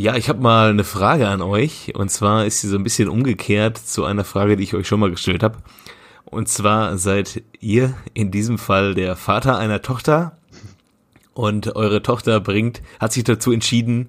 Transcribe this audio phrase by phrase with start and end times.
[0.00, 1.92] Ja, ich habe mal eine Frage an euch.
[1.94, 4.98] Und zwar ist sie so ein bisschen umgekehrt zu einer Frage, die ich euch schon
[4.98, 5.58] mal gestellt habe.
[6.24, 10.38] Und zwar seid ihr in diesem Fall der Vater einer Tochter
[11.34, 14.08] und eure Tochter bringt, hat sich dazu entschieden,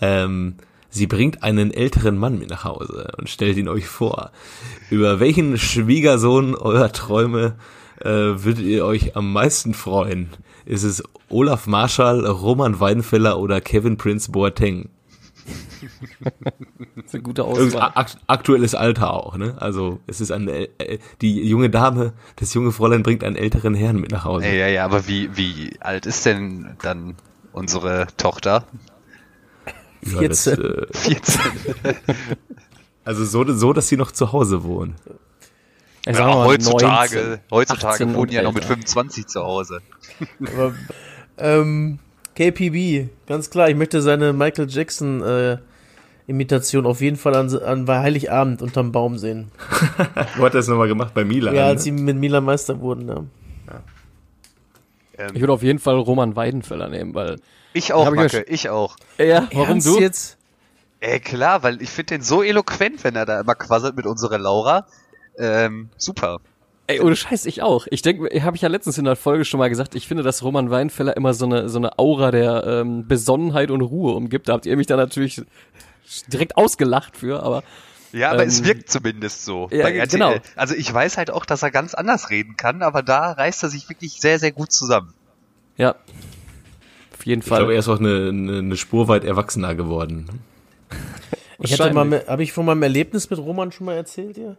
[0.00, 0.54] ähm,
[0.88, 4.30] sie bringt einen älteren Mann mit nach Hause und stellt ihn euch vor.
[4.88, 7.56] Über welchen Schwiegersohn eurer Träume
[8.00, 10.28] äh, würdet ihr euch am meisten freuen?
[10.64, 14.90] Ist es Olaf Marschall, Roman Weidenfeller oder Kevin Prince Boateng?
[16.96, 17.92] Das ist eine gute Auswahl.
[17.94, 19.56] Akt, aktuelles Alter auch, ne?
[19.58, 23.96] Also es ist eine äh, die junge Dame, das junge Fräulein bringt einen älteren Herrn
[23.96, 24.46] mit nach Hause.
[24.46, 27.16] Ja, ja, ja, aber wie, wie alt ist denn dann
[27.52, 28.66] unsere Tochter?
[30.02, 30.22] 14.
[30.22, 31.40] Ja, das, äh, 14.
[33.04, 34.96] also so, so, dass sie noch zu Hause wohnen.
[36.06, 39.80] Ja, heutzutage, 19, heutzutage wohnen ja noch mit 25 zu Hause.
[40.40, 40.74] Aber,
[41.38, 41.98] ähm,
[42.34, 45.58] KPB, ganz klar, ich möchte seine Michael Jackson äh,
[46.26, 49.50] Imitation auf jeden Fall an, an Heiligabend unterm Baum sehen.
[50.36, 51.12] Wo hat er das nochmal gemacht?
[51.14, 51.54] Bei Milan?
[51.54, 51.96] Ja, als ne?
[51.96, 53.24] sie mit Milan Meister wurden, ja.
[53.68, 53.82] ja.
[55.18, 57.36] Ähm, ich würde auf jeden Fall Roman Weidenfeller nehmen, weil.
[57.72, 58.96] Ich auch, Macke, ich, ich auch.
[59.18, 60.00] Ja, warum Ernst du?
[60.00, 60.38] jetzt?
[61.00, 64.38] Äh, klar, weil ich finde den so eloquent, wenn er da immer quasselt mit unserer
[64.38, 64.86] Laura.
[65.36, 66.40] Ähm, super.
[66.86, 67.86] Ey, ohne Scheiß, ich auch.
[67.90, 70.42] Ich denke, habe ich ja letztens in der Folge schon mal gesagt, ich finde, dass
[70.42, 74.48] Roman Weinfeller immer so eine, so eine Aura der ähm, Besonnenheit und Ruhe umgibt.
[74.48, 75.40] Da habt ihr mich da natürlich
[76.28, 77.62] direkt ausgelacht für, aber.
[78.12, 79.68] Ja, aber ähm, es wirkt zumindest so.
[79.72, 80.34] Ja, genau.
[80.56, 83.70] Also ich weiß halt auch, dass er ganz anders reden kann, aber da reißt er
[83.70, 85.14] sich wirklich sehr, sehr gut zusammen.
[85.78, 85.96] Ja.
[87.14, 87.56] Auf jeden Fall.
[87.56, 90.28] Ich glaube, er ist auch eine, eine, eine Spur weit erwachsener geworden.
[91.60, 94.56] Ich hätte mal, habe ich von meinem Erlebnis mit Roman schon mal erzählt, ja?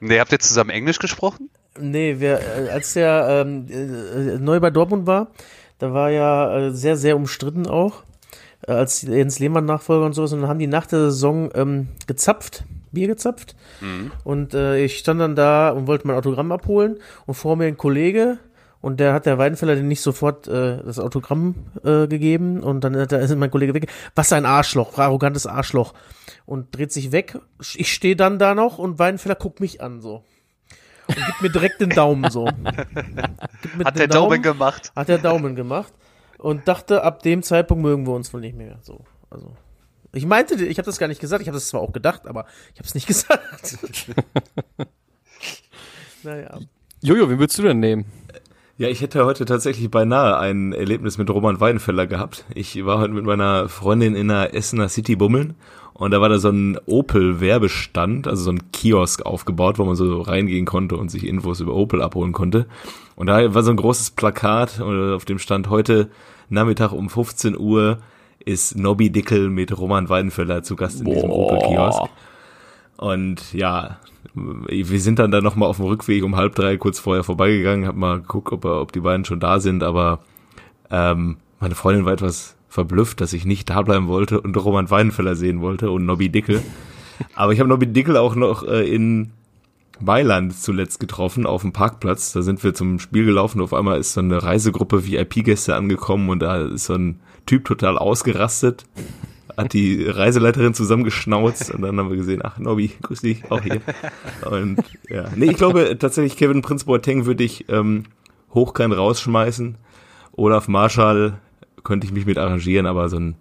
[0.00, 1.50] Nee, habt ihr zusammen Englisch gesprochen?
[1.78, 5.28] Nee, wir, äh, als der ähm, äh, neu bei Dortmund war,
[5.78, 8.04] da war ja äh, sehr, sehr umstritten auch,
[8.66, 11.88] äh, als Jens Lehmann Nachfolger und sowas, und dann haben die nach der Saison ähm,
[12.06, 13.56] gezapft, Bier gezapft.
[13.80, 14.12] Mhm.
[14.22, 17.76] Und äh, ich stand dann da und wollte mein Autogramm abholen und vor mir ein
[17.76, 18.38] Kollege,
[18.84, 22.94] und der hat der Weidenfeller den nicht sofort äh, das Autogramm äh, gegeben und dann
[22.94, 23.90] hat er, mein Kollege weg.
[24.14, 25.94] Was ein Arschloch, arrogantes Arschloch
[26.44, 27.38] und dreht sich weg.
[27.76, 30.22] Ich stehe dann da noch und Weidenfeller guckt mich an so.
[31.06, 32.46] Und gibt mir direkt den Daumen so.
[32.46, 34.92] Hat der Daumen, Daumen gemacht.
[34.94, 35.94] Hat der Daumen gemacht.
[36.36, 38.80] Und dachte, ab dem Zeitpunkt mögen wir uns wohl nicht mehr.
[38.82, 39.56] So, also.
[40.12, 41.40] Ich meinte, ich habe das gar nicht gesagt.
[41.40, 43.78] Ich habe das zwar auch gedacht, aber ich habe es nicht gesagt.
[46.22, 46.58] naja.
[47.00, 48.23] Jojo, wen würdest du denn nehmen?
[48.76, 52.44] Ja, ich hätte heute tatsächlich beinahe ein Erlebnis mit Roman Weidenfeller gehabt.
[52.56, 55.54] Ich war heute mit meiner Freundin in einer Essener City bummeln
[55.92, 60.20] und da war da so ein Opel-Werbestand, also so ein Kiosk aufgebaut, wo man so
[60.20, 62.66] reingehen konnte und sich Infos über Opel abholen konnte.
[63.14, 66.10] Und da war so ein großes Plakat, auf dem stand heute
[66.48, 67.98] Nachmittag um 15 Uhr
[68.40, 71.14] ist Nobby Dickel mit Roman Weidenfeller zu Gast in Boah.
[71.14, 72.10] diesem Opel-Kiosk.
[72.96, 73.98] Und ja,
[74.34, 77.96] wir sind dann da nochmal auf dem Rückweg um halb drei kurz vorher vorbeigegangen, hab
[77.96, 80.20] mal geguckt, ob, ob die beiden schon da sind, aber
[80.90, 85.36] ähm, meine Freundin war etwas verblüfft, dass ich nicht da bleiben wollte und Roman Weidenfeller
[85.36, 86.62] sehen wollte und Nobby Dickel.
[87.36, 89.30] Aber ich habe Nobby Dickel auch noch äh, in
[90.00, 92.32] Mailand zuletzt getroffen, auf dem Parkplatz.
[92.32, 93.60] Da sind wir zum Spiel gelaufen.
[93.60, 97.98] Auf einmal ist so eine Reisegruppe VIP-Gäste angekommen und da ist so ein Typ total
[97.98, 98.86] ausgerastet,
[99.56, 103.80] hat die Reiseleiterin zusammengeschnauzt und dann haben wir gesehen, ach Nobby, grüß dich, auch hier.
[104.50, 104.78] Und
[105.08, 108.04] ja, nee, ich glaube tatsächlich Kevin Prince Boateng würde ich ähm,
[108.52, 109.76] hoch kein rausschmeißen.
[110.32, 111.34] Olaf Marschall
[111.82, 113.36] könnte ich mich mit arrangieren, aber so ein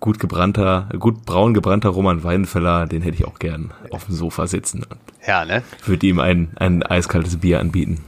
[0.00, 4.46] gut gebrannter, gut braun gebrannter Roman Weidenfeller, den hätte ich auch gern auf dem Sofa
[4.46, 4.84] sitzen.
[5.26, 5.62] Ja, ne?
[5.84, 8.04] Würde ihm ein, ein eiskaltes Bier anbieten.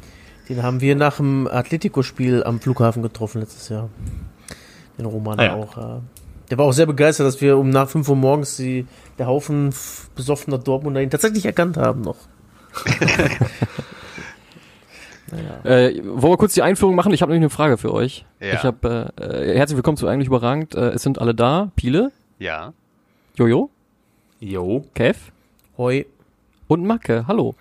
[0.49, 3.89] Den haben wir nach dem Atletico-Spiel am Flughafen getroffen letztes Jahr.
[4.99, 5.55] Den Roman ah, ja.
[5.55, 6.01] auch.
[6.51, 8.87] Der war auch sehr begeistert, dass wir um nach 5 Uhr morgens die,
[9.19, 9.73] der Haufen
[10.17, 12.17] besoffener Dortmunder ihn tatsächlich erkannt haben noch.
[15.33, 15.65] Naja.
[15.65, 17.13] Äh, wollen wir kurz die Einführung machen?
[17.13, 18.25] Ich habe nämlich eine Frage für euch.
[18.41, 18.55] Ja.
[18.55, 20.75] Ich habe äh, äh, herzlich willkommen zu eigentlich überragend.
[20.75, 21.71] Äh, es sind alle da.
[21.77, 22.11] Pile.
[22.41, 22.73] Ja.
[23.37, 23.71] Jojo.
[24.41, 24.85] Jo.
[24.95, 25.31] Kev.
[25.79, 26.07] Hoi.
[26.67, 27.27] Und Macke.
[27.29, 27.55] Hallo.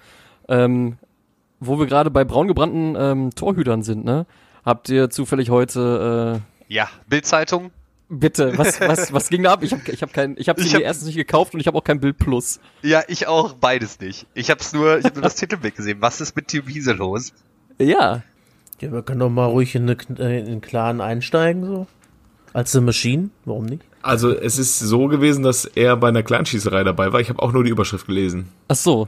[0.47, 0.97] Ähm,
[1.59, 4.25] wo wir gerade bei braungebrannten ähm, Torhütern sind, ne?
[4.65, 7.71] Habt ihr zufällig heute äh, Ja, Bildzeitung.
[8.11, 9.61] Bitte, was, was, was ging da ab?
[9.61, 11.67] Ich habe ich hab kein, ich habe sie hab, mir erstens nicht gekauft und ich
[11.67, 12.59] habe auch kein Bild Plus.
[12.81, 14.25] Ja, ich auch beides nicht.
[14.33, 15.97] Ich habe nur, ich habe nur das Titelbild gesehen.
[16.01, 17.33] Was ist mit Tim Wiese los?
[17.77, 18.23] Ja.
[18.79, 21.87] Ja, wir können doch mal ruhig in, eine, in einen Clan einsteigen, so.
[22.51, 23.83] Als eine Maschine, warum nicht?
[24.01, 27.19] Also es ist so gewesen, dass er bei einer Kleinschießerei dabei war.
[27.19, 28.49] Ich habe auch nur die Überschrift gelesen.
[28.69, 29.07] Ach so.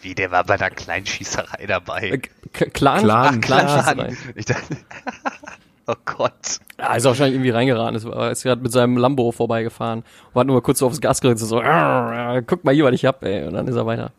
[0.00, 2.10] Wie, der war bei einer Kleinschießerei dabei?
[2.10, 2.18] Äh,
[2.52, 3.02] K Clan?
[3.02, 3.94] Clan, Ach, Clan.
[3.94, 4.16] Clan.
[4.34, 4.76] Ich dachte,
[5.92, 6.60] Oh Gott.
[6.78, 7.96] Ja, ist wahrscheinlich irgendwie reingeraten.
[7.96, 11.20] Ist, ist gerade mit seinem Lambo vorbeigefahren und hat nur mal kurz so aufs Gas
[11.20, 13.46] gedrückt, so, "Arr, guck mal hier, was ich hab, ey.
[13.46, 14.12] Und dann ist er weiter.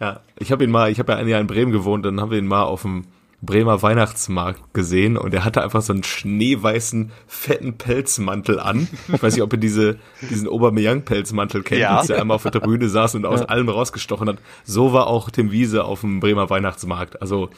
[0.00, 2.30] Ja, ich habe ihn mal, ich habe ja ein Jahr in Bremen gewohnt, dann haben
[2.30, 3.04] wir ihn mal auf dem
[3.42, 8.86] Bremer Weihnachtsmarkt gesehen und er hatte einfach so einen schneeweißen, fetten Pelzmantel an.
[9.12, 11.96] Ich weiß nicht, ob ihr diese, diesen Aubameyang-Pelzmantel kennt, Ja.
[11.98, 14.36] als der einmal auf der Tribüne saß und aus allem rausgestochen hat.
[14.64, 17.22] So war auch Tim Wiese auf dem Bremer Weihnachtsmarkt.
[17.22, 17.48] Also,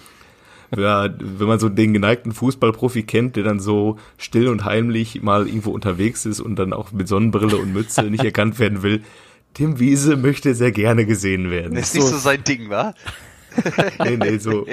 [0.74, 5.46] wer, wenn man so den geneigten Fußballprofi kennt, der dann so still und heimlich mal
[5.46, 9.02] irgendwo unterwegs ist und dann auch mit Sonnenbrille und Mütze nicht erkannt werden will,
[9.54, 11.74] Tim Wiese möchte sehr gerne gesehen werden.
[11.74, 12.94] Das ist nicht so sein Ding, wa?
[14.02, 14.66] Nee, nee, so.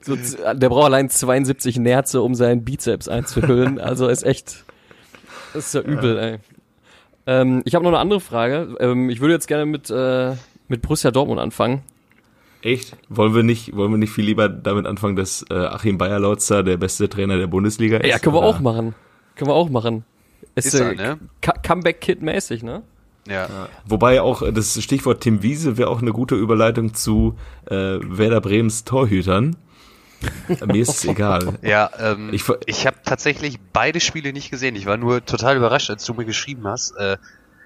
[0.00, 3.78] So, der braucht allein 72 Nerze, um seinen Bizeps einzuhüllen.
[3.78, 4.64] Also ist echt,
[5.52, 6.38] das ist ja übel, ey.
[7.26, 8.76] Ähm, ich habe noch eine andere Frage.
[8.80, 10.34] Ähm, ich würde jetzt gerne mit, äh,
[10.68, 11.82] mit Borussia Dortmund anfangen.
[12.66, 12.96] Echt?
[13.08, 16.76] Wollen wir nicht, wollen wir nicht viel lieber damit anfangen, dass äh, Achim Bayerlautzer der
[16.76, 18.08] beste Trainer der Bundesliga ist?
[18.08, 18.48] Ja, können wir Oder?
[18.48, 18.96] auch machen.
[19.36, 20.04] Können wir auch machen.
[20.56, 21.18] Ist er, ne?
[21.40, 22.82] Comeback-Kid-mäßig, ne?
[23.28, 23.68] Ja.
[23.86, 27.36] Wobei auch äh, das Stichwort Tim Wiese wäre auch eine gute Überleitung zu
[27.66, 29.54] äh, Werder Bremens Torhütern.
[30.48, 31.58] Äh, Mir ist es egal.
[31.62, 34.74] Ja, ähm, Ich ich, habe tatsächlich beide Spiele nicht gesehen.
[34.74, 36.96] Ich war nur total überrascht, als du mir geschrieben hast.
[36.96, 37.16] Äh,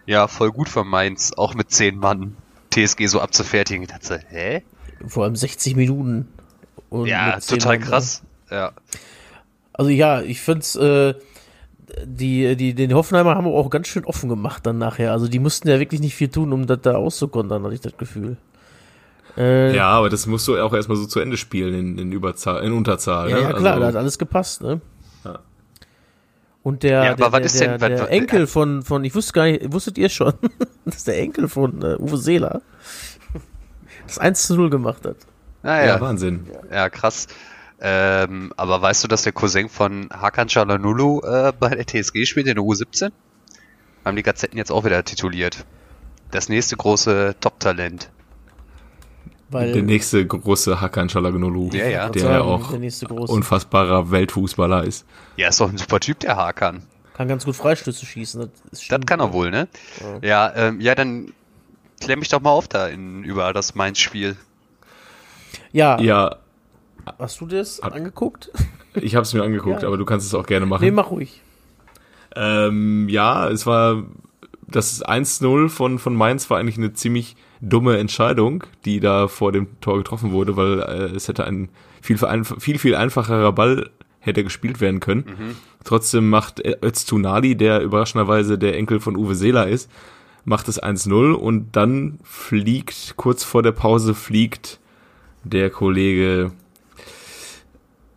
[0.04, 2.36] ja, voll gut von Mainz, auch mit zehn Mann
[2.70, 3.82] TSG so abzufertigen.
[3.82, 4.62] Ich dachte, so, hä?
[5.06, 6.28] Vor allem 60 Minuten.
[6.90, 8.22] Und Ja, total Mann, krass.
[8.50, 8.72] Ja.
[9.72, 11.14] Also ja, ich find's, äh,
[12.04, 15.12] die, die, den Hoffenheimer haben wir auch ganz schön offen gemacht dann nachher.
[15.12, 17.96] Also die mussten ja wirklich nicht viel tun, um das da auszukontern, hatte ich das
[17.96, 18.36] Gefühl.
[19.36, 22.62] Äh, Ja, aber das musst du auch erstmal so zu Ende spielen in, in Überzahl,
[22.64, 23.30] in Unterzahl.
[23.30, 23.42] ja, ne?
[23.42, 24.80] ja, klar, Also- da hat alles gepasst, ne?
[25.24, 25.38] Ja.
[26.62, 29.14] Und der, Ja, aber der, was ist der, denn- der, was- Enkel von, von, ich
[29.14, 30.34] wusste gar nicht, wusstet ihr schon,
[30.84, 32.60] dass der Enkel von äh, Uwe Seeler
[34.10, 35.16] das 1 zu 0 gemacht hat.
[35.62, 36.46] Naja, ja, ja, Wahnsinn.
[36.92, 37.26] krass.
[37.82, 42.46] Ähm, aber weißt du, dass der Cousin von Hakan Çalhanoğlu äh, bei der TSG spielt,
[42.46, 43.10] in der U17?
[44.04, 45.64] Haben die Gazetten jetzt auch wieder tituliert.
[46.30, 48.10] Das nächste große Top-Talent.
[49.50, 52.08] Weil, Der nächste große Hakan Çalhanoğlu, Ja, ja.
[52.08, 53.32] der ja auch der nächste große.
[53.32, 55.04] unfassbarer Weltfußballer ist.
[55.36, 56.82] Ja, ist doch ein super Typ, der Hakan.
[57.14, 58.42] kann ganz gut Freistöße schießen.
[58.70, 59.66] Das, Das kann er wohl, ne?
[60.22, 61.32] Ja, ähm, ja, dann
[62.00, 64.36] klär mich doch mal auf da in, über das Mainz-Spiel.
[65.72, 66.36] Ja, Ja,
[67.18, 68.50] hast du das Hab- angeguckt?
[68.94, 69.88] ich habe es mir angeguckt, Ja.
[69.88, 70.84] aber du kannst es auch gerne machen.
[70.84, 71.42] Nee, mach ruhig.
[72.36, 74.04] Ähm, ja, es war
[74.68, 79.80] das 1-0 von, von Mainz war eigentlich eine ziemlich dumme Entscheidung, die da vor dem
[79.80, 81.68] Tor getroffen wurde, weil äh, es hätte ein
[82.00, 82.18] viel,
[82.58, 85.56] viel, viel einfacherer Ball hätte gespielt werden können.
[85.82, 89.90] Trotzdem macht Öztunali, der überraschenderweise der Enkel von Uwe Seeler ist,
[90.44, 94.80] macht es 1-0 und dann fliegt, kurz vor der Pause fliegt
[95.44, 96.52] der Kollege,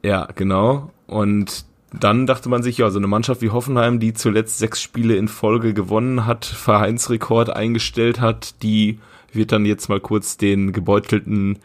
[0.04, 4.58] ja, genau, und dann dachte man sich, ja, so eine Mannschaft wie Hoffenheim, die zuletzt
[4.58, 9.00] sechs Spiele in Folge gewonnen hat, Vereinsrekord eingestellt hat, die
[9.32, 11.60] wird dann jetzt mal kurz den gebeutelten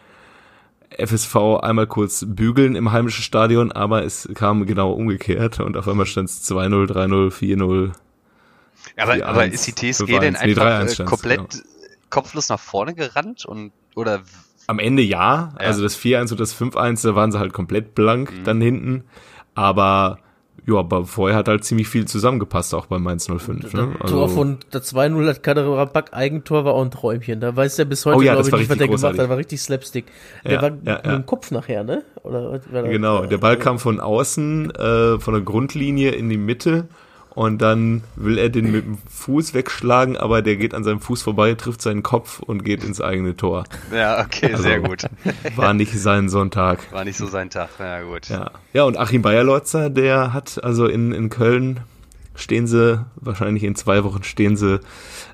[0.97, 6.07] FSV einmal kurz bügeln im heimischen Stadion, aber es kam genau umgekehrt und auf einmal
[6.07, 7.93] stand es 2-0, 3-0, 4-0.
[8.99, 11.63] Aber, 4-1, aber ist die TSG 5-1, denn nee, einfach 3-1 äh, komplett
[12.11, 14.21] kopflos nach vorne gerannt und oder
[14.67, 15.67] Am Ende ja, Ja.
[15.67, 18.45] also das 4-1 und das 5-1, da waren sie halt komplett blank Mhm.
[18.45, 19.05] dann hinten,
[19.55, 20.19] aber
[20.67, 23.73] ja, aber vorher hat halt ziemlich viel zusammengepasst, auch bei Mainz 05.
[23.73, 23.95] Ne?
[24.07, 27.41] Tor von der 2-0 hat Kaderabak Eigentor war auch ein Träumchen.
[27.41, 29.29] Da weiß er bis heute, Oh ja, glaube ich, nicht, was der gemacht hat.
[29.31, 30.05] War richtig Slapstick.
[30.45, 30.97] Der Ja, war ja, mit ja.
[31.17, 32.05] dem Kopf nachher, ne?
[32.23, 32.59] Oder?
[32.83, 36.89] Genau, der Ball kam von außen, äh, von der Grundlinie in die Mitte
[37.39, 41.23] und dann will er den mit dem Fuß wegschlagen, aber der geht an seinem Fuß
[41.23, 43.63] vorbei, trifft seinen Kopf und geht ins eigene Tor.
[43.95, 45.05] ja, okay, Also- sehr gut.
[45.55, 46.93] War nicht sein Sonntag.
[46.93, 47.69] War nicht so sein Tag.
[47.79, 48.29] Na gut.
[48.29, 51.79] Ja, ja und Achim Bayerlotzer, der hat also in, in Köln
[52.35, 54.81] stehen sie, wahrscheinlich in zwei Wochen stehen sie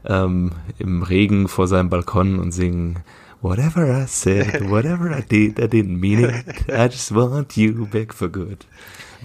[0.05, 2.99] ähm, im Regen vor seinem Balkon und singen
[3.41, 6.69] Whatever I said, whatever I did, I didn't mean it.
[6.69, 8.67] I just want you back for good.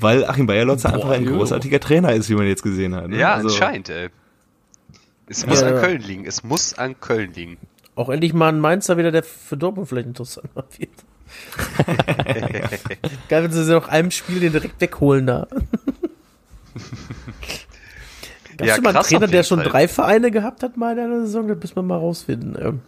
[0.01, 1.37] Weil Achim Bayerlotzer einfach ein jo.
[1.37, 3.07] großartiger Trainer ist, wie man jetzt gesehen hat.
[3.09, 3.17] ne?
[3.17, 4.09] Ja, Also, anscheinend, ey.
[5.27, 5.81] Es muss Ja, an ja.
[5.81, 6.25] Köln liegen.
[6.25, 7.57] Es muss an Köln liegen.
[7.95, 10.89] Auch endlich mal ein Mainzer wieder, der für Dortmund vielleicht interessant wird.
[13.29, 15.47] Geil, wenn sie sie nach einem Spiel den direkt wegholen da.
[18.57, 19.69] Gab Ja, es mal einen Trainer, der schon Fall.
[19.69, 21.47] drei Vereine gehabt hat mal in einer Saison?
[21.47, 22.81] Das müssen wir mal rausfinden.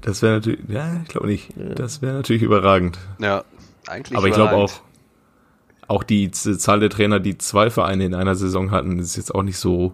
[0.00, 1.50] Das wäre natürlich, ja, ich glaube nicht.
[1.74, 2.98] Das wäre natürlich überragend.
[3.18, 3.44] Ja,
[3.86, 4.16] eigentlich.
[4.16, 4.72] Aber ich glaube auch,
[5.88, 9.42] auch die Zahl der Trainer, die zwei Vereine in einer Saison hatten, ist jetzt auch
[9.42, 9.92] nicht so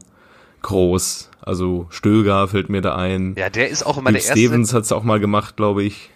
[0.62, 1.30] groß.
[1.40, 3.34] Also Stöger fällt mir da ein.
[3.36, 4.32] Ja, der ist auch immer Hugh der erste.
[4.38, 6.10] Stevens hat es auch mal gemacht, glaube ich.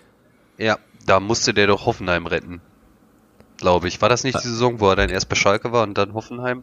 [0.59, 2.61] Ja, da musste der doch Hoffenheim retten.
[3.59, 4.01] glaube ich.
[4.03, 6.63] War das nicht die Saison, wo er dann erst bei Schalke war und dann Hoffenheim?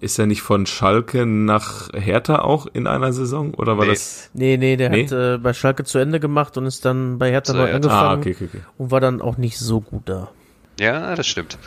[0.00, 3.52] Ist er nicht von Schalke nach Hertha auch in einer Saison?
[3.54, 3.90] Oder war Nee.
[3.90, 4.30] das.
[4.32, 5.04] Nee, nee, der Nee?
[5.04, 7.76] hat äh, bei Schalke zu Ende gemacht und ist dann bei Hertha Zu neu Hertha.
[7.76, 8.60] angefangen Ah, okay, okay, okay.
[8.78, 10.30] und war dann auch nicht so gut da.
[10.78, 11.58] Ja, das stimmt.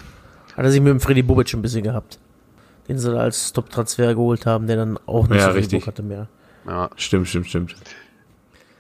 [0.56, 2.20] Hat er sich mit dem Freddy Bobic ein bisschen gehabt.
[2.88, 5.80] Den sie da als Top-Transfer geholt haben, der dann auch nicht Ja, so viel richtig.
[5.82, 6.28] Bock hatte mehr.
[6.68, 6.90] Ja.
[6.98, 7.76] Stimmt, stimmt, stimmt.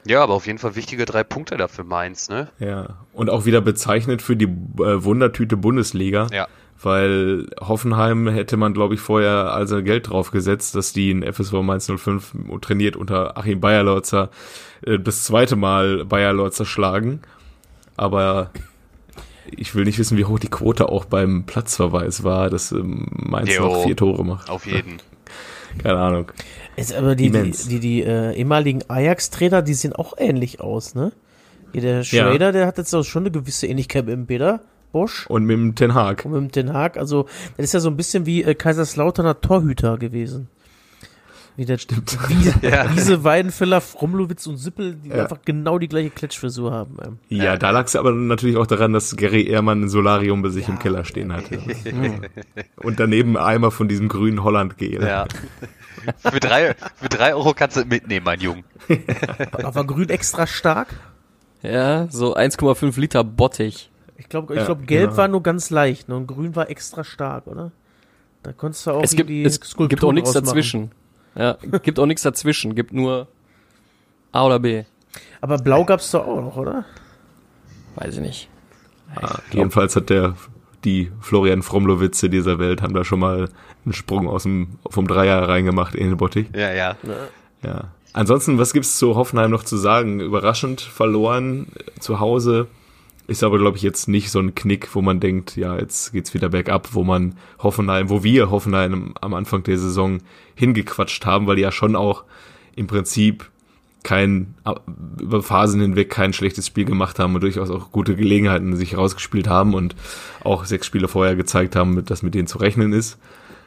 [0.05, 2.49] ja, aber auf jeden Fall wichtige drei Punkte dafür Mainz, ne?
[2.59, 2.97] Ja.
[3.13, 6.27] Und auch wieder bezeichnet für die äh, Wundertüte Bundesliga.
[6.31, 6.47] Ja.
[6.81, 11.53] Weil Hoffenheim hätte man, glaube ich, vorher also Geld drauf gesetzt, dass die in FSV
[11.61, 14.29] Mainz 05 trainiert unter Achim Bayerlotzer
[14.85, 17.21] äh, das zweite Mal Bayerlotzer schlagen.
[17.95, 18.49] Aber
[19.59, 23.55] ich will nicht wissen, wie hoch die Quote auch beim Platzverweis war, dass ähm, Mainz
[23.55, 23.63] Jo.
[23.65, 24.49] noch vier Tore macht.
[24.49, 24.97] Auf jeden.
[25.81, 26.31] Keine Ahnung.
[26.75, 27.67] Ist aber die, die, Immens.
[27.67, 31.11] die, die äh, ehemaligen Ajax-Trainer, die sehen auch ähnlich aus, ne?
[31.73, 35.45] Der Schrader, der hat jetzt auch schon eine gewisse Ähnlichkeit mit dem Peter Bosch Und
[35.45, 36.23] mit dem Ten Hag.
[36.23, 36.97] und mit dem Den Haag.
[36.97, 37.25] Also,
[37.57, 40.49] das ist ja so ein bisschen wie äh, Kaiserslauterner Torhüter gewesen.
[41.55, 42.17] Wie der Stimmt.
[42.29, 42.87] Wie, Ja.
[42.87, 45.23] Diese Weidenfeller, Fromlowitz und Sippel, die Ja.
[45.23, 46.97] einfach genau die gleiche Kletschfrisur haben.
[47.05, 47.19] Ähm.
[47.29, 50.67] Ja, da lag es aber natürlich auch daran, dass Gary Ehrmann ein Solarium bei sich
[50.67, 51.59] im Keller stehen hatte.
[52.77, 55.03] Und daneben Eimer von diesem grünen Holland-Gel.
[55.03, 55.27] Ja.
[56.17, 58.63] für, drei, für drei Euro kannst du mitnehmen, mein Junge.
[59.63, 60.87] Aber grün extra stark.
[61.61, 63.89] Ja, so 1,5 Liter Bottich.
[64.17, 65.17] Ich glaube, ich Ja, glaub, gelb genau.
[65.17, 66.15] war nur ganz leicht ne?
[66.15, 67.71] und grün war extra stark, oder?
[68.41, 70.45] Da konntest du auch Es gibt, die es Skulpturen gibt auch nichts draus machen.
[70.47, 70.91] dazwischen.
[71.35, 72.75] Ja, gibt auch nichts dazwischen.
[72.75, 73.27] Gibt nur
[74.31, 74.83] A oder B.
[75.41, 76.85] Aber blau gab's doch auch noch, oder?
[77.95, 78.49] Weiß ich nicht.
[79.15, 80.35] Ah, jedenfalls hat der
[80.83, 83.49] die Florian Fromlowitze dieser Welt haben da schon mal
[83.85, 86.47] einen Sprung aus dem vom Dreier reingemacht in den Bottich.
[86.53, 86.97] Ja, ja.
[87.63, 87.91] Ja.
[88.11, 90.19] Ansonsten, was gibt's zu Hoffenheim noch zu sagen?
[90.19, 92.67] Überraschend verloren äh, zu Hause.
[93.25, 96.33] Ist aber, glaube ich, jetzt nicht so ein Knick, wo man denkt, ja, jetzt geht's
[96.33, 100.19] wieder bergab, wo man Hoffenheim, wo wir Hoffenheim am Anfang der Saison
[100.55, 102.23] hingequatscht haben, weil die ja schon auch
[102.75, 103.49] im Prinzip
[104.03, 104.55] kein,
[105.19, 109.47] über Phasen hinweg kein schlechtes Spiel gemacht haben und durchaus auch gute Gelegenheiten sich rausgespielt
[109.47, 109.95] haben und
[110.43, 113.17] auch sechs Spiele vorher gezeigt haben, dass mit denen zu rechnen ist.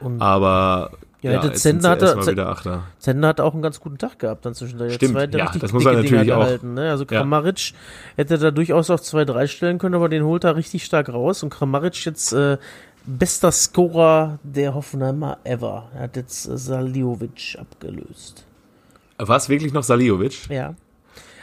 [0.01, 0.91] Und Aber
[1.27, 2.83] Ja, ja, der Zender hatte- erstmal Z- wieder Achter.
[2.99, 4.95] Sender hat auch einen ganz guten Tag gehabt dann zwischendurch.
[4.95, 6.39] Stimmt, zwei ja, das muss er dicke Dinger natürlich auch.
[6.41, 6.91] gehalten, ne?
[6.91, 7.19] Also Ja.
[7.21, 7.73] Kramaric
[8.17, 11.43] hätte da durchaus auch 2-3 stellen können, aber den holt er richtig stark raus.
[11.43, 12.59] Und Kramaric jetzt äh,
[13.07, 15.89] bester Scorer der Hoffenheimer ever.
[15.95, 18.45] Er hat jetzt äh, Saliovic abgelöst.
[19.19, 20.49] War es wirklich noch Saliovic?
[20.51, 20.75] Ja.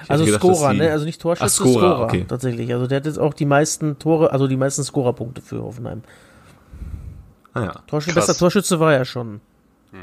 [0.10, 0.92] Also gedacht, Scorer, ne?
[0.92, 2.26] Also nicht Torschütze, Ach, Scorer, Scorer, okay.
[2.28, 2.74] tatsächlich.
[2.74, 6.04] Also der hat jetzt auch die meisten Tore, also die meisten Scorerpunkte für Hoffenheim.
[7.54, 7.72] Ah ja.
[7.88, 9.40] Torschütze, bester Torschütze war er schon.
[9.94, 10.00] Ja,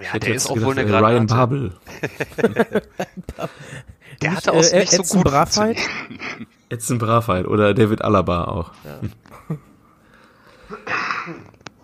[0.00, 1.34] Ich hätte der jetzt ist auch gedacht, wohl eine äh, Ryan Granate.
[1.34, 1.72] Babel.
[4.20, 5.78] Der hatte Äh, auch nicht so Edson gut Bravheit?
[5.78, 6.48] funktioniert.
[6.68, 8.72] Edson Bravheit oder David Alaba auch.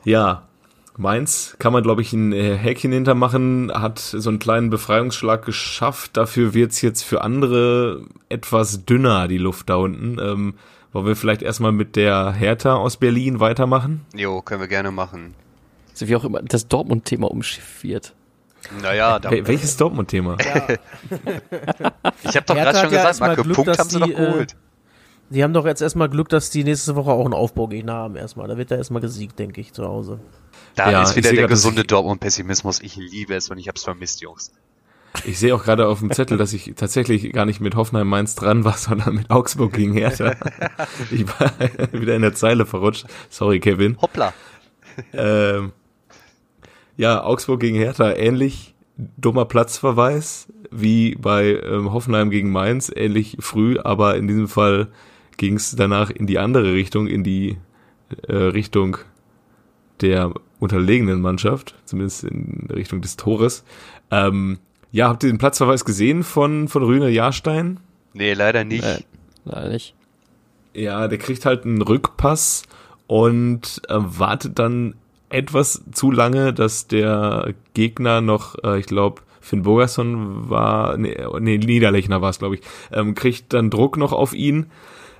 [0.04, 0.42] Ja.
[0.96, 6.16] Mainz kann man, glaube ich, ein äh, Häkchen hintermachen, hat so einen kleinen Befreiungsschlag geschafft.
[6.16, 10.18] Dafür wird's jetzt für andere etwas dünner, die Luft da unten.
[10.20, 10.54] Ähm,
[10.92, 14.06] wollen wir vielleicht erstmal mit der Hertha aus Berlin weitermachen?
[14.12, 15.34] Jo, können wir gerne machen.
[15.98, 18.14] So wie auch immer das Dortmund-Thema umschiffiert.
[18.80, 20.36] Naja, da, Wel welches Dortmund-Thema?
[22.22, 24.16] ich habe doch gerade schon ja gesagt, Marco, Glück, Punkt dass haben sie die, noch
[24.16, 24.56] geholt.
[25.30, 28.46] Die haben doch jetzt erstmal Glück, dass die nächste Woche auch einen Aufbaugegner haben erstmal.
[28.46, 30.20] Da wird da erstmal gesiegt, denke ich, zu Hause.
[30.76, 32.78] Da Ja, ist wieder der grad, gesunde Dortmund-Pessimismus.
[32.80, 34.52] Ich liebe es und ich hab's vermisst, Jungs.
[35.24, 38.36] Ich sehe auch gerade auf dem Zettel, dass ich tatsächlich gar nicht mit Hoffenheim Mainz
[38.36, 40.36] dran war, sondern mit Augsburg gegen Hertha.
[41.10, 41.50] Ich war
[41.90, 43.06] wieder in der Zeile verrutscht.
[43.30, 43.98] Sorry, Kevin.
[44.00, 44.32] Hoppla.
[45.12, 45.72] Ähm,
[46.98, 48.74] ja, Augsburg gegen Hertha ähnlich
[49.16, 54.88] dummer Platzverweis wie bei ähm, Hoffenheim gegen Mainz, ähnlich früh, aber in diesem Fall
[55.36, 57.56] ging es danach in die andere Richtung, in die
[58.26, 58.98] äh, Richtung
[60.00, 63.64] der unterlegenen Mannschaft, zumindest in Richtung des Tores.
[64.10, 64.58] Ähm,
[64.90, 67.78] ja, habt ihr den Platzverweis gesehen von, von Rühne Jahrstein?
[68.12, 68.84] Nee, leider nicht.
[68.84, 69.02] Äh,
[69.44, 69.94] leider nicht.
[70.74, 72.64] Ja, der kriegt halt einen Rückpass
[73.06, 74.94] und äh, wartet dann
[75.30, 81.58] etwas zu lange, dass der Gegner noch, äh, ich glaube, Finn Bogerson war, nee, nee
[81.58, 82.60] Niederlechner war es, glaube ich,
[82.92, 84.66] ähm, kriegt dann Druck noch auf ihn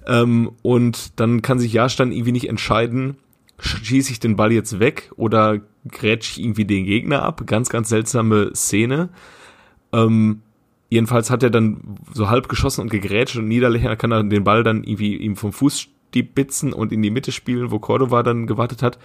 [0.07, 3.17] ähm, und dann kann sich Jahrstein irgendwie nicht entscheiden,
[3.59, 7.43] schieße ich den Ball jetzt weg oder grätsch ich irgendwie den Gegner ab.
[7.47, 9.09] Ganz, ganz seltsame Szene.
[9.93, 10.43] Ähm,
[10.91, 14.63] jedenfalls hat er dann so halb geschossen und gegrätscht und Niederlechner kann dann den Ball
[14.63, 18.83] dann irgendwie ihm vom Fuß stibitzen und in die Mitte spielen, wo Cordova dann gewartet
[18.83, 18.99] hat.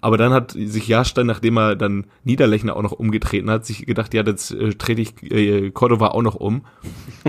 [0.00, 4.14] Aber dann hat sich Jahrstein, nachdem er dann Niederlechner auch noch umgetreten hat, sich gedacht,
[4.14, 6.62] ja, jetzt äh, trete ich äh, Cordova auch noch um.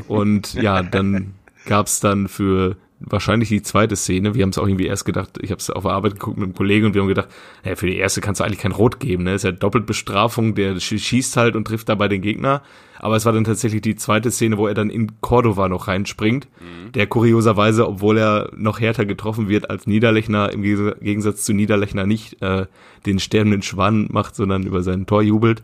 [0.07, 1.33] Und ja, dann
[1.65, 4.35] gab's dann für wahrscheinlich die zweite Szene.
[4.35, 6.45] Wir haben es auch irgendwie erst gedacht, ich habe es auf der Arbeit geguckt mit
[6.45, 7.29] einem Kollegen und wir haben gedacht,
[7.63, 9.33] naja, für die erste kannst du eigentlich kein Rot geben, ne?
[9.33, 12.61] Ist ja Doppelbestrafung, der schießt halt und trifft dabei den Gegner.
[13.01, 16.47] Aber es war dann tatsächlich die zweite Szene, wo er dann in Cordova noch reinspringt,
[16.59, 16.91] mhm.
[16.91, 22.41] der kurioserweise, obwohl er noch härter getroffen wird als Niederlechner, im Gegensatz zu Niederlechner nicht
[22.41, 22.67] äh,
[23.07, 25.63] den sterbenden Schwan macht, sondern über sein Tor jubelt.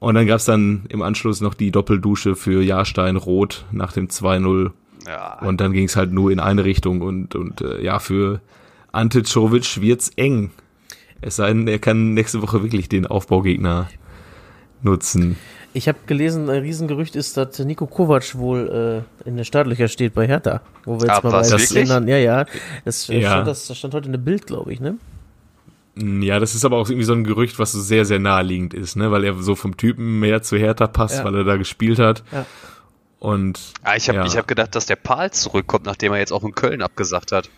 [0.00, 4.72] Und dann gab's dann im Anschluss noch die Doppeldusche für Jahrstein Rot nach dem 2-0
[5.06, 5.38] ja.
[5.40, 8.40] Und dann ging es halt nur in eine Richtung und, und äh, ja, für
[8.92, 10.50] Ante Czovic wird's eng.
[11.20, 13.88] Es sei denn, er kann nächste Woche wirklich den Aufbaugegner
[14.82, 15.36] nutzen.
[15.72, 20.14] Ich habe gelesen, ein Riesengerücht ist, dass Nico Kovac wohl äh, in den Startlöcher steht
[20.14, 20.62] bei Hertha.
[20.84, 22.08] Wo wir jetzt Ach, mal was, bei ändern.
[22.08, 22.46] Ja, ja.
[22.84, 23.30] Das, ja.
[23.30, 24.96] Stand, das stand heute in der Bild, glaube ich, ne?
[25.96, 28.96] Ja, das ist aber auch irgendwie so ein Gerücht, was so sehr, sehr naheliegend ist,
[28.96, 29.12] ne?
[29.12, 31.24] Weil er so vom Typen mehr zu Hertha passt, ja.
[31.24, 32.24] weil er da gespielt hat.
[32.32, 32.46] Ja.
[33.20, 34.24] Und ah, ich habe ja.
[34.24, 37.50] ich hab gedacht, dass der Pal zurückkommt, nachdem er jetzt auch in Köln abgesagt hat.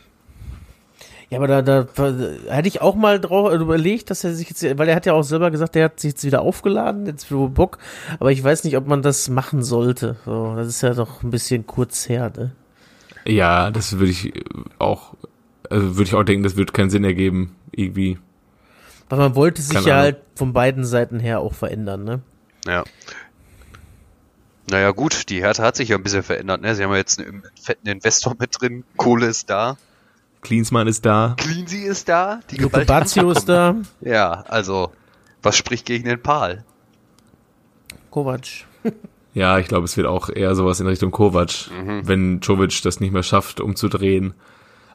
[1.33, 4.63] Ja, aber da, da, da hätte ich auch mal drauf überlegt, dass er sich jetzt,
[4.77, 7.49] weil er hat ja auch selber gesagt, er hat sich jetzt wieder aufgeladen, jetzt für
[7.49, 7.79] Bock,
[8.21, 10.17] aber ich weiß nicht, ob man das machen sollte.
[10.27, 12.53] So, das ist ja doch ein bisschen kurz her, ne?
[13.25, 14.35] Ja, das würde ich
[14.79, 15.15] auch,
[15.71, 18.19] also würde ich auch denken, das würde keinen Sinn ergeben, irgendwie.
[19.09, 20.05] Weil man wollte sich Keine ja Ahnung.
[20.05, 22.21] halt von beiden Seiten her auch verändern, ne?
[22.67, 22.85] Ja.
[24.69, 26.61] Naja gut, die Härte hat sich ja ein bisschen verändert.
[26.61, 26.75] Ne?
[26.75, 29.79] Sie haben ja jetzt einen fetten Investor mit drin, Kohle ist da.
[30.43, 31.35] Klinsmann ist da.
[31.39, 32.41] Cleansy ist da.
[32.51, 33.77] Die Bazio ist da.
[34.01, 34.93] Ja, also,
[35.43, 36.65] was spricht gegen den Pal?
[38.11, 38.67] Kovac.
[39.35, 42.07] ja, ich glaube, es wird auch eher sowas in Richtung Kovac, mhm.
[42.07, 44.35] wenn Jovic das nicht mehr schafft, umzudrehen.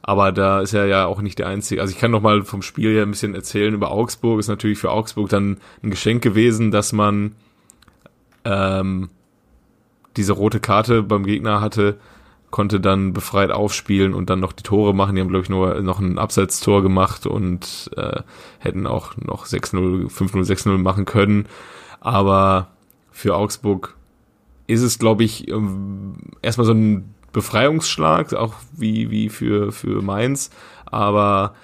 [0.02, 1.80] Aber da ist er ja auch nicht der Einzige.
[1.80, 4.40] Also ich kann noch mal vom Spiel ja ein bisschen erzählen über Augsburg.
[4.40, 7.34] Ist natürlich für Augsburg dann ein Geschenk gewesen, dass man
[8.44, 9.10] ähm,
[10.16, 11.98] diese rote Karte beim Gegner hatte,
[12.50, 15.14] konnte dann befreit aufspielen und dann noch die Tore machen.
[15.14, 18.22] Die haben, glaube ich, nur noch ein Abseitstor gemacht und äh,
[18.58, 21.46] hätten auch noch 6-0, 5-0, 6-0 machen können.
[22.00, 22.68] Aber
[23.10, 23.96] für Augsburg
[24.66, 30.50] ist es, glaube ich, ähm, erstmal so ein Befreiungsschlag, auch wie, wie für, für Mainz.
[30.86, 31.54] Aber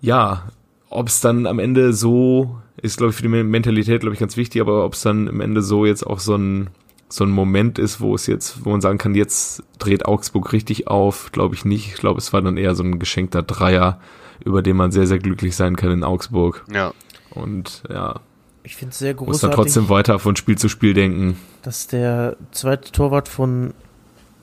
[0.00, 0.44] ja,
[0.88, 4.36] ob es dann am Ende so ist, glaube ich, für die Mentalität, glaube ich, ganz
[4.36, 6.70] wichtig, aber ob es dann am Ende so jetzt auch so ein
[7.12, 10.86] so ein Moment ist, wo es jetzt, wo man sagen kann, jetzt dreht Augsburg richtig
[10.88, 11.88] auf, glaube ich nicht.
[11.88, 14.00] Ich glaube, es war dann eher so ein geschenkter Dreier,
[14.44, 16.64] über den man sehr, sehr glücklich sein kann in Augsburg.
[16.72, 16.92] Ja.
[17.30, 18.20] Und ja.
[18.62, 19.32] Ich finde es sehr großartig.
[19.32, 21.36] Muss dann trotzdem weiter von Spiel zu Spiel denken.
[21.62, 23.74] Dass der zweite Torwart von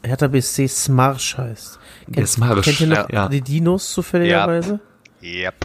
[0.03, 1.80] Hertha BSC Smarsch heißt.
[2.06, 2.65] Kennt, der Smarsch.
[2.65, 3.30] Kennt ihr noch ja.
[3.30, 4.80] die Dinos zufälligerweise?
[5.23, 5.56] Yep.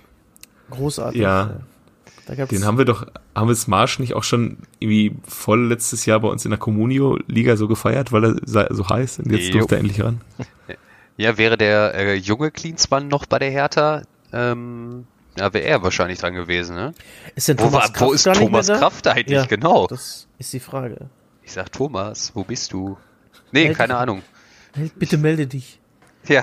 [0.70, 1.20] Großartig.
[1.20, 1.60] Ja.
[2.28, 6.28] Den haben wir doch, haben wir Smarsch nicht auch schon irgendwie voll letztes Jahr bei
[6.28, 9.58] uns in der Communio-Liga so gefeiert, weil er so heiß und jetzt jo.
[9.58, 10.20] durfte er endlich ran.
[11.18, 15.06] Ja, wäre der äh, junge Cleansmann noch bei der Hertha, ähm,
[15.36, 16.94] ja, wäre er wahrscheinlich dran gewesen, ne?
[17.34, 19.86] Ist denn Thomas wo, Kraft wo ist Thomas Kraft eigentlich, ja, genau?
[19.86, 21.10] Das ist die Frage.
[21.42, 22.96] Ich sag Thomas, wo bist du?
[23.50, 24.22] Nee, Meld keine Ahnung.
[24.96, 25.80] Bitte melde dich.
[26.28, 26.42] Ja.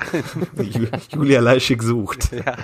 [1.13, 2.31] Julia Leischig sucht.
[2.31, 2.57] Ja.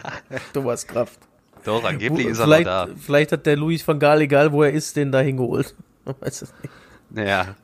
[0.54, 1.20] Thomas Kraft.
[1.66, 2.88] Doch, angeblich wo, ist er vielleicht, da.
[2.98, 5.76] Vielleicht hat der Luis van Gaal, egal wo er ist, den da hingeholt.
[6.06, 7.28] Man weiß es nicht.
[7.28, 7.56] Ja.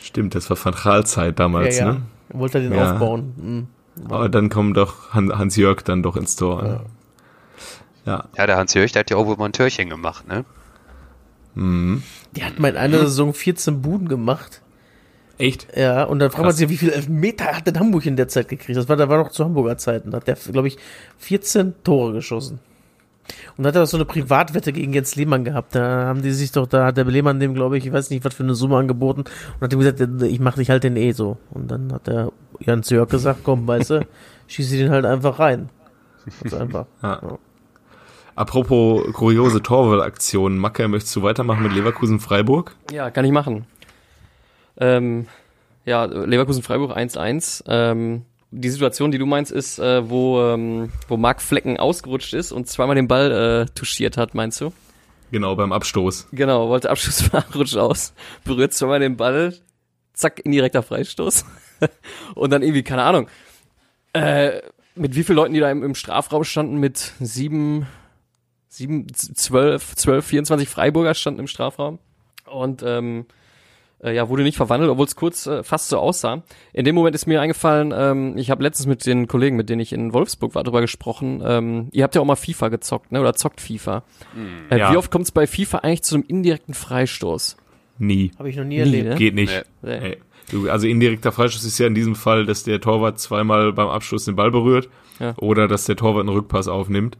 [0.00, 1.92] Stimmt, das war Van Gaal-Zeit damals, ja, ja.
[1.92, 2.02] ne?
[2.30, 2.92] Wollte er den ja.
[2.92, 3.34] aufbauen.
[3.36, 3.66] Mhm.
[4.08, 6.64] Aber dann kommt doch Hans-Jörg dann doch ins Tor.
[6.64, 6.80] Ja.
[8.06, 10.44] Ja, ja der Hans-Jörg, der hat ja auch wohl mal ein Türchen gemacht, ne?
[11.54, 12.02] Mhm.
[12.36, 14.62] Der hat mal in einer Saison 14 Buden gemacht.
[15.40, 15.66] Echt?
[15.74, 18.48] Ja, und dann fragt man sich, wie viele Elfmeter hat denn Hamburg in der Zeit
[18.48, 18.76] gekriegt?
[18.78, 20.10] Das war, da war noch zu Hamburger Zeiten.
[20.10, 20.76] Da hat der, glaube ich,
[21.18, 22.60] 14 Tore geschossen.
[23.56, 25.74] Und da hat er so eine Privatwette gegen Jens Lehmann gehabt.
[25.74, 28.24] Da haben die sich doch, da hat der Lehmann dem, glaube ich, ich weiß nicht,
[28.24, 31.12] was für eine Summe angeboten und hat ihm gesagt, ich mach dich halt den eh
[31.12, 31.38] so.
[31.50, 34.06] Und dann hat der Jens Jörg gesagt, komm, weißt du,
[34.46, 35.70] schieße den halt einfach rein.
[36.42, 36.86] Ganz einfach.
[37.02, 37.20] Ja.
[37.30, 37.38] Ja.
[38.36, 42.74] Apropos kuriose Torwallaktionen, Macke, möchtest du weitermachen mit Leverkusen-Freiburg?
[42.90, 43.66] Ja, kann ich machen.
[44.80, 45.26] Ähm,
[45.84, 47.64] ja, Leverkusen-Freiburg 1-1.
[47.68, 52.50] Ähm, die Situation, die du meinst, ist, äh, wo, ähm, wo Marc Flecken ausgerutscht ist
[52.52, 54.72] und zweimal den Ball äh, touchiert hat, meinst du?
[55.30, 56.28] Genau, beim Abstoß.
[56.32, 58.12] Genau, wollte Abstoß rutscht aus,
[58.44, 59.54] berührt zweimal den Ball,
[60.12, 61.44] zack, indirekter Freistoß.
[62.34, 63.28] und dann irgendwie, keine Ahnung,
[64.12, 64.60] äh,
[64.96, 67.86] mit wie vielen Leuten, die da im, im Strafraum standen, mit sieben,
[68.68, 72.00] sieben, zwölf, zwölf, 24 Freiburger standen im Strafraum.
[72.46, 73.26] Und ähm,
[74.02, 76.42] äh, ja, wurde nicht verwandelt, obwohl es kurz äh, fast so aussah.
[76.72, 79.80] In dem Moment ist mir eingefallen, ähm, ich habe letztens mit den Kollegen, mit denen
[79.80, 81.42] ich in Wolfsburg war, darüber gesprochen.
[81.44, 83.20] Ähm, ihr habt ja auch mal FIFA gezockt, ne?
[83.20, 84.02] Oder zockt FIFA.
[84.34, 84.92] Mm, äh, ja.
[84.92, 87.56] Wie oft kommt es bei FIFA eigentlich zu einem indirekten Freistoß?
[87.98, 88.30] Nie.
[88.38, 89.08] Habe ich noch nie Nie, erlebt.
[89.10, 89.14] ne?
[89.16, 89.64] Geht nicht.
[89.82, 90.16] Nee.
[90.52, 90.68] Nee.
[90.70, 94.34] Also indirekter Freischuss ist ja in diesem Fall, dass der Torwart zweimal beim Abschluss den
[94.36, 94.88] Ball berührt
[95.20, 95.34] Ja.
[95.36, 97.18] oder dass der Torwart einen Rückpass aufnimmt.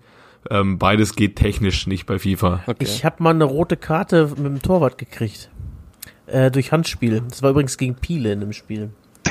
[0.51, 2.61] Ähm, beides geht technisch nicht bei FIFA.
[2.67, 2.77] Okay.
[2.81, 5.50] Ich habe mal eine rote Karte mit dem Torwart gekriegt.
[6.31, 7.23] Äh, durch Handspiel.
[7.29, 8.91] Das war übrigens gegen Piele in dem Spiel.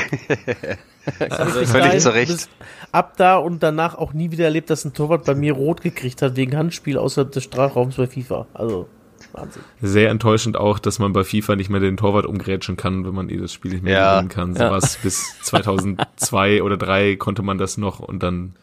[1.20, 2.50] Bis Völlig dahin- zu Recht.
[2.92, 6.22] Ab da und danach auch nie wieder erlebt, dass ein Torwart bei mir rot gekriegt
[6.22, 8.48] hat wegen Handspiel außerhalb des Strafraums bei FIFA.
[8.54, 8.88] Also,
[9.32, 9.62] Wahnsinn.
[9.82, 13.30] Sehr enttäuschend auch, dass man bei FIFA nicht mehr den Torwart umgrätschen kann, wenn man
[13.30, 14.14] eh das Spiel nicht mehr Ja.
[14.16, 14.56] gewinnen kann.
[14.56, 14.72] So Ja.
[14.72, 18.54] was bis 2002 oder 3 konnte man das noch und dann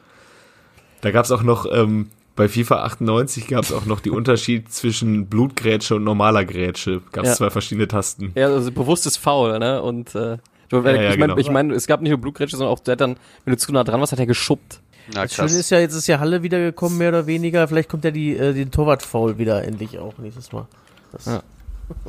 [1.03, 5.96] da gab's auch noch ähm, bei FIFA 98 gab's auch noch die Unterschied zwischen Blutgrätsche
[5.96, 7.01] und normaler Grätsche.
[7.12, 7.35] Gab's Ja.
[7.35, 8.33] zwei verschiedene Tasten.
[8.35, 9.83] Ja, also bewusstes Foul, ne?
[9.83, 10.37] Und äh,
[10.68, 11.37] du, Ja, ja, ich meine, genau.
[11.38, 13.72] ich mein, es gab nicht nur Blutgrätsche, sondern auch der hat dann, wenn du zu
[13.72, 14.81] nah dran warst, hat er geschubbt.
[15.14, 15.57] Na Das Schöne krass.
[15.59, 17.66] ist ja, jetzt ist ja Halle wiedergekommen, mehr oder weniger.
[17.68, 20.66] Vielleicht kommt ja die, äh, den Torwart-Foul wieder endlich auch nächstes Mal.
[21.12, 21.42] Das Ja.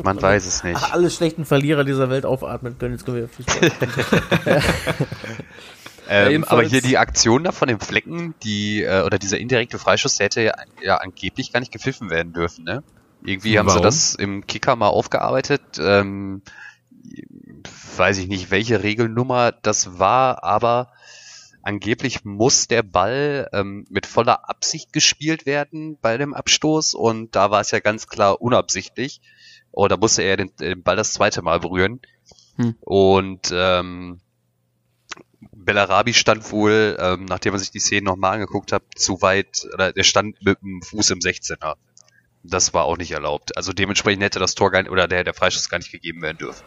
[0.03, 0.75] Man weiß es nicht.
[0.81, 2.93] Ach, alle schlechten Verlierer dieser Welt aufatmen können.
[2.95, 3.71] Jetzt können wir Fußball.
[6.09, 10.15] Ähm, aber hier die Aktion da von dem Flecken, die, äh, oder dieser indirekte Freischuss,
[10.15, 12.83] der hätte ja, ja angeblich gar nicht gepfiffen werden dürfen, ne?
[13.23, 13.83] Irgendwie haben sie Warum?
[13.83, 15.61] das im Kicker mal aufgearbeitet.
[15.79, 16.41] Ähm,
[17.97, 20.91] weiß ich nicht, welche Regelnummer das war, aber
[21.61, 27.51] angeblich muss der Ball ähm, mit voller Absicht gespielt werden bei dem Abstoß und da
[27.51, 29.21] war es ja ganz klar unabsichtlich.
[29.71, 31.99] Oder musste er den, den Ball das zweite Mal berühren.
[32.55, 32.75] Hm.
[32.79, 34.21] Und ähm,
[35.55, 39.91] Bellarabi stand wohl, ähm, nachdem man sich die Szene nochmal angeguckt hat, zu weit, oder
[39.93, 41.75] der stand mit dem Fuß im 16er.
[42.43, 43.57] Das war auch nicht erlaubt.
[43.57, 46.37] Also dementsprechend hätte das Tor gar nicht, oder der, der Freischuss gar nicht gegeben werden
[46.37, 46.63] dürfen.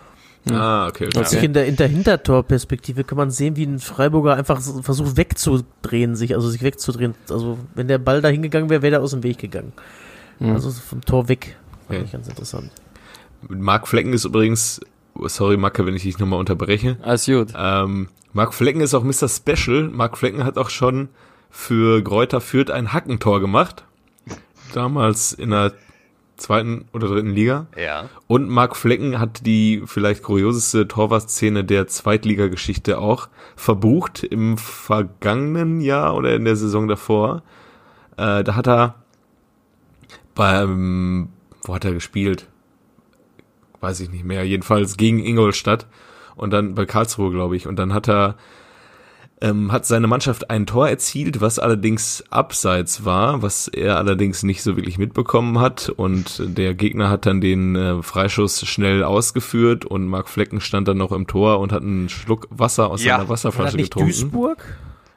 [0.51, 1.09] Ah, okay.
[1.15, 1.45] okay.
[1.45, 6.17] In der, in der Hintertorperspektive kann man sehen, wie ein Freiburger einfach so versucht wegzudrehen,
[6.17, 7.15] sich, also sich wegzudrehen.
[7.29, 9.73] Also wenn der Ball da hingegangen wäre, wäre der aus dem Weg gegangen.
[10.39, 10.53] Mhm.
[10.53, 11.57] Also vom Tor weg.
[11.87, 12.05] Fand Okay.
[12.07, 12.71] ich ganz interessant.
[13.49, 14.81] Marc Flecken ist übrigens,
[15.29, 16.99] sorry Macke, wenn ich dich nochmal unterbreche.
[17.03, 17.49] Alles gut.
[17.57, 19.29] Ähm, Marc Flecken ist auch Mr.
[19.29, 19.89] Special.
[19.89, 21.09] Marc Flecken hat auch schon
[21.51, 23.85] für Gräuter Fürth ein Hackentor gemacht.
[24.73, 25.73] Damals in der
[26.37, 27.67] zweiten oder dritten Liga.
[27.77, 28.09] Ja.
[28.27, 36.15] Und Marc Flecken hat die vielleicht kurioseste Torwartszene der Zweitligageschichte auch verbucht im vergangenen Jahr
[36.15, 37.43] oder in der Saison davor.
[38.17, 38.95] Äh, da hat er
[40.35, 41.29] beim,
[41.65, 42.47] wo hat er gespielt?
[43.81, 44.45] Weiß ich nicht mehr.
[44.45, 45.87] Jedenfalls gegen Ingolstadt
[46.37, 47.67] und dann bei Karlsruhe, glaube ich.
[47.67, 48.37] Und dann hat er
[49.43, 54.63] ähm, hat seine Mannschaft ein Tor erzielt, was allerdings abseits war, was er allerdings nicht
[54.63, 55.89] so wirklich mitbekommen hat.
[55.89, 60.99] Und der Gegner hat dann den äh, Freischuss schnell ausgeführt und Marc Flecken stand dann
[60.99, 63.17] noch im Tor und hat einen Schluck Wasser aus Ja.
[63.17, 64.11] seiner Wasserflasche nicht getrunken.
[64.11, 64.63] Duisburg?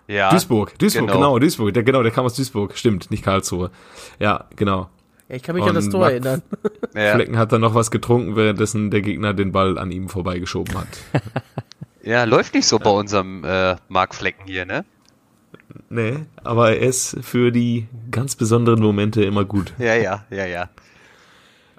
[0.08, 0.30] Ja.
[0.30, 1.17] Duisburg, Duisburg, Genau.
[1.19, 3.71] genau, Duisburg, der, genau, der kam aus Duisburg, stimmt, nicht Karlsruhe.
[4.19, 4.89] Ja, genau.
[5.34, 6.43] Ja, ich kann mich an das Und Tor Marc- erinnern.
[6.96, 7.15] Ja.
[7.15, 10.88] Flecken hat dann noch was getrunken, währenddessen der Gegner den Ball an ihm vorbeigeschoben hat.
[12.04, 14.86] ja, läuft nicht so bei unserem äh, Mark Flecken hier, ne?
[15.89, 19.74] nee, aber er ist für die ganz besonderen Momente immer gut.
[19.80, 20.69] Ja, ja, ja, ja.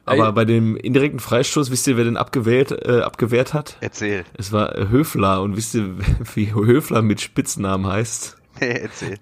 [0.05, 3.77] Aber bei dem indirekten Freistoß, wisst ihr, wer den abgewählt, äh, abgewehrt hat?
[3.81, 4.25] Erzähl.
[4.37, 5.95] Es war Höfler und wisst ihr,
[6.35, 8.37] wie Höfler mit Spitznamen heißt?
[8.59, 9.19] Erzähl.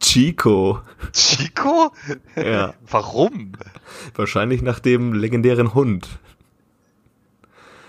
[0.00, 0.80] Chico.
[1.12, 1.92] Chico?
[2.36, 3.52] Ja, Warum?
[4.14, 6.08] wahrscheinlich nach dem legendären Hund.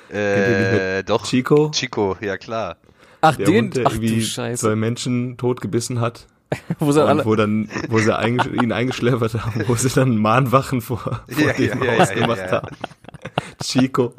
[0.10, 1.26] Äh, doch.
[1.26, 2.78] Chico, Chico, ja klar.
[3.22, 4.62] Ach, der den, Hund, der ach du irgendwie Scheiße.
[4.68, 6.28] zwei Menschen tot gebissen hat.
[6.80, 10.16] Wo sind Und alle, wo dann, wo sie eingesch ihn eingeschläfert haben, wo sie dann
[10.18, 12.52] Mahnwachen vor, vor Ja, dem ja, Haus ja, gemacht ja.
[12.52, 12.78] haben.
[13.62, 14.14] Chico.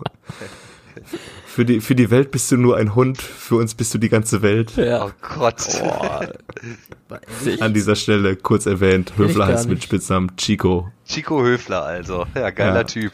[1.58, 4.08] Für die, für die Welt bist du nur ein Hund, für uns bist du die
[4.08, 4.76] ganze Welt.
[4.76, 5.06] ja.
[5.06, 5.82] Oh Gott.
[7.58, 9.82] An dieser Stelle kurz erwähnt, Höfler heißt mit.
[9.82, 10.92] Spitznamen Chico.
[11.04, 12.26] Chico Höfler also.
[12.36, 12.84] Ja, geiler Ja.
[12.84, 13.10] Typ.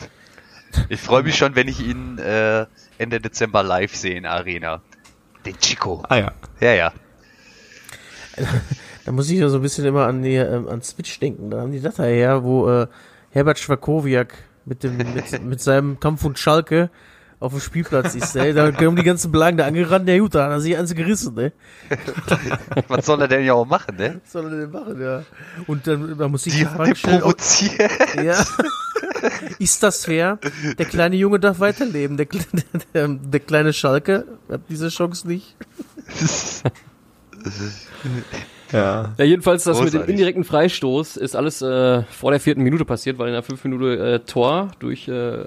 [0.91, 2.67] Ich freue mich schon, wenn ich ihn äh,
[2.99, 4.83] Ende Dezember live sehe in der Arena.
[5.47, 6.03] Den Chico.
[6.11, 6.33] Ah ja.
[6.61, 6.93] Ja, ja.
[9.07, 11.49] Da muss ich ja so ein bisschen immer an, die, ähm, an Switch denken.
[11.49, 12.89] Da haben die das her, wo äh,
[13.31, 14.35] Herbert Schwakowiak
[14.67, 16.91] mit, dem, mit, mit seinem Kampf und Schalke
[17.45, 18.35] auf dem Spielplatz ist.
[18.37, 18.55] Ey.
[18.55, 20.09] Da kommen die ganzen Blagen da angerannt.
[20.09, 21.35] Ja gut, da hat er sich eins gerissen.
[21.35, 21.53] Ne?
[22.89, 24.21] Was soll er denn ja auch machen, ne?
[24.25, 25.01] Was soll er denn machen?
[25.01, 25.23] Ja.
[25.67, 27.37] Und dann da muss ich Die Frage ob,
[28.25, 28.45] ja.
[29.59, 30.39] ist das fair?
[30.79, 32.17] Der kleine Junge darf weiterleben.
[32.17, 32.27] Der,
[32.95, 35.55] der, der kleine Schalke hat diese Chance nicht.
[38.73, 39.13] Ja.
[39.19, 40.13] Ja, jedenfalls das mit dem Großartig.
[40.15, 44.15] indirekten Freistoß ist alles äh, vor der vierten Minute passiert, weil in der fünften Minute
[44.15, 45.45] äh, Tor durch äh,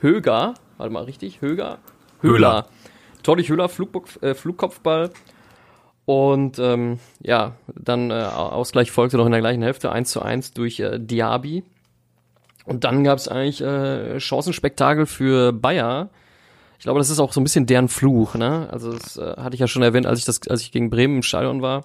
[0.00, 1.78] Höger, warte mal richtig, Höger?
[2.22, 2.66] Höhler.
[3.22, 5.10] Tor durch Höhler, Flugbock, äh, Flugkopfball.
[6.06, 10.54] Und ähm, ja, dann äh, Ausgleich folgte noch in der gleichen Hälfte, 1 zu 1
[10.54, 11.62] durch äh, Diaby.
[12.64, 16.10] Und dann gab es eigentlich äh, Chancenspektakel für Bayer.
[16.78, 18.68] Ich glaube, das ist auch so ein bisschen deren Fluch, ne?
[18.72, 21.16] Also das äh, hatte ich ja schon erwähnt, als ich das, als ich gegen Bremen
[21.16, 21.84] im Stadion war.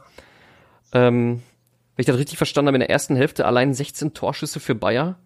[0.92, 1.44] Ähm,
[1.96, 5.20] wenn ich das richtig verstanden habe, in der ersten Hälfte allein 16 Torschüsse für Bayer.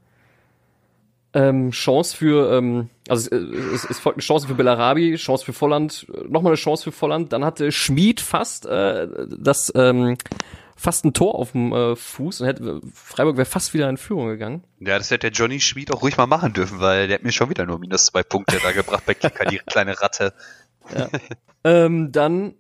[1.34, 5.54] Ähm, Chance für, ähm, also es, es, es folgt eine Chance für Bellarabi, Chance für
[5.54, 7.32] Volland, nochmal eine Chance für Volland.
[7.32, 10.18] Dann hatte Schmid fast äh, das ähm,
[10.82, 14.28] fast ein Tor auf dem äh, Fuß und hätte Freiburg wäre fast wieder in Führung
[14.28, 14.64] gegangen.
[14.80, 17.32] Ja, das hätte der Johnny Schmid auch ruhig mal machen dürfen, weil der hat mir
[17.32, 20.34] schon wieder nur minus zwei Punkte da gebracht bei Kicker, die kleine Ratte.
[20.96, 21.08] Ja.
[21.64, 22.56] ähm, dann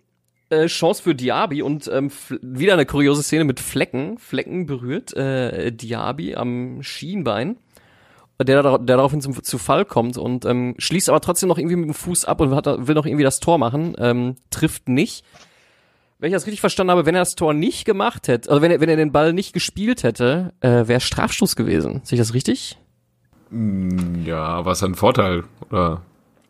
[0.49, 4.17] äh, Chance für Diaby und ähm, wieder eine kuriose Szene mit Flecken.
[4.19, 7.57] Flecken berührt äh, Diaby am Schienbein
[8.43, 11.89] der, der daraufhin zum, zu Fall kommt und ähm, schließt aber trotzdem noch irgendwie mit
[11.89, 15.25] dem Fuß ab und hat, will noch irgendwie das Tor machen, ähm, trifft nicht.
[16.19, 18.71] Wenn ich das richtig verstanden habe, wenn er das Tor nicht gemacht hätte, also wenn
[18.71, 22.01] er, wenn er den Ball nicht gespielt hätte, äh, wäre Strafstoß gewesen.
[22.03, 22.77] Sehe ich das richtig?
[23.49, 26.03] Mm, ja, was ein Vorteil, oder?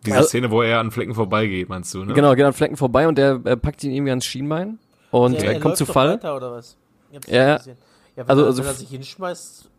[0.06, 2.14] Diese also, Szene, wo er an Flecken vorbeigeht, meinst du, ne?
[2.14, 4.80] Genau, geht an Flecken vorbei und der äh, packt ihn irgendwie ans Schienbein
[5.12, 6.16] und der, er kommt zu Fall.
[6.16, 6.76] Weiter, oder was?
[7.28, 7.60] Ja,
[8.16, 9.70] ja, also, also, wenn er sich hinschmeißt,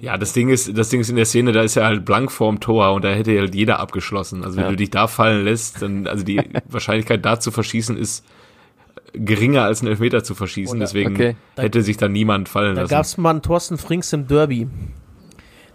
[0.00, 2.32] ja, das Ding ist, das Ding ist in der Szene, da ist er halt blank
[2.32, 4.44] vorm Tor und da hätte halt jeder abgeschlossen.
[4.44, 4.70] Also wenn ja.
[4.70, 8.24] du dich da fallen lässt, dann, also die Wahrscheinlichkeit da zu verschießen ist
[9.14, 11.36] geringer als einen Elfmeter zu verschießen, Oder, deswegen okay.
[11.56, 12.90] hätte sich da niemand fallen da lassen.
[12.90, 14.66] Da gab's mal einen Thorsten Frings im Derby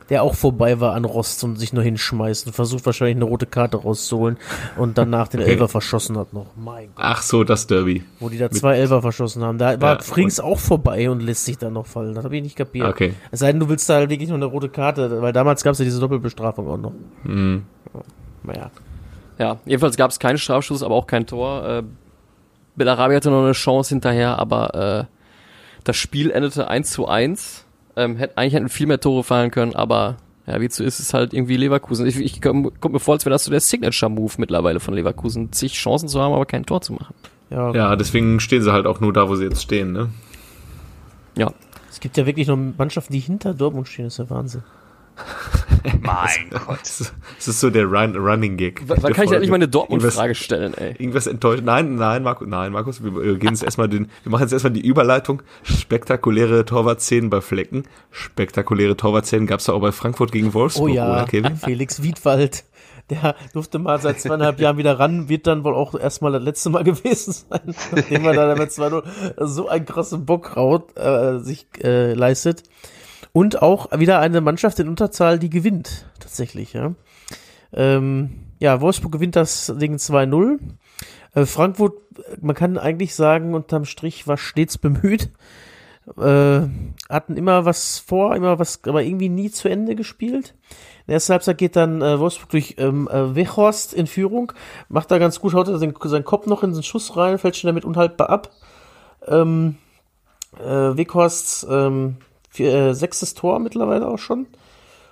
[0.09, 3.45] der auch vorbei war an Rost und sich nur hinschmeißt und versucht wahrscheinlich eine rote
[3.45, 4.37] Karte rauszuholen
[4.77, 5.51] und danach den okay.
[5.51, 6.47] Elfer verschossen hat noch.
[6.55, 7.05] Mein Gott.
[7.05, 8.03] Ach so, das Derby.
[8.19, 9.57] Wo die da zwei Elfer verschossen haben.
[9.57, 12.15] Da war ja, Frings auch vorbei und lässt sich dann noch fallen.
[12.15, 12.87] Das habe ich nicht kapiert.
[12.87, 13.13] Okay.
[13.31, 15.73] Es sei denn, du willst da halt wirklich nur eine rote Karte, weil damals gab
[15.73, 16.93] es ja diese Doppelbestrafung auch noch.
[17.23, 17.63] Mhm.
[18.43, 18.71] Naja.
[19.37, 21.65] Ja, jedenfalls gab es keinen Strafschuss, aber auch kein Tor.
[21.65, 21.83] Äh,
[22.75, 25.15] Bellarabi hatte noch eine Chance hinterher, aber äh,
[25.83, 27.65] das Spiel endete 1 zu 1
[27.99, 31.13] ähm, hätte, eigentlich hätten viel mehr Tore fallen können, aber ja, wie zu ist es
[31.13, 32.07] halt irgendwie Leverkusen.
[32.07, 35.51] Ich, ich komme komm mir vor, als wäre das so der Signature-Move mittlerweile von Leverkusen,
[35.51, 37.13] zig Chancen zu haben, aber kein Tor zu machen.
[37.51, 37.73] Ja.
[37.73, 40.09] ja, deswegen stehen sie halt auch nur da, wo sie jetzt stehen, ne?
[41.35, 41.51] Ja.
[41.89, 44.63] Es gibt ja wirklich noch Mannschaften, die hinter Dortmund stehen, das ist ja Wahnsinn.
[46.01, 46.79] mein Gott.
[46.81, 48.81] Das ist so der Run Running Gig.
[48.85, 50.91] Wann kann ich endlich meine Dortmund-Frage stellen, ey?
[50.97, 51.63] Irgendwas enttäuscht.
[51.63, 54.85] Nein, nein, Markus, nein, Markus, wir gehen jetzt erstmal den, wir machen jetzt erstmal die
[54.85, 55.41] Überleitung.
[55.63, 57.83] Spektakuläre Torwartszenen bei Flecken.
[58.11, 61.55] Spektakuläre Torwartszenen gab es ja auch bei Frankfurt gegen Wolfsburg, oh ja, oder Kevin?
[61.63, 62.65] Felix Wiedwald.
[63.09, 66.69] Der durfte mal seit zweieinhalb Jahren wieder ran, wird dann wohl auch erstmal das letzte
[66.69, 69.01] Mal gewesen sein, nachdem er da mit 2
[69.37, 72.63] so einen krassen Bockraut äh, sich äh, leistet.
[73.31, 76.93] Und auch wieder eine Mannschaft in Unterzahl, die gewinnt, tatsächlich, ja.
[77.71, 80.59] Ähm, ja, Wolfsburg gewinnt das Ding 2-0.
[81.35, 81.93] Äh, Frankfurt,
[82.41, 85.29] man kann eigentlich sagen, unterm Strich war stets bemüht.
[86.17, 86.61] Äh,
[87.07, 90.55] hatten immer was vor, immer was, aber irgendwie nie zu Ende gespielt.
[91.01, 94.51] In der ersten Halbzeit geht dann äh, Wolfsburg durch ähm, äh, Wechhorst in Führung,
[94.89, 97.57] macht da ganz gut, haut er seinen, seinen Kopf noch in den Schuss rein, fällt
[97.57, 98.49] schon damit unhaltbar ab.
[99.27, 99.77] Ähm,
[100.59, 102.17] äh, Weghorst ähm,
[102.59, 104.47] äh, sechstes Tor mittlerweile auch schon.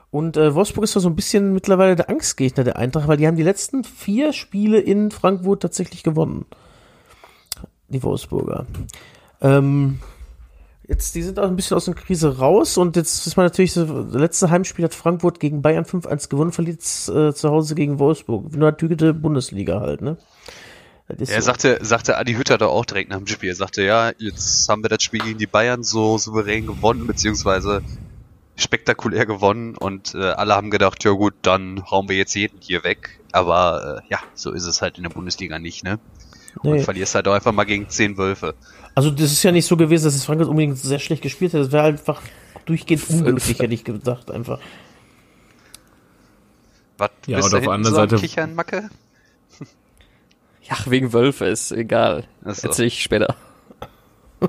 [0.10, 3.36] Und äh, Wolfsburg ist so ein bisschen mittlerweile der Angstgegner der Eintracht, weil die haben
[3.36, 6.46] die letzten vier Spiele in Frankfurt tatsächlich gewonnen.
[7.90, 8.66] Die Wolfsburger.
[9.42, 10.00] Ähm,
[10.88, 13.74] jetzt, die sind auch ein bisschen aus der Krise raus und jetzt ist man natürlich
[13.74, 18.56] das letzte Heimspiel hat Frankfurt gegen Bayern 5-1 gewonnen, verliert äh, zu Hause gegen Wolfsburg.
[18.56, 20.18] Nur Tügete Bundesliga halt, ne?
[21.10, 21.42] Er so.
[21.42, 23.50] sagte, sagte Adi Hütter da auch direkt nach dem Spiel.
[23.50, 27.82] Er sagte, ja, jetzt haben wir das Spiel gegen die Bayern so souverän gewonnen, beziehungsweise
[28.58, 32.84] spektakulär gewonnen und äh, alle haben gedacht, ja gut, dann hauen wir jetzt jeden hier
[32.84, 33.20] weg.
[33.32, 36.00] Aber äh, ja, so ist es halt in der Bundesliga nicht, ne?
[36.64, 36.80] Und nee.
[36.80, 38.56] verlierst halt auch einfach mal gegen zehn Wölfe.
[38.96, 41.62] Also das ist ja nicht so gewesen, dass es Frankreich unbedingt sehr schlecht gespielt hat.
[41.62, 42.22] Das wäre einfach
[42.66, 44.60] durchgehend unglücklich, hätte ich gedacht, einfach.
[46.98, 48.90] Was, ja, bist und auf der anderen so Seite Kichern, Macke?
[50.70, 52.26] Ja, wegen Wölfe ist egal.
[52.44, 52.68] So.
[52.68, 53.36] Erzähl ich später.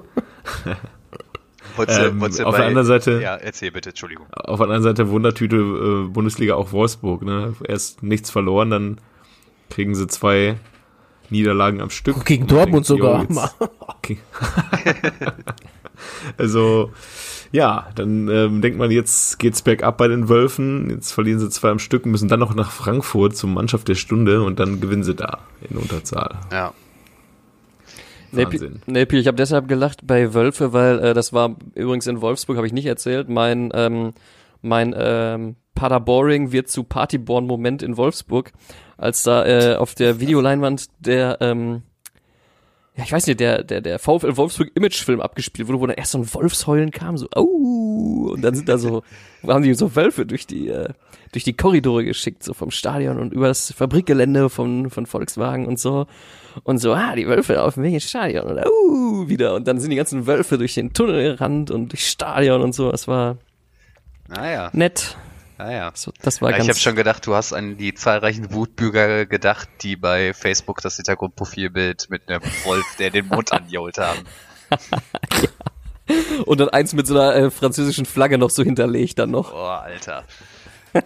[1.87, 3.21] ähm, auf bei, der anderen Seite.
[3.23, 4.27] Ja, erzähl bitte, Entschuldigung.
[4.33, 7.55] Auf der anderen Seite Wundertüte äh, Bundesliga auch Wolfsburg, ne?
[7.67, 9.01] Erst nichts verloren, dann
[9.71, 10.57] kriegen sie zwei
[11.31, 12.25] Niederlagen am Stück.
[12.25, 13.27] Gegen Dortmund denkt, sogar.
[13.87, 14.19] Okay.
[16.39, 16.93] also,
[17.51, 20.91] ja, dann ähm, denkt man, jetzt geht's bergab bei den Wölfen.
[20.91, 24.43] Jetzt verlieren sie zwei am Stück, müssen dann noch nach Frankfurt zur Mannschaft der Stunde
[24.43, 26.37] und dann gewinnen sie da in Unterzahl.
[26.53, 26.73] Ja.
[28.31, 28.83] Wahnsinn.
[28.87, 32.67] Nee, ich habe deshalb gelacht bei Wölfe, weil äh, das war übrigens in Wolfsburg, habe
[32.67, 33.31] ich nicht erzählt.
[33.31, 34.13] Mein ähm,
[34.61, 38.53] mein ähm, Paderboring wird zu Partyborn-Moment in Wolfsburg,
[38.97, 41.83] als da äh, auf der Videoleinwand der ähm,
[42.99, 46.11] ja, ich weiß nicht, der, der, der VfL Wolfsburg Imagefilm abgespielt wurde, wo dann erst
[46.11, 49.05] so ein Wolfsheulen kam, so, au, und dann sind da so,
[49.47, 50.89] haben die so Wölfe durch die, äh,
[51.31, 56.07] durch die Korridore geschickt, so vom Stadion und übers Fabrikgelände von, von Volkswagen und so.
[56.65, 59.55] Und so, ah, die Wölfe auf dem Weg ins Stadion und uh, wieder.
[59.55, 62.91] Und dann sind die ganzen Wölfe durch den Tunnel gerannt und durchs Stadion und so.
[62.91, 63.37] Das war
[64.27, 65.17] Naja, nett.
[65.59, 65.91] Naja.
[65.95, 66.67] So, das war Ja, ganz.
[66.67, 70.97] ich habe schon gedacht, du hast an die zahlreichen Wutbürger gedacht, die bei Facebook das
[70.97, 74.21] Hintergrundprofilbild mit einem Wolf, der den Mund angeholt haben.
[76.47, 79.51] und dann eins mit so einer äh, französischen Flagge noch so hinterlegt dann noch.
[79.51, 80.25] Boah, Alter.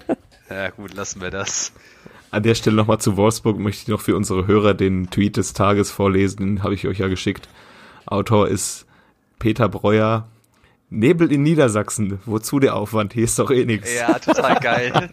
[0.51, 1.73] Ja gut, lassen wir das.
[2.31, 5.55] An der Stelle nochmal zu Wolfsburg möchte ich noch für unsere Hörer den Tweet des
[5.55, 7.49] Tages vorlesen, den habe ich euch ja geschickt.
[8.07, 8.87] Autor ist
[9.38, 10.29] Peter Breuer.
[10.92, 13.12] Nebel in Niedersachsen, wozu der Aufwand?
[13.14, 13.92] Hier ist doch eh nix.
[13.94, 15.11] Ja, total geil.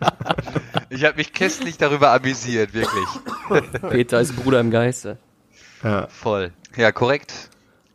[0.89, 3.71] Ich habe mich köstlich darüber amüsiert, wirklich.
[3.89, 5.17] Peter ist Bruder im Geiste.
[5.83, 6.07] Ja.
[6.07, 6.51] Voll.
[6.75, 7.49] Ja, korrekt.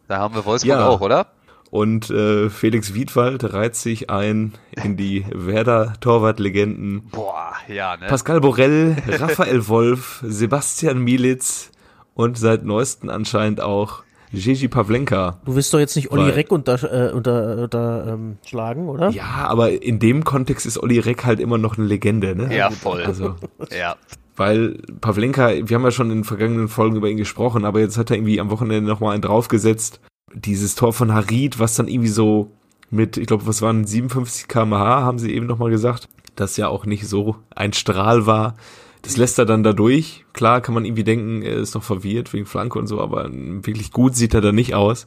[0.09, 0.87] Da haben wir Wolfsburg Ja.
[0.89, 1.27] auch, oder?
[1.71, 7.09] Und äh, Felix Wiedwald reiht sich ein in die Werder-Torwart-Legenden.
[7.11, 8.07] Boah, ja, ne?
[8.07, 11.71] Pascal Borel, Raphael Wolf, Sebastian Mielitz
[12.15, 15.39] und seit neuesten anscheinend auch Gigi Pavlenka.
[15.45, 19.11] Du willst doch jetzt nicht Olli Reck unter, äh, unter, unter ähm, schlagen, oder?
[19.11, 22.55] Ja, aber in dem Kontext ist Olli Reck halt immer noch eine Legende, ne?
[22.57, 23.03] Ja, voll.
[23.03, 23.37] Also,
[23.79, 23.97] Ja.
[24.37, 27.97] weil Pavlenka, wir haben ja schon in den vergangenen Folgen über ihn gesprochen, aber jetzt
[27.99, 30.01] hat er irgendwie am Wochenende nochmal einen draufgesetzt.
[30.35, 32.51] Dieses Tor von Harid, was dann irgendwie so
[32.91, 36.87] mit, ich glaube, was waren 57 kmh, haben sie eben nochmal gesagt, das ja auch
[36.87, 38.57] nicht so ein Strahl war.
[39.05, 40.25] Das lässt er dann da durch.
[40.33, 43.93] Klar kann man irgendwie denken, er ist noch verwirrt wegen Flanke und so, aber wirklich
[43.93, 45.07] gut sieht er da nicht aus.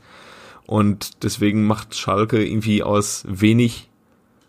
[0.66, 3.90] Und deswegen macht Schalke irgendwie aus wenig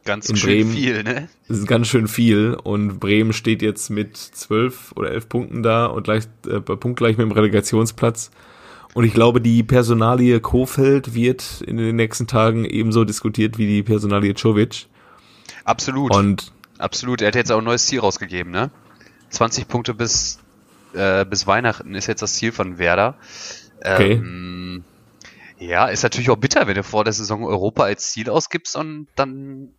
[0.04, 0.72] Ganz In schön Bremen.
[0.72, 1.28] viel, ne?
[1.48, 5.84] das ist ganz schön viel und Bremen steht jetzt mit zwölf oder elf Punkten da
[5.84, 8.30] und gleich, äh, punktgleich mit dem Relegationsplatz.
[8.94, 13.82] Und ich glaube, die Personalie Kofeld wird in den nächsten Tagen ebenso diskutiert wie die
[13.82, 14.86] Personalie Czovic.
[15.64, 16.14] Absolut.
[16.14, 17.20] Und Absolut.
[17.20, 18.70] Er hat jetzt auch ein neues Ziel rausgegeben, ne?
[19.30, 20.38] 20 Punkte bis,
[20.94, 23.16] äh, bis Weihnachten ist jetzt das Ziel von Werder.
[23.80, 24.12] Okay.
[24.12, 24.84] Ähm,
[25.58, 29.08] ja, ist natürlich auch bitter, wenn du vor der Saison Europa als Ziel ausgibst und
[29.16, 29.70] dann,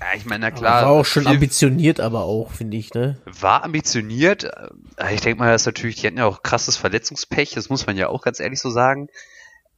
[0.00, 0.82] ja, ich meine, na klar.
[0.84, 3.18] war auch schon viel- ambitioniert, aber auch, finde ich, ne?
[3.26, 4.44] war ambitioniert.
[4.44, 7.86] Äh, Ich denke mal, das ist natürlich, die hatten ja auch krasses Verletzungspech, das muss
[7.86, 9.08] man ja auch ganz ehrlich so sagen.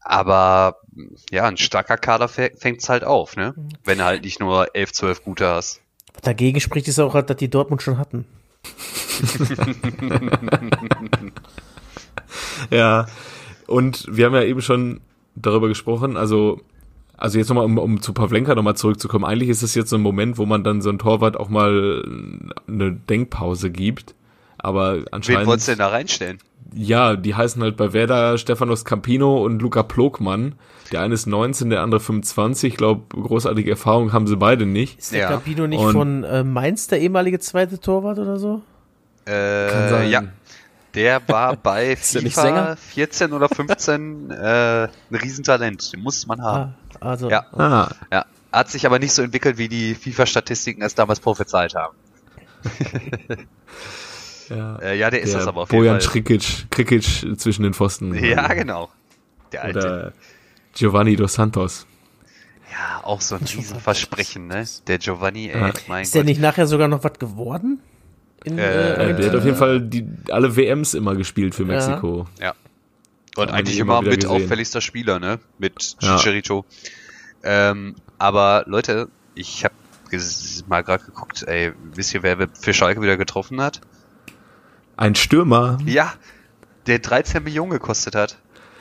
[0.00, 0.76] Aber
[1.30, 3.54] ja, ein starker Kader fängt es halt auf, ne?
[3.84, 5.80] Wenn du halt nicht nur 11, 12 gute hast.
[6.22, 8.24] Dagegen spricht es auch, dass die Dortmund schon hatten.
[12.70, 13.06] ja,
[13.66, 15.00] und wir haben ja eben schon
[15.34, 16.60] darüber gesprochen, also
[17.18, 20.02] also jetzt nochmal, um, um zu Pavlenka nochmal zurückzukommen, eigentlich ist es jetzt so ein
[20.02, 22.04] Moment, wo man dann so ein Torwart auch mal
[22.68, 24.14] eine Denkpause gibt.
[24.56, 25.46] Aber Wen anscheinend.
[25.46, 26.38] wolltest du denn da reinstellen?
[26.74, 30.54] Ja, die heißen halt bei Werder Stefanos Campino und Luca Plogmann.
[30.92, 32.72] Der eine ist 19, der andere 25.
[32.72, 34.98] Ich glaube, großartige Erfahrung haben sie beide nicht.
[34.98, 35.28] Ist der Ja.
[35.28, 38.62] Capino nicht Und- von äh, Mainz der ehemalige zweite Torwart oder so?
[39.24, 40.10] Äh, sein.
[40.10, 40.22] ja.
[40.94, 42.76] Der war bei FIFA Sänger?
[42.76, 45.92] 14 oder 15 äh, ein Riesentalent.
[45.92, 46.74] Den muss man haben.
[47.00, 47.30] Ah, also.
[47.30, 47.46] Ja.
[47.52, 48.24] Ah, Ja.
[48.52, 51.94] Hat sich aber nicht so entwickelt, wie die FIFA-Statistiken es damals prophezeit haben.
[54.48, 54.76] ja.
[54.76, 56.10] Äh, ja, der ist der das aber auf jeden Bojan Fall.
[56.10, 57.04] Krikic, Krikic
[57.38, 58.14] zwischen den Pfosten.
[58.24, 58.88] Ja, genau.
[59.52, 59.78] Der alte.
[59.78, 60.12] Oder
[60.74, 61.86] Giovanni dos Santos.
[62.70, 64.64] Ja, auch so ein Riesenversprechen, ne?
[64.86, 65.72] Der Giovanni, ey, Ja.
[65.88, 66.26] mein Ist der Gott.
[66.28, 67.80] nicht nachher sogar noch was geworden?
[68.44, 72.26] In, Äh, Äh, der hat auf jeden Fall die, alle WMs immer gespielt für Mexiko.
[72.40, 72.54] Ja.
[73.36, 74.30] Und Haben eigentlich immer immer mit gesehen.
[74.30, 75.38] auffälligster Spieler, ne?
[75.58, 76.16] Mit Ja.
[76.18, 76.64] Chicharito.
[77.42, 79.74] Ähm, aber Leute, ich habe
[80.68, 83.80] mal gerade geguckt, ey, wisst ihr, wer für Schalke wieder getroffen hat?
[84.98, 86.12] Ein Stürmer, Ja,
[86.86, 88.38] der 13 Millionen gekostet hat.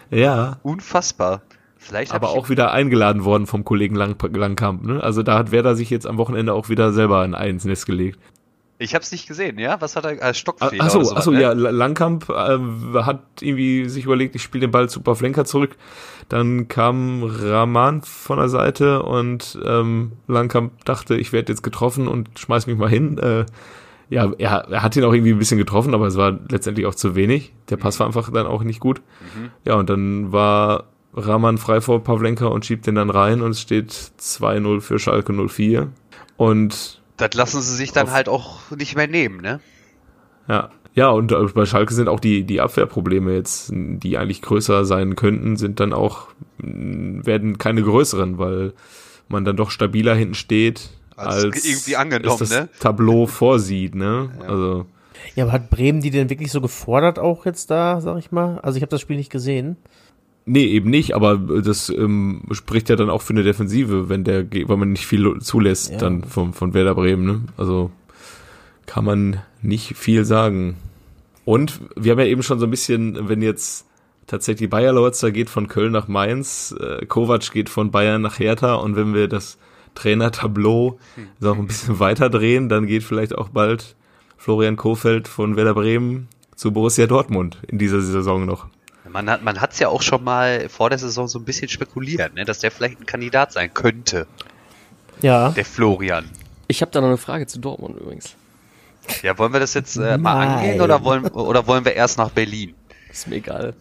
[0.09, 1.41] ja, Unfassbar.
[1.79, 4.83] Vielleicht aber auch wieder eingeladen worden vom Kollegen Lang, Langkamp.
[4.83, 5.01] Ne?
[5.01, 7.85] Also da hat Werder sich jetzt am Wochenende auch wieder selber ein Ei ins Nest
[7.85, 8.19] gelegt.
[8.79, 9.79] Ich hab's nicht gesehen, ja?
[9.79, 11.41] Was hat er als Ah, Stockfehler Achso, oder so, achso, ne?
[11.41, 12.57] ja, La- Langkamp äh,
[13.03, 15.77] hat irgendwie sich überlegt, ich spiele den Ball zu Pavlenka zurück.
[16.29, 22.37] Dann kam Rahman von der Seite und ähm, Langkamp dachte, ich werde jetzt getroffen und
[22.37, 23.17] schmeiß mich mal hin.
[23.19, 23.45] Äh,
[24.09, 26.95] ja, er, er hat ihn auch irgendwie ein bisschen getroffen, aber es war letztendlich auch
[26.95, 27.53] zu wenig.
[27.69, 29.01] Der Pass war einfach dann auch nicht gut.
[29.65, 33.61] Ja, und dann war Rahman frei vor Pavlenka und schiebt den dann rein und es
[33.61, 35.89] steht 2-0 für Schalke 04.
[36.37, 39.59] Und Das lassen sie sich dann halt auch nicht mehr nehmen, ne?
[40.47, 44.83] Ja, ja, und äh, bei Schalke sind auch die, die Abwehrprobleme jetzt, die eigentlich größer
[44.83, 48.73] sein könnten, sind dann auch, werden keine größeren, weil
[49.27, 52.69] man dann doch stabiler hinten steht, Als als, irgendwie angenommen, das ne?
[52.79, 54.29] Tableau vorsieht, ne?
[54.39, 54.47] Ja.
[54.47, 54.85] Also,
[55.35, 58.59] Ja, aber hat Bremen die denn wirklich so gefordert auch jetzt da, sag ich mal?
[58.59, 59.77] Also ich habe das Spiel nicht gesehen.
[60.45, 64.45] Nee, eben nicht, aber das ähm, spricht ja dann auch für eine Defensive, wenn der,
[64.49, 65.97] weil man nicht viel zulässt Ja.
[65.97, 67.41] dann von, von Werder Bremen, ne?
[67.57, 67.91] Also
[68.85, 70.77] kann man nicht viel sagen.
[71.43, 73.85] Und wir haben ja eben schon so ein bisschen, wenn jetzt
[74.25, 78.75] tatsächlich Bayer Lorzer geht von Köln nach Mainz, äh, Kovac geht von Bayern nach Hertha
[78.75, 79.57] und wenn wir das
[79.97, 80.99] Trainertableau
[81.39, 83.95] so ein bisschen weiter drehen, dann geht vielleicht auch bald
[84.37, 88.67] Florian Kofeld von Werder Bremen zu Borussia Dortmund in dieser Saison noch.
[89.09, 92.33] Man hat man hat's ja auch schon mal vor der Saison so ein bisschen spekuliert,
[92.35, 94.27] ne, dass der vielleicht ein Kandidat sein könnte,
[95.21, 95.49] Ja.
[95.51, 96.25] der Florian.
[96.67, 98.35] Ich habe da noch eine Frage zu Dortmund übrigens.
[99.23, 100.49] Ja, wollen wir das jetzt äh, mal Nein.
[100.49, 102.73] angehen oder wollen oder wollen wir erst nach Berlin?
[103.09, 103.73] Ist mir egal.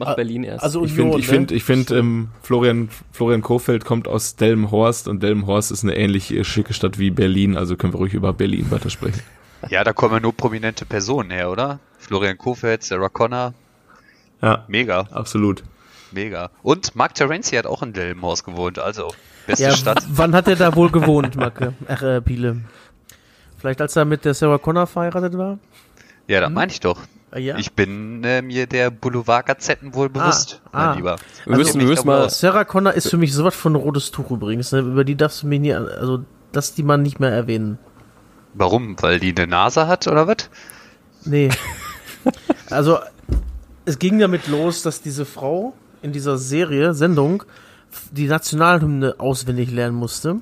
[0.00, 0.62] Mach Ah, Berlin erst.
[0.62, 1.32] Also Ich finde, ich ne?
[1.34, 6.32] finde, ich finde, ähm, Florian, Florian Kofeld kommt aus Delmenhorst und Delmenhorst ist eine ähnlich
[6.32, 9.20] äh, schicke Stadt wie Berlin, also können wir ruhig über Berlin weitersprechen.
[9.70, 11.80] Ja, da kommen ja nur prominente Personen her, oder?
[11.98, 13.54] Florian Kofeld, Sarah Connor,
[14.40, 15.64] Ja, mega, absolut.
[16.12, 16.50] mega.
[16.62, 19.12] Und Mark Terenzi hat auch in Delmenhorst gewohnt, also
[19.48, 20.04] beste ja, Stadt.
[20.10, 21.74] wann hat er da wohl gewohnt, Macke?
[21.88, 22.58] Ach, äh, Biele.
[23.58, 25.58] Vielleicht als er mit der Sarah Connor verheiratet war?
[26.28, 27.00] Ja, das meine ich doch.
[27.30, 27.56] Ah, ja.
[27.58, 30.86] Ich bin äh, mir der Boulevard-Gazetten wohl bewusst, ah.
[30.86, 31.16] mein Lieber.
[31.44, 34.72] wir müssen, wir müssen mal, Sarah Connor ist für mich sowas von rotes Tuch übrigens.
[34.72, 34.80] Ne?
[34.80, 37.78] Über die darfst du mich nie, also das die man nicht mehr erwähnen.
[38.54, 38.96] Warum?
[39.02, 40.48] Weil die eine Nase hat oder was?
[41.24, 41.50] Nee.
[42.70, 42.98] also
[43.84, 47.42] es ging damit los, dass diese Frau in dieser Serie, Sendung,
[48.10, 50.40] die Nationalhymne auswendig lernen musste.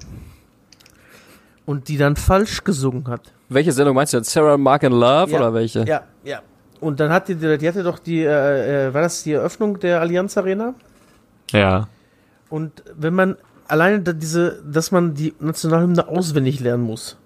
[1.64, 3.32] Und die dann falsch gesungen hat.
[3.48, 4.30] welche Sendung meinst du jetzt?
[4.30, 5.38] Sarah Mark and Love Ja.
[5.38, 5.84] oder welche?
[5.84, 6.40] Ja, ja.
[6.80, 10.00] Und dann hat die, die hatte doch die, äh, äh, war das die Eröffnung der
[10.00, 10.74] Allianz Arena?
[11.50, 11.88] Ja.
[12.48, 13.36] Und wenn man
[13.68, 17.16] alleine diese, dass man die Nationalhymne auswendig lernen muss,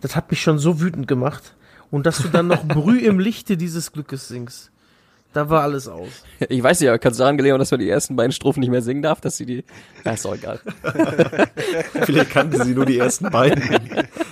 [0.00, 1.54] das hat mich schon so wütend gemacht.
[1.90, 4.70] Und dass du dann noch Brüh im Lichte dieses Glückes singst.
[5.34, 6.08] Da war alles aus.
[6.48, 8.60] Ich weiß nicht, aber kann es daran gelegen, haben, dass man die ersten beiden Strophen
[8.60, 9.64] nicht mehr singen darf, dass sie die.
[10.04, 10.60] Ja, ist doch egal.
[12.04, 13.62] Vielleicht kannte sie nur die ersten beiden.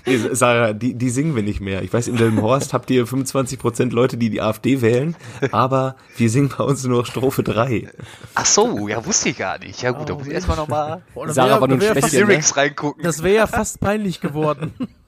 [0.07, 1.82] Nee, Sarah, die, die singen wir nicht mehr.
[1.82, 5.16] Ich weiß, in Delmenhorst habt ihr 25% Leute, die die AfD wählen,
[5.50, 7.88] aber wir singen bei uns nur noch Strophe 3.
[8.34, 9.82] Ach so, ja, wusste ich gar nicht.
[9.82, 12.26] Ja gut, da muss ich erstmal nochmal Sarah wär- war fast- Späßchen, ne?
[12.26, 13.03] Lyrics reingucken.
[13.05, 14.72] Das wäre ja fast peinlich geworden.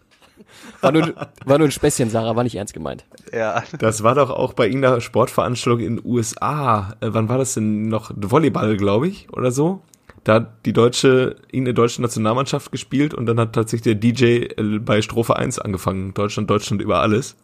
[0.81, 3.05] War nur, war nur ein Späßchen, Sarah, war nicht ernst gemeint.
[3.33, 3.63] Ja.
[3.79, 6.95] Das war doch auch bei irgendeiner Sportveranstaltung in den USA.
[7.01, 8.11] Äh, wann war das denn noch?
[8.15, 9.83] Volleyball, glaube ich, oder so.
[10.25, 14.25] Da hat die deutsche, irgendeine deutsche Nationalmannschaft gespielt und dann hat tatsächlich der DJ
[14.57, 16.15] äh, bei Strophe 1 angefangen.
[16.15, 17.37] Deutschland, Deutschland über alles.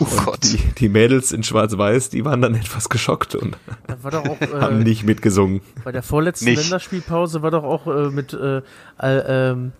[0.00, 0.44] Oh Gott.
[0.44, 3.56] Die, die Mädels in Schwarz-Weiß, die waren dann etwas geschockt und
[3.86, 5.60] Das war doch auch haben äh, nicht mitgesungen.
[5.84, 6.62] bei der vorletzten Nicht.
[6.62, 8.62] Länderspielpause war doch auch äh, mit äh,
[8.96, 9.72] Al, ähm,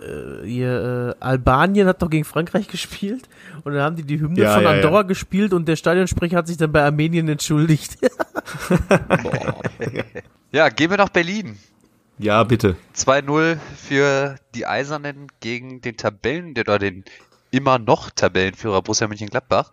[0.00, 3.28] äh, hier, äh, Albanien hat doch gegen Frankreich gespielt
[3.64, 4.76] und dann haben die die Hymne Ja, von ja, ja.
[4.76, 7.98] Andorra gespielt und der Stadionsprecher hat sich dann bei Armenien entschuldigt.
[10.52, 11.58] Ja, gehen wir nach Berlin.
[12.18, 12.76] Ja, bitte.
[12.96, 17.04] 2-0 für die Eisernen gegen den Tabellen, oder den
[17.50, 19.72] immer noch Tabellenführer Borussia Mönchengladbach.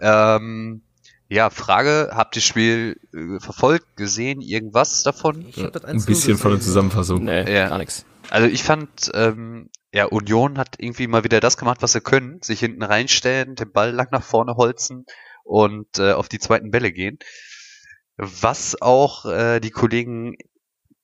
[0.00, 0.80] Ähm,
[1.28, 5.44] ja, Frage, habt ihr das Spiel äh, verfolgt, gesehen, irgendwas davon?
[5.48, 6.70] Ich hab das Ein 1-0 bisschen von der gesehen.
[6.72, 7.24] Zusammenfassung.
[7.24, 7.68] Nee, Ja.
[7.68, 8.06] gar nichts.
[8.32, 12.40] Also ich fand, ähm, ja, Union hat irgendwie mal wieder das gemacht, was sie können.
[12.40, 15.04] Sich hinten reinstellen, den Ball lang nach vorne holzen
[15.44, 17.18] und äh, auf die zweiten Bälle gehen.
[18.16, 20.38] Was auch äh, die Kollegen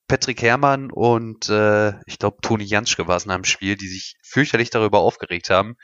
[0.06, 4.16] Patrick Herrmann und äh, ich glaube Toni Janschke war es nach dem Spiel, die sich
[4.22, 5.76] fürchterlich darüber aufgeregt haben.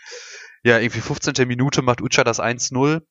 [0.63, 1.47] Ja, irgendwie 15.
[1.47, 3.03] Minute macht Ucha das 1-0.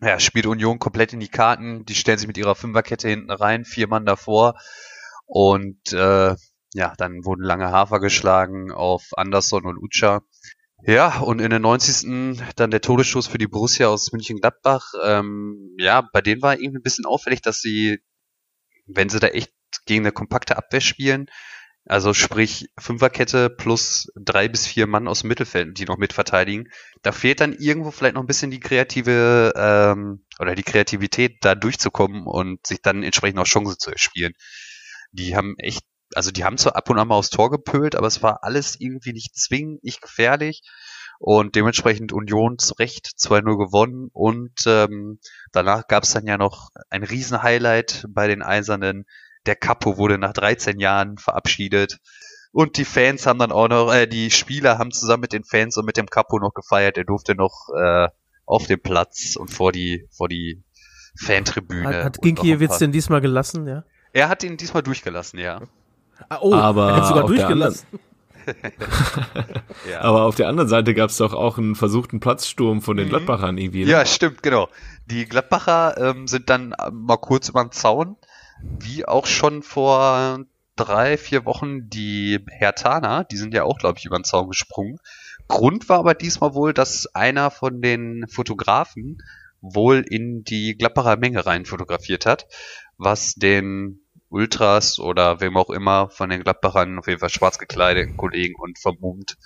[0.00, 1.84] Ja, spielt Union komplett in die Karten.
[1.86, 4.54] Die stellen sich mit ihrer Fünferkette hinten rein, vier Mann davor.
[5.26, 6.36] Und äh,
[6.74, 10.22] ja, dann wurden lange Hafer geschlagen auf Anderson und Ucha.
[10.82, 12.40] Ja, und in der 90.
[12.56, 14.92] dann der Todesstoß für die Borussia aus München-Gladbach.
[15.04, 17.98] Ähm, ja, bei denen war irgendwie ein bisschen auffällig, dass sie,
[18.86, 19.52] wenn sie da echt
[19.86, 21.26] gegen eine kompakte Abwehr spielen,
[21.88, 26.68] also sprich Fünferkette plus drei bis vier Mann aus dem Mittelfeld, die noch mitverteidigen,
[27.02, 31.54] da fehlt dann irgendwo vielleicht noch ein bisschen die kreative ähm, oder die Kreativität, da
[31.54, 34.34] durchzukommen und sich dann entsprechend auch Chancen zu erspielen.
[35.12, 35.82] Die haben echt
[36.14, 38.76] also die haben zwar ab und an mal aufs Tor gepölt, aber es war alles
[38.78, 40.62] irgendwie nicht zwingend, nicht gefährlich.
[41.20, 44.08] Und dementsprechend Union zu Recht 2-0 gewonnen.
[44.12, 45.18] Und ähm,
[45.52, 49.04] danach gab es dann ja noch ein Riesen-Highlight bei den Eisernen.
[49.46, 51.98] Der Capo wurde nach 13 Jahren verabschiedet.
[52.52, 55.76] Und die Fans haben dann auch noch, äh, die Spieler haben zusammen mit den Fans
[55.76, 56.96] und mit dem Capo noch gefeiert.
[56.96, 58.08] Er durfte noch äh,
[58.46, 60.62] auf dem Platz und vor die, vor die
[61.20, 61.88] Fantribüne.
[61.88, 63.84] Hat, hat Ginkiewicz denn diesmal gelassen, ja?
[64.12, 65.60] Er hat ihn diesmal durchgelassen, ja.
[66.28, 67.86] Ah, oh, Aber er hat sogar auf der durchgelassen.
[69.90, 70.00] Ja.
[70.00, 73.58] Aber auf der anderen Seite gab es doch auch einen versuchten Platzsturm von den Gladbachern
[73.58, 73.84] irgendwie.
[73.84, 73.90] Ne?
[73.90, 74.68] Ja, stimmt, genau.
[75.06, 78.16] Die Gladbacher ähm, sind dann äh, mal kurz über den Zaun,
[78.62, 80.44] wie auch schon vor
[80.76, 84.98] drei, vier Wochen die Hertaner, die sind ja auch, glaube ich, über den Zaun gesprungen.
[85.48, 89.18] Grund war aber diesmal wohl, dass einer von den Fotografen
[89.60, 92.46] wohl in die Gladbacher Menge rein fotografiert hat,
[92.96, 94.00] was den
[94.30, 98.78] Ultras oder wem auch immer von den Gladbachern, auf jeden Fall schwarz gekleideten Kollegen und
[98.78, 99.36] vermummt,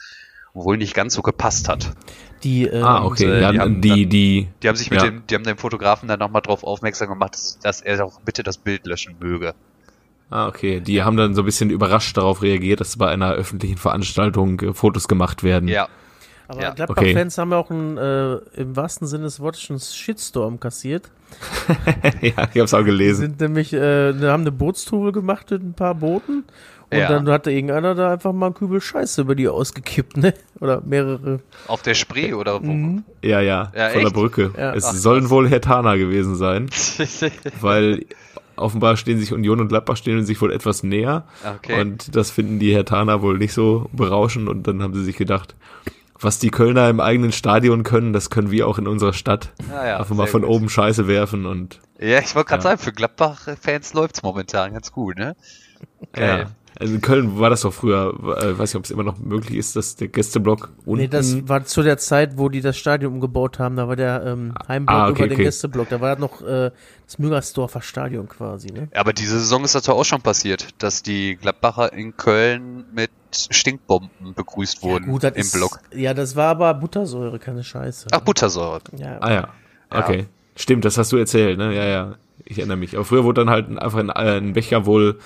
[0.54, 1.92] wohl nicht ganz so gepasst hat.
[2.42, 3.24] Die, ähm, Ah, okay.
[3.24, 5.08] äh, ja, die haben die, dann- die, Die haben sich mit Ja.
[5.08, 8.42] dem, die haben den Fotografen dann nochmal drauf aufmerksam gemacht, dass, dass er doch bitte
[8.42, 9.54] das Bild löschen möge.
[10.30, 10.80] ah, okay.
[10.80, 14.72] Die haben dann so ein bisschen überrascht darauf reagiert, dass bei einer öffentlichen Veranstaltung äh,
[14.74, 15.68] Fotos gemacht werden.
[15.68, 15.88] Ja,
[16.48, 16.70] Aber Ja.
[16.74, 21.10] Gladbach-Fans haben ja auch einen, äh, im wahrsten Sinne des Wortes einen Shitstorm kassiert.
[22.20, 23.20] ja, ich hab's auch gelesen.
[23.20, 26.44] sind nämlich, äh, die haben eine Bootstour gemacht mit ein paar Booten.
[26.90, 27.08] Und Ja.
[27.08, 30.34] dann hatte irgendeiner da einfach mal einen Kübel Scheiße über die ausgekippt, ne?
[30.60, 31.40] Oder mehrere.
[31.66, 32.66] auf der Spree oder wo?
[32.66, 33.04] Mhm.
[33.22, 34.12] Ja, ja, Ja, von der echt?
[34.14, 34.50] Brücke.
[34.58, 34.74] Ja.
[34.74, 36.68] Es Ach, sollen wohl Hertaner gewesen sein,
[37.62, 38.04] weil
[38.56, 41.24] offenbar stehen sich Union und Gladbach stehen sich wohl etwas näher.
[41.56, 41.80] Okay.
[41.80, 45.54] Und das finden die Hertaner wohl nicht so berauschend und dann haben sie sich gedacht,
[46.24, 49.52] was die Kölner im eigenen Stadion können, das können wir auch in unserer Stadt.
[49.70, 50.50] Ah ja, Einfach mal von gut.
[50.50, 52.70] oben Scheiße werfen und Ja, ich wollte gerade Ja.
[52.70, 55.36] sagen, für Gladbach-Fans läuft's momentan ganz gut, ne?
[56.12, 56.38] Geil.
[56.40, 56.50] ja.
[56.78, 59.58] Also in Köln war das doch früher, äh, weiß nicht, ob es immer noch möglich
[59.58, 63.12] ist, dass der Gästeblock unten Nee, das war zu der Zeit, wo die das Stadion
[63.14, 63.76] umgebaut haben.
[63.76, 65.44] Da war der ähm, Heimblock Ah, okay, über den okay.
[65.44, 65.88] Gästeblock.
[65.90, 66.70] Da war noch äh,
[67.06, 68.88] das Müngersdorfer Stadion quasi, ne?
[68.94, 73.10] Aber diese Saison ist das doch auch schon passiert, dass die Gladbacher in Köln mit
[73.50, 75.80] Stinkbomben begrüßt wurden das im ist, Block.
[75.94, 78.08] Ja, das war aber Buttersäure, keine Scheiße.
[78.12, 78.80] Ach, Buttersäure.
[78.96, 79.48] Ja, Ah ja,
[79.90, 80.26] okay.
[80.56, 81.74] Stimmt, das hast du erzählt, ne?
[81.74, 82.14] Ja, ja.
[82.44, 82.94] Ich erinnere mich.
[82.96, 85.18] Aber früher wurde dann halt einfach ein, äh, ein Becher wohl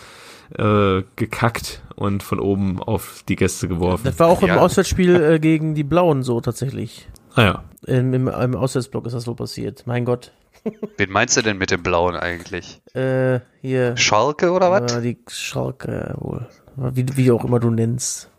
[0.57, 4.05] äh, gekackt und von oben auf die Gäste geworfen.
[4.05, 4.61] Das war auch im Ja.
[4.61, 7.09] Auswärtsspiel äh, gegen die Blauen so tatsächlich.
[7.35, 7.65] Ah ja.
[7.87, 9.87] Im, im, Im Auswärtsblock ist das wohl passiert.
[9.87, 10.33] Mein Gott.
[10.97, 12.81] Wen meinst du denn mit dem Blauen eigentlich?
[12.95, 13.97] Äh, hier.
[13.97, 14.93] Schalke oder was?
[14.95, 16.49] Äh, die Schalke wohl.
[16.77, 18.31] Wie, wie auch immer du nennst.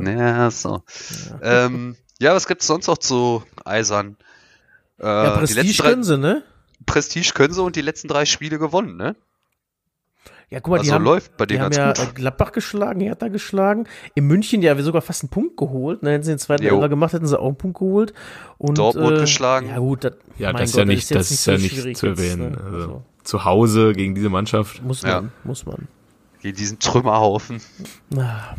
[0.00, 0.82] Ja, so.
[1.42, 4.16] Ja, ähm, ja was gibt's sonst noch zu Eisern?
[4.98, 6.42] Äh, ja, die Prestige letzten drei, können sie, ne?
[6.86, 9.16] Prestige können sie und die letzten drei Spiele gewonnen, ne?
[10.54, 12.12] Ja, guck mal, die Also haben, läuft bei die denen haben ganz ja gut.
[12.12, 13.88] äh, Gladbach geschlagen, Hertha geschlagen.
[14.14, 16.04] In München ja sogar fast einen Punkt geholt.
[16.04, 16.62] Ne, hätten sie den zweiten.
[16.64, 18.14] Elfer gemacht, hätten sie auch einen Punkt geholt.
[18.58, 19.68] Und, Dortmut geschlagen.
[19.68, 21.62] Ja gut, das, Ja, mein das ist Gott, ja nicht, jetzt das ist ja so
[21.62, 22.52] nicht schwierig zu jetzt, erwähnen.
[22.52, 22.58] ne?
[22.64, 24.80] Also, Also, zu Hause gegen diese Mannschaft.
[24.84, 25.22] muss Ja.
[25.22, 25.88] man, muss man.
[26.40, 27.60] Gegen diesen Trümmerhaufen.
[28.16, 28.54] Ah,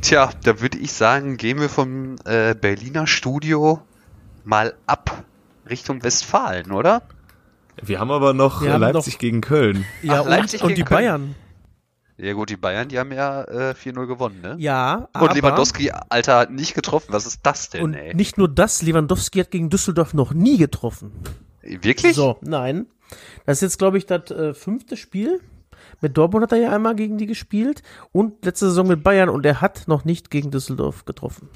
[0.00, 3.82] Tja, da würde ich sagen, gehen wir vom äh, Berliner Studio
[4.44, 5.24] mal ab
[5.68, 7.02] Richtung Westfalen, oder?
[7.82, 9.84] Wir haben aber noch haben Leipzig noch- gegen Köln.
[10.02, 10.98] Ja, Ach, Leipzig und, und die gegen Köln.
[10.98, 11.34] Bayern.
[12.18, 14.56] Ja gut, die Bayern, die haben ja äh, 4-0 gewonnen, ne?
[14.58, 17.08] Ja, aber Und Lewandowski, Alter, hat nicht getroffen.
[17.12, 18.14] Was ist das denn, und ey?
[18.14, 21.12] nicht nur das, Lewandowski hat gegen Düsseldorf noch nie getroffen.
[21.60, 22.14] Wirklich?
[22.14, 22.86] So, nein.
[23.44, 25.40] Das ist jetzt, glaube ich, das äh, fünfte Spiel.
[26.00, 29.44] Mit Dortmund hat er ja einmal gegen die gespielt und letzte Saison mit Bayern und
[29.44, 31.48] er hat noch nicht gegen Düsseldorf getroffen.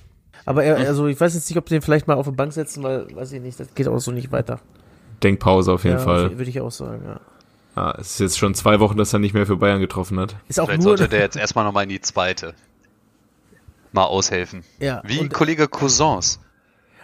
[0.44, 2.52] Aber er, also ich weiß jetzt nicht, ob sie den vielleicht mal auf die Bank
[2.52, 4.60] setzen, weil, weiß ich nicht, das geht auch so nicht weiter.
[5.22, 6.38] Denkpause auf jeden ja, Fall.
[6.38, 7.20] Würde ich auch sagen, ja.
[7.76, 10.34] Ah, es ist jetzt schon zwei Wochen, dass er nicht mehr für Bayern getroffen hat.
[10.48, 10.96] Ist auch Vielleicht nur.
[10.98, 12.54] sollte der jetzt erstmal nochmal in die zweite
[13.92, 14.64] mal aushelfen.
[14.78, 16.40] ja, Wie und, Kollege Cousins.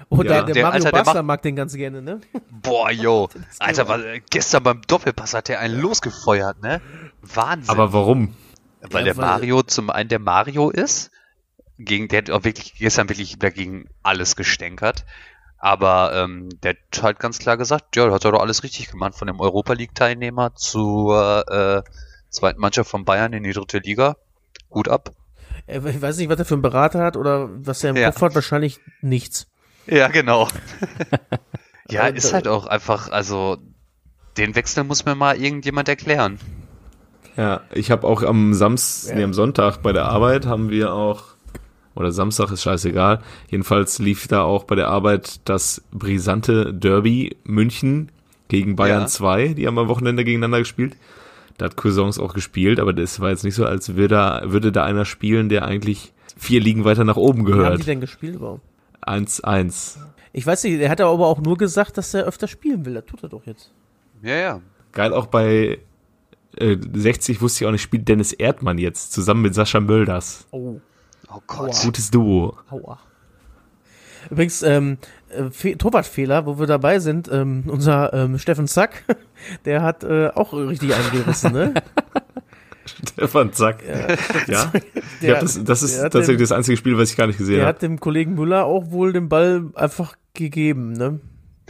[0.09, 0.35] und Ja.
[0.35, 2.21] der, der, Der- Mario Alter, Basler macht- mag den ganz gerne, ne?
[2.51, 3.29] Boah, yo.
[3.59, 6.81] Alter, was, äh, gestern beim Doppelpass hat der einen losgefeuert, ne?
[7.23, 7.71] Wahnsinn.
[7.71, 8.35] Aber warum?
[8.83, 11.11] weil Ja, der weil- Mario zum einen der Mario ist,
[11.79, 15.05] gegen der hat auch wirklich gestern wirklich dagegen alles gestänkert.
[15.59, 18.91] Aber ähm, der hat halt ganz klar gesagt, ja, da hat er doch alles richtig
[18.91, 21.83] gemacht, von dem Europa League-Teilnehmer zur äh,
[22.31, 24.17] zweiten Mannschaft von Bayern in die dritte Liga.
[24.69, 25.13] Gut ab.
[25.67, 28.11] Äh, Ich weiß nicht, was er für einen Berater hat oder was er im Ja.
[28.11, 29.47] Kopf hat, wahrscheinlich nichts.
[29.87, 30.49] Ja, genau.
[31.89, 33.57] ja, ist halt auch einfach, also
[34.37, 36.39] den Wechsel muss mir mal irgendjemand erklären.
[37.37, 41.36] Ja, ich habe auch am Samstag, nee, am Sonntag bei der Arbeit haben wir auch,
[41.97, 43.21] oder Samstag ist scheißegal,
[43.51, 48.13] jedenfalls lief da auch bei der Arbeit das brisante Derby München
[48.49, 49.07] gegen Bayern Ja.
[49.09, 50.97] 2, die haben am Wochenende gegeneinander gespielt.
[51.59, 54.71] Da hat Cousins auch gespielt, aber das war jetzt nicht so, als würde da, würde
[54.73, 57.87] da einer spielen, der eigentlich vier Ligen weiter nach oben Wie haben die gehört.
[57.87, 58.61] denn gespielt überhaupt?
[59.07, 59.97] 1-1.
[60.33, 62.95] Ich weiß nicht, er hat aber auch nur gesagt, dass er öfter spielen will.
[62.95, 63.73] Das tut er doch jetzt.
[64.23, 64.61] Ja, ja.
[64.93, 65.79] Geil auch bei
[66.59, 70.47] äh, 60 wusste ich auch nicht, spielt Dennis Erdmann jetzt zusammen mit Sascha Mölders.
[70.51, 70.81] Oh,
[71.37, 71.75] Oh Gott.
[71.83, 72.57] Gutes Duo.
[72.71, 72.99] aua.
[74.31, 79.05] Übrigens, ähm, äh, Fe Torwartfehler, wo wir dabei sind, ähm, unser ähm, Steffen Zack,
[79.65, 81.75] der hat äh, auch richtig eingerissen, ne?
[83.13, 83.83] Stefan Zack.
[84.49, 84.83] Ja, ich
[85.21, 87.57] Der- hab das, das ist der tatsächlich das einzige Spiel, was ich gar nicht gesehen
[87.57, 87.75] Der habe.
[87.75, 91.21] hat dem Kollegen Müller auch wohl den Ball einfach gegeben, ne?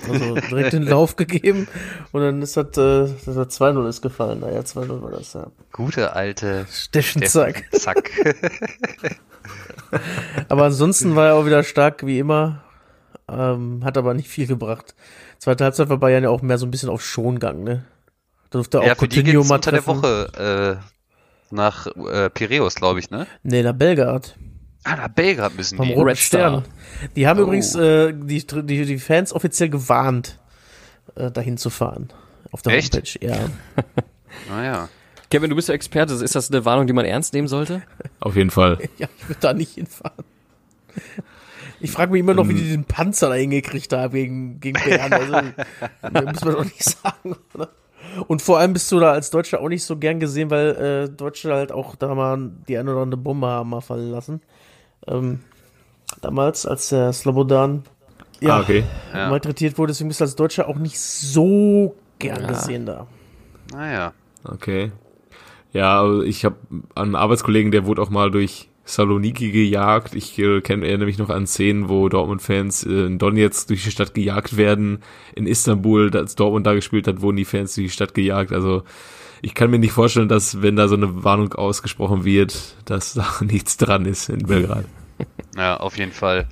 [0.08, 1.68] Also direkt den Lauf gegeben
[2.12, 4.40] und dann ist das, äh, das hat 2-0 ist gefallen.
[4.40, 5.46] Naja, 2-0 war das, ja.
[5.72, 7.64] Gute alte Stechen Zack.
[7.72, 8.10] Zack.
[10.48, 12.62] Aber ansonsten war er auch wieder stark wie immer.
[13.28, 14.94] Ähm, hat aber nicht viel gebracht.
[15.38, 17.84] Zweite Halbzeit war Bayern ja auch mehr so ein bisschen auf Schongang, ne?
[18.50, 20.02] Da durfte auch ja, für die Coutinho geht's mal unter der treffen.
[20.02, 20.80] Woche
[21.50, 23.26] äh, nach äh, Piräus, glaube ich, ne?
[23.42, 24.36] Nee, nach Belgrad.
[24.84, 25.94] Ah, nach Belgrad müssen Vom die.
[25.94, 26.62] Red Star.
[26.62, 26.64] Stern.
[27.16, 27.42] Die haben Oh.
[27.44, 30.38] übrigens äh, die, die, die Fans offiziell gewarnt,
[31.16, 32.10] äh, dahin zu fahren.
[32.52, 32.94] Auf der Echt?
[32.94, 33.36] Homepage, ja.
[34.48, 34.88] Naja.
[35.30, 36.14] Kevin, du bist ja Experte.
[36.14, 37.82] Ist das eine Warnung, die man ernst nehmen sollte?
[38.20, 38.78] Auf jeden Fall.
[38.98, 40.24] Ja, ich würde da nicht hinfahren.
[41.80, 42.56] Ich frage mich immer noch, wie Ähm.
[42.58, 45.12] die den Panzer da hingekriegt haben gegen, gegen Bern.
[45.12, 45.32] Also,
[46.12, 47.68] das muss man doch nicht sagen, oder?
[48.28, 51.08] Und vor allem bist du da als Deutscher auch nicht so gern gesehen, weil äh,
[51.14, 54.40] Deutsche halt auch da mal die eine oder andere Bombe haben mal fallen lassen.
[55.06, 55.40] Ähm,
[56.22, 57.82] damals, als der Slobodan
[58.40, 58.84] ja, Ah, okay.
[59.12, 59.28] Ja.
[59.28, 62.48] malträtiert wurde, deswegen bist du als Deutscher auch nicht so gern Ja.
[62.48, 63.06] gesehen da.
[63.72, 64.12] Naja.
[64.44, 64.92] Okay.
[65.76, 66.56] Ja, aber ich habe
[66.94, 70.14] einen Arbeitskollegen, der wurde auch mal durch Saloniki gejagt.
[70.14, 74.14] Ich äh, kenne mich noch an Szenen, wo Dortmund-Fans äh, in Donetsk durch die Stadt
[74.14, 75.02] gejagt werden.
[75.34, 78.52] In Istanbul, als Dortmund da gespielt hat, wurden die Fans durch die Stadt gejagt.
[78.52, 78.84] Also
[79.42, 83.26] ich kann mir nicht vorstellen, dass wenn da so eine Warnung ausgesprochen wird, dass da
[83.42, 84.86] nichts dran ist in Belgrad.
[85.56, 86.46] Ja, auf jeden Fall.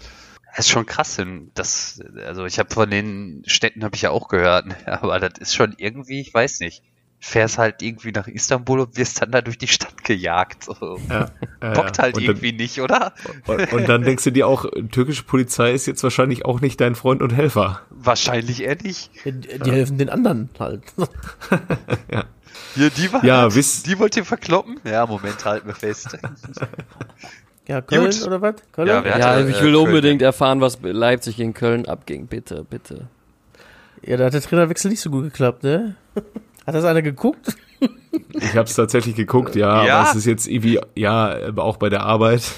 [0.56, 1.20] Das ist schon krass,
[1.52, 5.54] das, also ich habe von den Städten habe ich ja auch gehört, aber das ist
[5.54, 6.82] schon irgendwie, ich weiß nicht.
[7.26, 10.64] Fährst halt irgendwie nach Istanbul und wirst dann da durch die Stadt gejagt.
[10.64, 10.98] So.
[11.08, 11.30] Ja,
[11.62, 12.02] ja, Bockt ja.
[12.02, 13.14] halt irgendwie nicht, oder?
[13.46, 16.78] Dann, und, und dann denkst du dir auch, türkische Polizei ist jetzt wahrscheinlich auch nicht
[16.82, 17.80] dein Freund und Helfer.
[17.88, 19.10] Wahrscheinlich eher nicht.
[19.24, 20.82] Die, die helfen den anderen halt.
[22.74, 24.78] Hier, die war, Ja, wisst- die wollt ihr verkloppen?
[24.84, 26.18] Ja, Moment, halt mir fest.
[27.66, 28.22] Ja, Köln Gut.
[28.26, 28.56] oder was?
[28.72, 28.88] Köln?
[28.88, 32.26] Ja, ja, hatte, ich äh, will Köln, unbedingt erfahren, was Leipzig gegen Köln abging.
[32.26, 33.06] Bitte, bitte.
[34.02, 35.94] Ja, da hat der Trainerwechsel nicht so gut geklappt, ne?
[36.66, 37.56] Hat das einer geguckt?
[38.32, 40.00] Ich habe es tatsächlich geguckt, ja, Ja?
[40.00, 42.52] aber es ist jetzt irgendwie, ja, aber auch bei der Arbeit.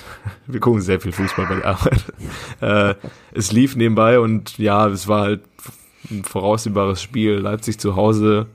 [0.47, 2.05] Wir gucken sehr viel Fußball bei der Arbeit.
[2.61, 2.95] Äh,
[3.33, 5.41] es lief nebenbei und ja, es war halt
[6.11, 7.35] ein voraussehbares Spiel.
[7.35, 8.47] Leipzig zu Hause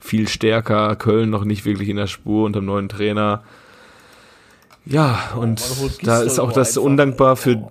[0.00, 3.42] viel stärker, Köln noch nicht wirklich in der Spur unter dem neuen Trainer.
[4.86, 6.82] Ja, und holt da ist auch das einfach.
[6.82, 7.66] undankbar für,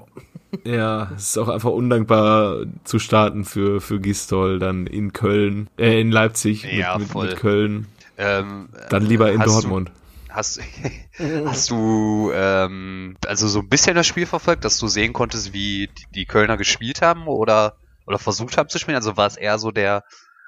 [0.64, 5.99] ja, es ist auch einfach undankbar zu starten für, für Gistol dann in Köln, äh,
[5.99, 7.88] in Leipzig Ja, mit, mit, mit Köln.
[8.18, 9.91] Ähm, Dann lieber in hast du- Dortmund.
[10.30, 10.60] Hast,
[11.45, 15.88] hast du ähm, also so ein bisschen das Spiel verfolgt, dass du sehen konntest, wie
[15.88, 17.76] die, die Kölner gespielt haben oder
[18.08, 18.95] oder versucht haben zu spielen?
[18.97, 20.04] Also war es eher so der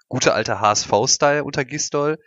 [0.08, 2.18] gute alte HSV-Style unter Gistol,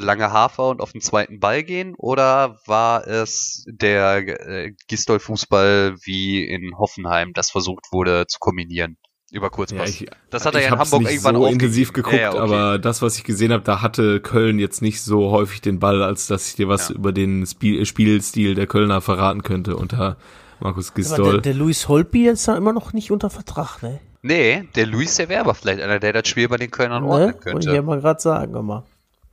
[0.00, 4.16] lange Hafer und auf den zweiten Ball gehen, oder war es der
[4.48, 8.96] äh, Gistol-Fußball wie in Hoffenheim, das versucht wurde zu kombinieren
[9.32, 9.90] über Kurzpass?
[9.90, 11.60] ich, das hat er ja in Hamburg nicht irgendwann so aufgegeben.
[11.60, 12.38] intensiv geguckt, Ja, ja, okay.
[12.40, 16.02] aber das, was ich gesehen habe, da hatte Köln jetzt nicht so häufig den Ball,
[16.02, 16.94] als dass ich dir was Ja.
[16.96, 20.16] über den Spiel, Spielstil der Kölner verraten könnte unter
[20.58, 21.40] Markus Aber der, Gistol.
[21.42, 24.00] der Luis Holpi ist ja immer noch nicht unter Vertrag, ne?
[24.22, 27.08] Nee, der Luis, der wäre aber vielleicht einer, der das Spiel bei den Kölnern ne?
[27.08, 27.74] ordnen Wollte ich könnte.
[27.74, 28.84] ja mal gerade sagen, immer.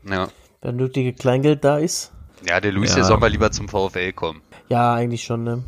[0.09, 0.30] Ja.
[0.62, 2.12] Wenn nötige Kleingeld da ist.
[2.47, 2.97] Ja, der Luis, Ja.
[2.97, 4.41] der soll mal lieber zum VfL kommen.
[4.70, 5.64] Ja, eigentlich schon, ne?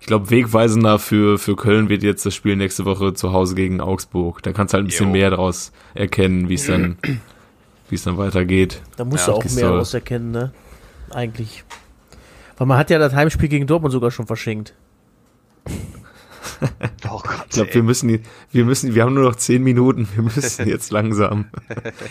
[0.00, 3.80] Ich glaube, wegweisender für, für Köln wird jetzt das Spiel nächste Woche zu Hause gegen
[3.80, 4.42] Augsburg.
[4.42, 5.12] Da kannst du halt ein bisschen Jo.
[5.12, 6.96] mehr daraus erkennen, wie es dann,
[7.88, 8.82] wie es dann weitergeht.
[8.96, 10.52] Da musst Ja, du auch mehr rauserkennen, ne?
[11.10, 11.62] Eigentlich.
[12.58, 14.74] Weil man hat ja das Heimspiel gegen Dortmund sogar schon verschenkt.
[17.10, 17.44] Oh Gott.
[17.48, 18.20] Ich glaube, wir müssen,
[18.50, 20.08] wir müssen, wir haben nur noch zehn Minuten.
[20.14, 21.46] Wir müssen jetzt langsam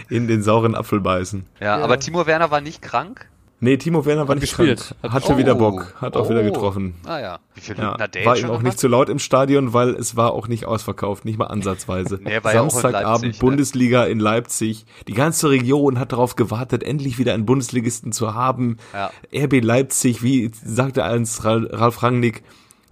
[0.09, 1.45] in den sauren Apfel beißen.
[1.59, 1.83] ja, Ja.
[1.83, 3.27] aber Timo Werner war nicht krank.
[3.63, 4.79] Nee, Timo Werner war nicht gespielt.
[4.99, 5.13] krank.
[5.13, 5.37] Hat Hatte Oh.
[5.37, 5.93] wieder Bock.
[6.01, 6.45] Hat auch wieder Oh.
[6.45, 6.95] getroffen.
[7.05, 7.39] Ah ja.
[7.53, 10.31] Wie viele Ja, hat war ihm auch nicht zu laut im Stadion, weil es war
[10.33, 12.19] auch nicht ausverkauft, nicht mal ansatzweise.
[12.23, 13.39] Nee, Samstagabend Leipzig, ne?
[13.39, 14.85] Bundesliga in Leipzig.
[15.07, 18.77] Die ganze Region hat darauf gewartet, endlich wieder einen Bundesligisten zu haben.
[18.93, 19.11] Ja.
[19.31, 22.41] RB Leipzig, wie sagte eins Ra- Ralf Rangnick,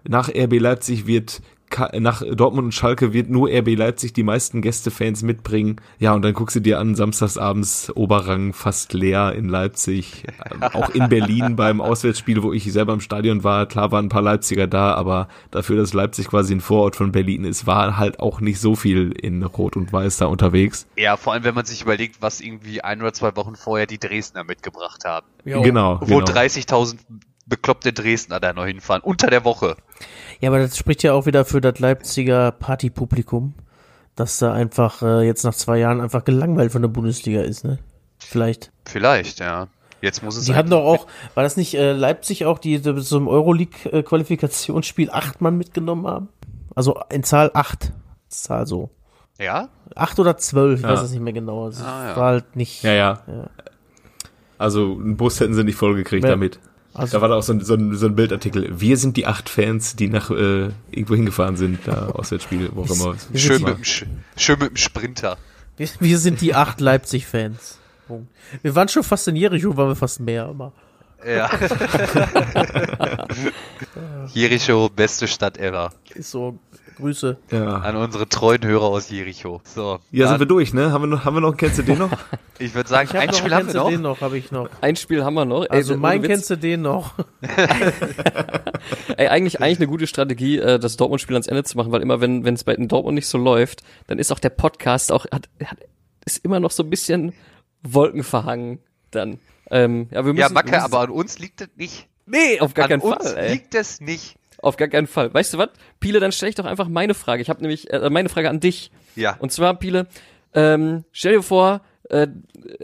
[0.08, 1.42] nach RB Leipzig wird
[2.00, 5.78] nach Dortmund und Schalke wird nur RB Leipzig die meisten Gästefans mitbringen.
[6.00, 10.24] Ja, und dann guckst du dir an, samstagsabends Oberrang fast leer in Leipzig.
[10.52, 13.66] Ähm, Auch in Berlin beim Auswärtsspiel, wo ich selber im Stadion war.
[13.66, 17.44] Klar waren ein paar Leipziger da, aber dafür, dass Leipzig quasi ein Vorort von Berlin
[17.44, 20.88] ist, war halt auch nicht so viel in Rot und Weiß da unterwegs.
[20.98, 24.00] Ja, vor allem, wenn man sich überlegt, was irgendwie ein oder zwei Wochen vorher die
[24.00, 25.28] Dresdner mitgebracht haben.
[25.44, 26.00] Genau.
[26.02, 26.26] Wo genau.
[26.26, 26.98] 30.000
[27.50, 29.02] bekloppte Dresdner da noch hinfahren.
[29.02, 29.76] Unter der Woche.
[30.40, 33.56] Ja, aber das spricht ja auch wieder für das Leipziger Partypublikum,
[34.16, 37.80] dass da einfach äh, jetzt nach zwei Jahren einfach gelangweilt von der Bundesliga ist, ne?
[38.20, 38.72] Vielleicht.
[38.86, 39.68] Vielleicht, ja.
[40.02, 42.78] Jetzt muss es Die halt- hatten doch auch, war das nicht äh, Leipzig auch, die
[42.78, 46.30] so zum Euroleague-Qualifikationsspiel acht Mann mitgenommen haben?
[46.76, 47.92] Also in Zahl acht.
[48.30, 48.90] Zahl so.
[49.40, 49.70] Ja?
[49.96, 50.92] Acht oder zwölf, ich Ja.
[50.92, 51.68] weiß es nicht mehr genau.
[51.68, 52.16] Es Ah, ja.
[52.16, 52.84] war halt nicht.
[52.84, 53.24] Ja, ja.
[53.28, 53.50] Ja.
[54.58, 56.32] Also einen Bus hätten sie nicht vollgekriegt Ja.
[56.32, 56.60] damit.
[57.00, 58.80] Also- da war da auch so ein, so, ein, so ein Bildartikel.
[58.80, 62.90] Wir sind die acht Fans, die nach äh, irgendwo hingefahren sind, da Auswärtsspiel, wo auch
[62.90, 63.16] immer.
[63.36, 64.06] Schön mit, dem Sch-
[64.38, 65.38] schön mit dem Sprinter.
[65.78, 67.78] Wir, wir sind die acht Leipzig-Fans.
[68.64, 70.74] Wir waren schon fast in Jericho, waren wir fast mehr, aber.
[71.28, 71.50] Ja.
[74.34, 75.92] Jericho, beste Stadt ever.
[76.16, 76.58] Ist so.
[77.00, 77.38] Grüße.
[77.52, 77.78] Ja.
[77.78, 79.62] An unsere treuen Hörer aus Jericho.
[79.64, 80.00] So.
[80.12, 80.92] Ja, sind wir durch, ne?
[80.92, 82.12] Haben wir noch, haben wir noch, kennst du den noch?
[82.62, 83.90] Ich würde sagen, Ich hab ein noch, Spiel haben wir noch.
[83.90, 84.68] den noch, habe ich noch.
[84.82, 85.70] Ein Spiel haben wir noch.
[85.70, 87.14] Also ohne mein kennst du den noch.
[89.18, 92.20] Ey, eigentlich, eigentlich eine gute Strategie, äh, das Dortmund-Spiel ans Ende zu machen, weil immer,
[92.22, 95.26] wenn wenn es bei den Dortmund nicht so läuft, dann ist auch der Podcast auch,
[95.32, 95.78] hat, hat,
[96.26, 97.34] ist immer noch so ein bisschen
[97.84, 98.80] wolkenverhangen
[99.12, 99.40] dann.
[99.72, 102.08] Ähm, ja, wir müssen, Ja, wir Macke, müssen- aber an uns liegt es nicht.
[102.26, 103.52] Nee, auf gar An keinen uns Fall, ey.
[103.54, 104.36] liegt es nicht.
[104.62, 105.34] Auf gar keinen Fall.
[105.34, 105.70] Weißt du was?
[106.00, 107.42] Piele, dann stelle ich doch einfach meine Frage.
[107.42, 108.92] Ich habe nämlich äh, meine Frage an dich.
[109.16, 109.38] Ja.
[109.40, 110.08] Und zwar, Piele,
[110.54, 112.28] ähm, stell dir vor, äh,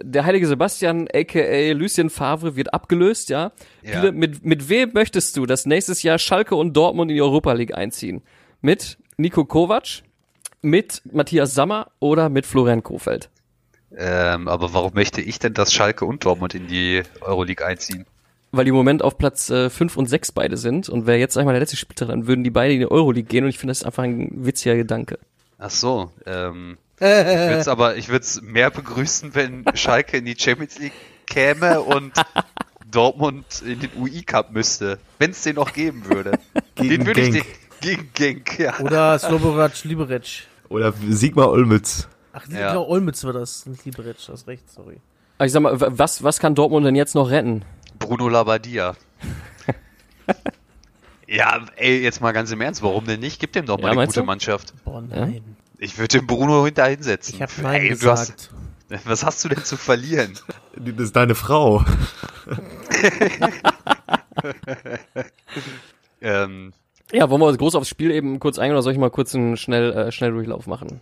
[0.01, 3.51] der heilige Sebastian, aka Lucien Favre, wird abgelöst, ja?
[3.81, 3.99] Ja.
[3.99, 7.53] Piele, mit, mit wem möchtest du, dass nächstes Jahr Schalke und Dortmund in die Europa
[7.53, 8.21] League einziehen?
[8.61, 10.03] Mit Nico Kovac,
[10.61, 13.29] mit Matthias Sammer oder mit Florian Kofeld?
[13.97, 18.05] Ähm, aber warum möchte ich denn, dass Schalke und Dortmund in die Euroleague einziehen?
[18.55, 20.87] Weil die im Moment auf Platz 5 und 6 beide sind.
[20.89, 22.89] Und wer jetzt, sag ich mal, der letzte Spieltag, dann würden die beide in die
[22.91, 23.43] Euroleague gehen.
[23.43, 25.19] Und ich finde, das ist einfach ein witziger Gedanke.
[25.57, 30.25] Ach so, ähm, ich würde es aber, ich würde es mehr begrüßen, wenn Schalke in
[30.25, 30.93] die Champions League
[31.27, 32.13] käme und
[32.91, 36.37] Dortmund in den UI Cup müsste, wenn es den noch geben würde.
[36.75, 37.43] Gegen den würde ich den,
[37.81, 38.79] gegen Genk, ja.
[38.79, 40.43] Oder Sloborac Liberec.
[40.69, 42.07] Oder Sigmar Olmütz.
[42.33, 42.69] Ach, Ja.
[42.69, 44.97] genau, Olmütz war das, nicht Liberec, hast recht, sorry.
[45.37, 47.63] Aber ich sag mal, was, was kann Dortmund denn jetzt noch retten?
[47.99, 48.95] Bruno Labbadia.
[51.27, 53.39] ja, ey, jetzt mal ganz im Ernst, warum denn nicht?
[53.39, 54.25] Gib dem doch mal Ja, eine gute du?
[54.25, 54.73] Mannschaft.
[54.83, 55.55] Boah, nein.
[55.77, 57.35] Ich würde den Bruno hinter hinsetzen.
[57.35, 58.49] Ich habe Nein ey, du gesagt.
[58.89, 60.33] hast, was hast du denn zu verlieren?
[60.75, 61.83] Das ist deine Frau.
[66.21, 66.73] Ähm,
[67.11, 69.57] Ja, wollen wir groß aufs Spiel eben kurz eingehen oder soll ich mal kurz einen
[69.57, 71.01] schnell, äh, Schnelldurchlauf machen?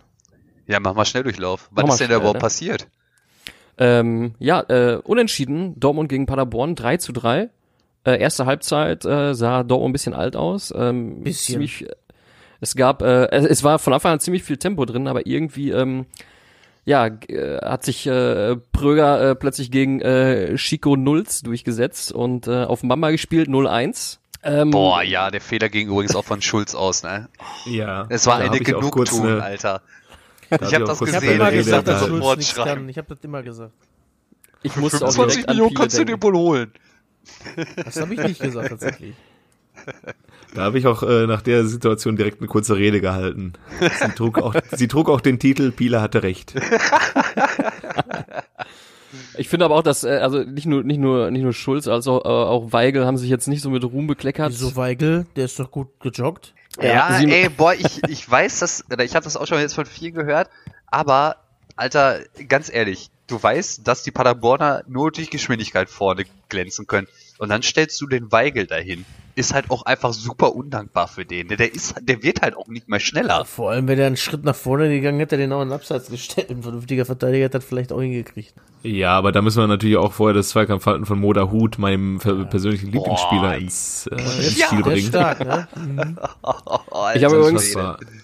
[0.66, 1.68] ja, mach mal Schnelldurchlauf.
[1.72, 2.40] Was ist denn da überhaupt ne?
[2.40, 2.88] passiert?
[3.78, 7.50] Ähm, ja, äh, unentschieden, Dortmund gegen Paderborn 3 zu 3.
[8.04, 10.72] Äh, erste Halbzeit äh, sah Dortmund ein bisschen alt aus.
[10.76, 11.54] Ähm, Bisschen.
[11.54, 11.86] Ziemlich,
[12.60, 15.70] es gab, äh, es es war von Anfang an ziemlich viel Tempo drin, aber irgendwie,
[15.70, 16.06] ähm,
[16.84, 22.64] ja, äh, hat sich äh, Pröger äh, plötzlich gegen äh, Chico Nulz durchgesetzt und äh,
[22.64, 24.18] auf Mamba gespielt 0-1.
[24.46, 27.28] Ähm, Boah, ja, der Fehler ging übrigens auch von Schulz aus, ne?
[27.64, 28.04] Ja.
[28.10, 29.80] Es war eine Genugtuung, eine- Alter.
[30.50, 32.52] Da Ich hab hab auch das kurz Ich habe gesehen, immer gesagt, das Wort nichts
[32.52, 32.80] schreiben.
[32.82, 32.88] kann.
[32.88, 33.72] Ich habe das immer gesagt.
[34.62, 36.72] ich musste auch 25 direkt an Millionen kannst du dir wohl holen.
[37.76, 39.14] Das habe ich nicht gesagt, tatsächlich.
[40.54, 43.54] Da habe ich auch äh, nach der Situation direkt eine kurze Rede gehalten.
[43.80, 46.54] Sie trug auch, sie trug auch den Titel Pieler hatte recht.
[49.36, 52.22] Ich finde aber auch, dass äh, also nicht nur nicht nur nicht nur Schulz, also
[52.24, 54.50] äh, auch Weigel haben sich jetzt nicht so mit Ruhm bekleckert.
[54.50, 55.26] Wieso Weigel?
[55.36, 56.54] Der ist doch gut gejoggt.
[56.80, 59.74] Ja, sie- ey, boah, ich, ich weiß das, oder ich habe das auch schon jetzt
[59.74, 60.50] von vielen gehört,
[60.86, 61.36] aber,
[61.76, 67.08] Alter, ganz ehrlich, du weißt, dass die Paderborner nur durch Geschwindigkeit vorne glänzen können.
[67.38, 69.04] Und dann stellst du den Weigel dahin.
[69.36, 71.48] Ist halt auch einfach super undankbar für den.
[71.48, 73.44] Der, der ist, der wird halt auch nicht mehr schneller.
[73.44, 76.08] Vor allem, wenn er einen Schritt nach vorne gegangen hätte, den auch in den Abseits
[76.08, 76.50] gestellt.
[76.50, 78.54] Ein vernünftiger Verteidiger hat das vielleicht auch hingekriegt.
[78.84, 82.44] Ja, aber da müssen wir natürlich auch vorher das Zweikampfverhalten von Moda Hut, meinem per-
[82.44, 85.08] persönlichen Lieblingsspieler, ins, äh, ins Ja, Spiel Der ist bringen.
[85.08, 85.66] stark, ne?
[86.42, 87.76] Alter, Ich habe das übrigens-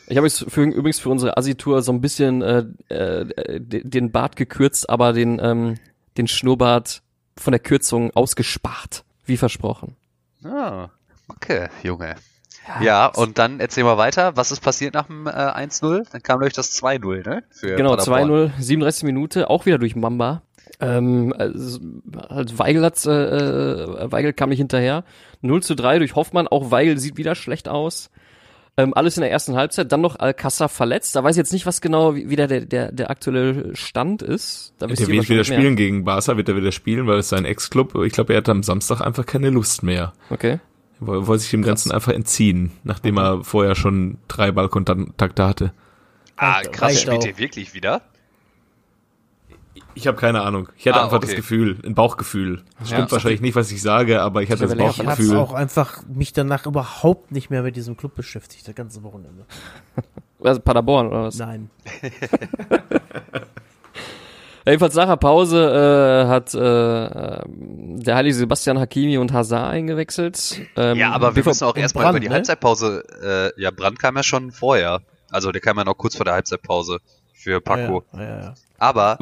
[0.07, 4.89] Ich habe übrigens für unsere Assi-Tour so ein bisschen äh, äh, de- den Bart gekürzt,
[4.89, 5.77] aber den, ähm,
[6.19, 7.03] den Schnurrbart
[7.37, 9.05] von der Kürzung ausgespart.
[9.25, 9.97] Wie versprochen.
[10.45, 10.89] Ah,
[11.31, 12.17] okay, Junge.
[12.81, 14.37] Ja, und dann erzähl mal weiter.
[14.37, 16.05] Was ist passiert nach dem äh, 1-0?
[16.13, 17.43] Dann kam durch das 2-0, ne?
[17.51, 18.53] Für Genau, Paderborn.
[18.59, 20.43] 2-0, 37 Minute, auch wieder durch Mamba.
[20.79, 21.81] Ähm, also,
[22.29, 25.05] halt Weigel hat, äh, äh, Weigel kam nicht hinterher.
[25.41, 28.11] 0 zu 3 durch Hoffmann, auch Weigel sieht wieder schlecht aus.
[28.77, 31.15] Ähm, alles in der ersten Halbzeit, dann noch Alcázar verletzt.
[31.17, 34.75] Da weiß ich jetzt nicht, was genau wie, wie der, der, der, aktuelle Stand ist.
[34.79, 35.45] Da Der wird wieder mehr.
[35.45, 38.49] spielen gegen Barca, wird er wieder spielen, weil es sein Ex-Club, ich glaube, er hat
[38.49, 40.13] am Samstag einfach keine Lust mehr.
[40.31, 40.61] Okay.
[41.01, 45.73] Er woll- wollte sich dem Ganzen einfach entziehen, nachdem er vorher schon drei Ballkontakte hatte.
[46.37, 47.27] Ah, krass, reicht spielt auch.
[47.27, 48.03] ihr wirklich wieder?
[49.95, 50.69] Ich habe keine Ahnung.
[50.77, 51.27] Ich hatte Ah, einfach okay.
[51.27, 52.63] das Gefühl, ein Bauchgefühl.
[52.79, 52.97] Das Ja.
[52.97, 55.37] stimmt wahrscheinlich nicht, was ich sage, aber ich hatte das Level Ich Bauchgefühl.
[55.37, 59.47] auch einfach mich danach überhaupt nicht mehr mit diesem Club beschäftigt, das ganze Wochenende.
[60.43, 61.37] Also Paderborn oder was?
[61.39, 61.71] Nein.
[64.67, 66.59] Jedenfalls nach der Pause äh, hat äh,
[67.47, 70.61] der heilige Sebastian Hakimi und Hazard eingewechselt.
[70.77, 72.35] Ähm, Ja, aber wir müssen auch erstmal über die ne?
[72.35, 73.03] Halbzeitpause,
[73.57, 75.01] äh, ja, Brand kam ja schon vorher.
[75.31, 76.99] Also der kam ja noch kurz vor der Halbzeitpause
[77.33, 78.05] für Paco.
[78.13, 78.55] Ja, ja, ja.
[78.79, 79.19] Aber,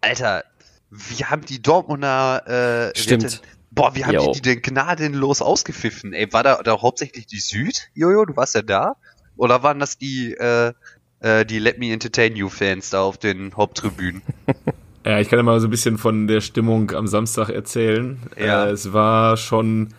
[0.00, 0.44] Alter,
[0.90, 3.22] wie haben die Dortmunder, äh, Stimmt.
[3.24, 3.32] denn-
[3.70, 4.32] boah, wie haben Jo.
[4.32, 6.12] die die denn gnadenlos ausgepfiffen?
[6.12, 8.96] Ey, war da, da hauptsächlich die Süd, Jojo, du warst ja da?
[9.36, 10.72] Oder waren das die, äh,
[11.20, 14.22] äh, die Let Me Entertain You Fans da auf den Haupttribünen?
[15.06, 18.18] Ja, ich kann ja mal so ein bisschen von der Stimmung am Samstag erzählen.
[18.36, 18.66] Ja.
[18.66, 19.94] Äh, es war schon,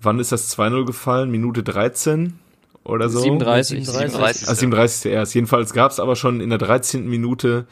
[0.00, 1.30] wann ist das 2-0 gefallen?
[1.30, 2.40] Minute 13
[2.82, 3.20] oder so?
[3.20, 3.86] 37.
[3.86, 4.48] 37.
[4.48, 5.12] Ah, 37.
[5.12, 5.34] erst.
[5.34, 7.08] Jedenfalls gab es aber schon in der 13.
[7.08, 7.68] Minute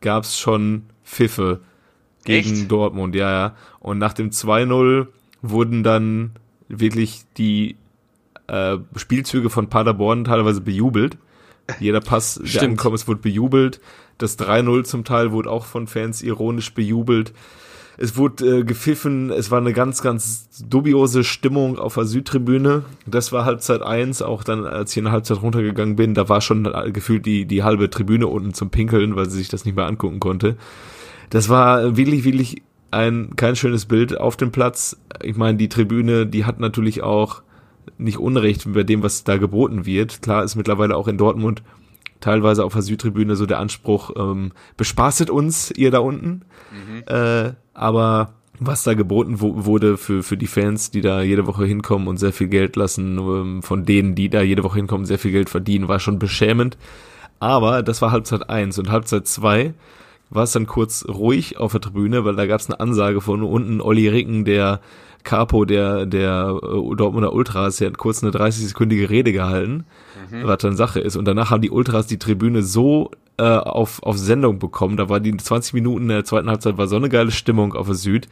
[0.00, 1.60] gab es schon Pfiffe
[2.24, 2.70] gegen Echt?
[2.70, 3.56] Dortmund, ja, ja.
[3.80, 5.08] Und nach dem 2-0
[5.42, 6.30] wurden dann
[6.68, 7.76] wirklich die
[8.46, 11.18] äh, Spielzüge von Paderborn teilweise bejubelt.
[11.80, 12.64] Jeder Pass, der Stimmt.
[12.64, 13.80] angekommen ist, wurde bejubelt.
[14.18, 17.32] Das 3-0 zum Teil wurde auch von Fans ironisch bejubelt.
[17.98, 22.84] Es wurde äh, gepfiffen, es war eine ganz, ganz dubiose Stimmung auf der Südtribüne.
[23.06, 26.40] Das war Halbzeit 1, auch dann, als ich in der Halbzeit runtergegangen bin, da war
[26.40, 29.76] schon äh, gefühlt die, die halbe Tribüne unten zum Pinkeln, weil sie sich das nicht
[29.76, 30.56] mehr angucken konnte.
[31.30, 34.98] Das war wirklich, wirklich ein kein schönes Bild auf dem Platz.
[35.22, 37.42] Ich meine, die Tribüne, die hat natürlich auch
[37.98, 40.22] nicht Unrecht bei dem, was da geboten wird.
[40.22, 41.62] Klar ist mittlerweile auch in Dortmund
[42.20, 46.42] teilweise auf der Südtribüne so der Anspruch, ähm, bespaßet uns, ihr da unten.
[47.06, 51.64] Äh, aber was da geboten wo, wurde für, für die Fans, die da jede Woche
[51.64, 55.18] hinkommen und sehr viel Geld lassen, ähm, von denen, die da jede Woche hinkommen, sehr
[55.18, 56.78] viel Geld verdienen, war schon beschämend.
[57.40, 59.74] Aber das war Halbzeit 1 und Halbzeit 2
[60.30, 63.42] war es dann kurz ruhig auf der Tribüne, weil da gab es eine Ansage von
[63.42, 64.80] unten Olli Ricken, der
[65.24, 69.84] Capo der, der äh, Dortmunder Ultras, der hat kurz eine 30-sekündige Rede gehalten,
[70.42, 71.16] was dann Sache ist.
[71.16, 74.96] Und danach haben die Ultras die Tribüne so äh, auf, auf Sendung bekommen.
[74.96, 77.86] Da war die 20 Minuten in der zweiten Halbzeit war so eine geile Stimmung auf
[77.86, 78.28] der Süd.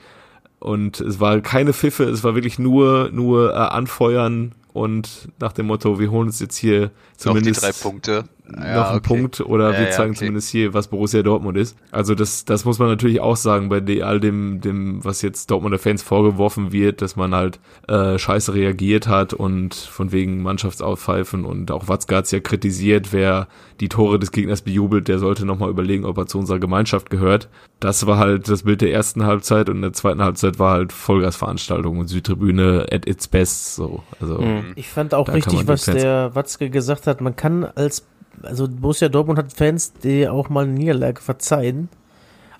[0.59, 5.66] Und es war keine Pfiffe, es war wirklich nur, nur äh, anfeuern und nach dem
[5.66, 8.24] Motto, wir holen uns jetzt hier Noch die zumindest drei Punkte.
[8.45, 10.18] Noch einen Punkt oder Ja, wir ja, zeigen okay.
[10.18, 11.76] zumindest hier, was Borussia Dortmund ist.
[11.93, 15.78] Also das, das muss man natürlich auch sagen bei all dem, dem, was jetzt Dortmunder
[15.78, 21.70] Fans vorgeworfen wird, dass man halt äh, scheiße reagiert hat und von wegen Mannschaftsaufpfeifen und
[21.70, 23.47] auch Watzke hat's ja kritisiert, wer
[23.80, 27.49] die Tore des Gegners bejubelt, der sollte nochmal überlegen, ob er zu unserer Gemeinschaft gehört.
[27.78, 30.93] Das war halt das Bild der ersten Halbzeit und in der zweiten Halbzeit war halt
[30.93, 34.03] Vollgasveranstaltung und Südtribüne at its best so.
[34.20, 34.72] Also Mhm.
[34.76, 37.20] Ich fand auch richtig, was der Watzke gesagt hat.
[37.20, 38.07] Man kann als,
[38.42, 41.88] also Borussia Dortmund hat Fans, die auch mal eine Niederlage verzeihen.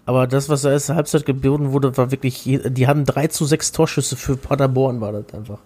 [0.06, 3.72] Aber das, was da erste Halbzeit geboten wurde, war wirklich, die haben 3 zu 6
[3.72, 5.58] Torschüsse für Paderborn, war das einfach.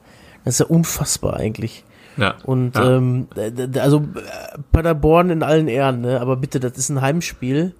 [0.44, 1.84] Das ist ja unfassbar eigentlich.
[2.18, 2.34] ja.
[2.44, 2.96] Und Ja.
[2.96, 3.28] ähm,
[3.80, 6.20] also äh, Paderborn in allen Ehren, ne?
[6.20, 7.74] aber bitte, das ist ein Heimspiel.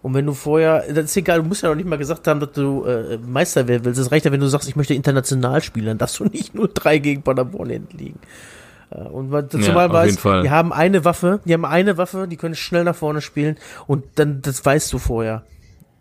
[0.00, 2.40] Und wenn du vorher, das ist egal, du musst ja noch nicht mal gesagt haben,
[2.40, 4.00] dass du äh, Meister werden willst.
[4.00, 6.68] Es reicht ja, wenn du sagst, ich möchte international spielen, dann darfst du nicht nur
[6.68, 8.18] drei gegen Paderborn hinten liegen.
[8.90, 12.36] Äh, Und Ja, zumal auf weiß, die haben eine Waffe, die haben eine Waffe, die
[12.36, 15.44] können schnell nach vorne spielen und dann, das weißt du vorher.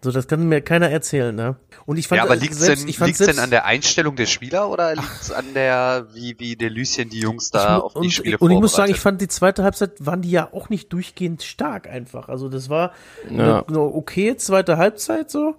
[0.03, 1.55] So, das kann mir keiner erzählen, ne?
[1.87, 3.65] Und ich fand Ja, aber äh, liegt's selbst, denn, ich fand liegt's denn an der
[3.65, 7.77] Einstellung der Spieler oder liegt's an der, wie, wie der Lucien die Jungs Ich da
[7.77, 10.21] mu- auf die und, Spiele und ich muss sagen, ich fand die zweite Halbzeit waren
[10.21, 12.29] die ja auch nicht durchgehend stark einfach.
[12.29, 12.91] Also das war
[13.27, 13.29] Ja.
[13.31, 15.55] eine, eine okay zweite Halbzeit so,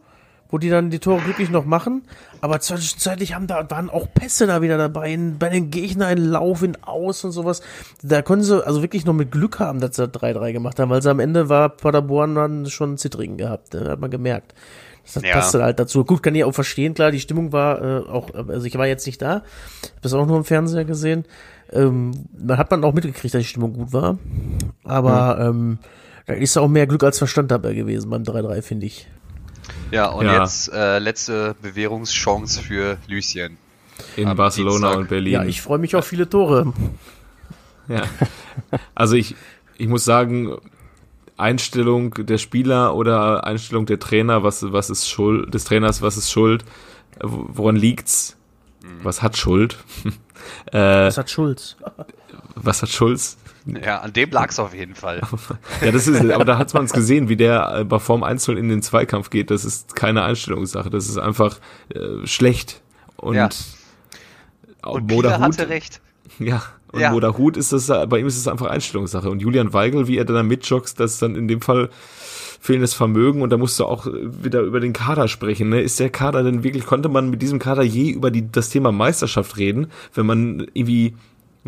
[0.51, 2.03] wo die dann die Tore glücklich noch machen.
[2.41, 6.19] Aber zwischenzeitlich haben da waren auch Pässe da wieder dabei, in, bei den Gegnern ein
[6.19, 7.61] Lauf in Aus und sowas.
[8.03, 11.03] Da können sie also wirklich noch mit Glück haben, dass sie 3-3 gemacht haben, weil
[11.03, 13.89] sie am Ende war Paderborn dann schon Zittrigen gehabt, ne?
[13.91, 14.55] hat man gemerkt.
[15.15, 15.33] Das Ja.
[15.35, 16.05] passte halt dazu.
[16.05, 19.07] Gut, kann ich auch verstehen, klar, die Stimmung war äh, auch, also ich war jetzt
[19.07, 21.25] nicht da, hab das auch nur im Fernseher gesehen.
[21.73, 24.19] Ähm, man hat man auch mitgekriegt, dass die Stimmung gut war.
[24.85, 25.79] Aber ähm,
[26.27, 29.09] da ist auch mehr Glück als Verstand dabei gewesen beim 3-3, finde ich.
[29.91, 30.41] Ja, und Ja.
[30.43, 33.57] jetzt äh, letzte Bewährungschance für Lucien.
[34.17, 34.99] in am Barcelona Dienstag.
[34.99, 35.33] und Berlin.
[35.33, 36.73] Ja, ich freue mich auf viele Tore.
[37.89, 38.03] Ja.
[38.95, 39.35] Also ich,
[39.79, 40.59] ich muss sagen,
[41.39, 46.31] Einstellung der Spieler oder Einstellung der Trainer, was, was ist Schuld, des Trainers, was ist
[46.31, 46.67] Schuld,
[47.23, 48.37] woran liegt's?
[49.03, 49.79] Was hat Schuld?
[50.67, 51.77] äh, Das hat Schulz.
[52.57, 53.39] was hat Schulz?
[53.85, 55.21] Ja, an dem lag's auf jeden Fall.
[55.85, 58.49] Ja, das ist, aber da hat man es gesehen, wie der äh, bei Form 1
[58.49, 59.51] in den Zweikampf geht.
[59.51, 60.91] Das ist keine Einstellungssache.
[60.91, 61.59] Das ist einfach
[61.95, 62.81] äh, schlecht.
[63.17, 63.49] Und, Ja.
[64.85, 66.01] Und Moda Hut- hatte recht.
[66.39, 66.63] Ja,
[66.93, 67.11] und Ja.
[67.11, 69.29] Moda Hut ist das, äh, bei ihm ist es einfach Einstellungssache.
[69.31, 71.91] Und Julian Weigel, wie er dann mitjoggt, das ist dann in dem Fall
[72.61, 74.11] fehlendes Vermögen und da musst du auch äh,
[74.45, 75.69] wieder über den Kader sprechen.
[75.69, 75.81] Ne?
[75.81, 78.91] Ist der Kader denn wirklich, konnte man mit diesem Kader je über die, das Thema
[78.93, 81.15] Meisterschaft reden, wenn man irgendwie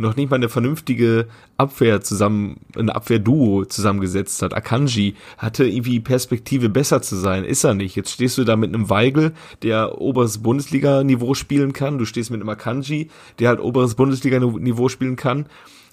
[0.00, 4.54] noch nicht mal eine vernünftige Abwehr zusammen, ein Abwehrduo zusammengesetzt hat.
[4.54, 7.96] Akanji hatte irgendwie Perspektive besser zu sein, ist er nicht.
[7.96, 9.32] Jetzt stehst du da mit einem Weigel,
[9.62, 11.98] der oberes Bundesliga-Niveau spielen kann.
[11.98, 15.46] Du stehst mit einem Akanji, der halt oberes Bundesliga-Niveau spielen kann.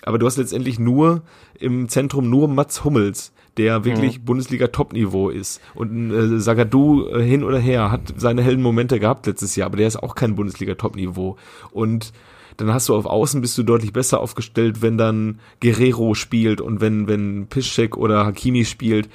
[0.03, 1.23] Aber du hast letztendlich nur
[1.59, 4.25] im Zentrum nur Mats Hummels, der wirklich mhm.
[4.25, 5.59] Bundesliga-Top-Niveau ist.
[5.73, 9.77] Und äh, Sagadu äh, hin oder her hat seine hellen Momente gehabt letztes Jahr, aber
[9.77, 11.37] der ist auch kein Bundesliga-Top-Niveau.
[11.71, 12.13] Und
[12.57, 16.81] dann hast du auf Außen bist du deutlich besser aufgestellt, wenn dann Guerrero spielt und
[16.81, 19.09] wenn, wenn Piszczek oder Hakimi spielt.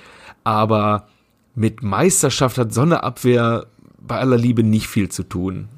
[0.44, 1.06] Aber
[1.54, 3.66] mit Meisterschaft hat so eine Abwehr
[4.00, 5.68] bei aller Liebe nicht viel zu tun.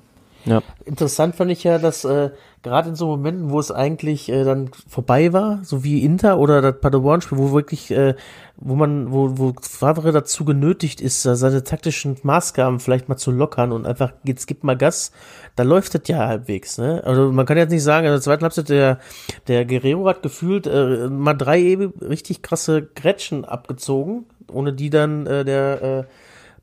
[0.45, 0.62] Ja.
[0.85, 2.31] Interessant fand ich ja, dass äh,
[2.65, 6.61] gerade in so Momenten, wo es eigentlich äh, dann vorbei war, so wie Inter oder
[6.61, 8.15] das Paderborn-Spiel, wo wirklich, äh,
[8.57, 13.71] wo man, wo, wo Favre dazu genötigt ist, seine taktischen Maßgaben vielleicht mal zu lockern
[13.71, 15.12] und einfach, jetzt gibt mal Gas,
[15.55, 17.03] da läuft das ja halbwegs, ne?
[17.05, 18.99] Also man kann jetzt nicht sagen, in der zweiten Halbzeit der,
[19.47, 25.27] der Guerrero hat gefühlt äh, mal drei eben richtig krasse Grätschen abgezogen, ohne die dann
[25.27, 26.05] äh, der äh,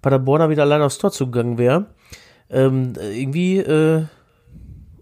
[0.01, 1.85] Paderborner wieder allein aufs Tor zugegangen wäre.
[2.49, 4.05] Ähm, irgendwie, äh,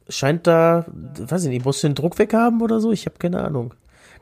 [0.10, 0.86] scheint da,
[1.18, 2.92] weiß ich nicht, musst du den Druck weghaben oder so?
[2.92, 3.74] Ich habe keine Ahnung.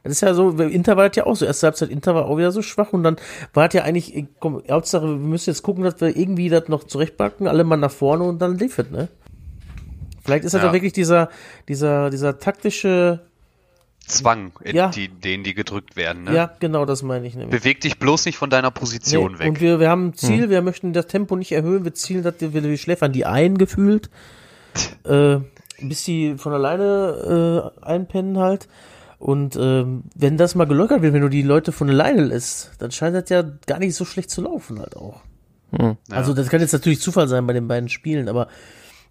[0.04, 1.46] Das ist ja so, Inter war das ja auch so.
[1.46, 3.18] Erste Halbzeit Inter war auch wieder so schwach und dann
[3.54, 6.84] war das ja eigentlich, komm, Hauptsache, wir müssen jetzt gucken, dass wir irgendwie das noch
[6.84, 9.10] zurechtpacken, alle mal nach vorne und dann lief es, ne?
[10.24, 10.68] Vielleicht ist das ja.
[10.68, 11.30] doch wirklich dieser,
[11.68, 13.22] dieser, dieser taktische
[14.08, 14.90] Zwang, in ja.
[14.90, 16.24] die, denen die gedrückt werden.
[16.24, 16.34] Ne?
[16.34, 17.60] Ja, genau, das meine ich nämlich.
[17.60, 19.48] Beweg dich bloß nicht von deiner Position nee, weg.
[19.50, 20.50] Und wir, wir haben ein Ziel, hm.
[20.50, 24.10] wir möchten das Tempo nicht erhöhen, wir zielen, dass wir, wir schläfern die ein gefühlt.
[25.04, 25.40] äh,
[25.82, 28.68] bis die von alleine äh, einpennen halt.
[29.20, 32.92] Und ähm, wenn das mal gelockert wird, wenn du die Leute von alleine lässt, dann
[32.92, 35.22] scheint das ja gar nicht so schlecht zu laufen halt auch.
[35.72, 35.98] Hm.
[36.10, 36.16] Ja.
[36.16, 38.48] Also das kann jetzt natürlich Zufall sein bei den beiden Spielen, aber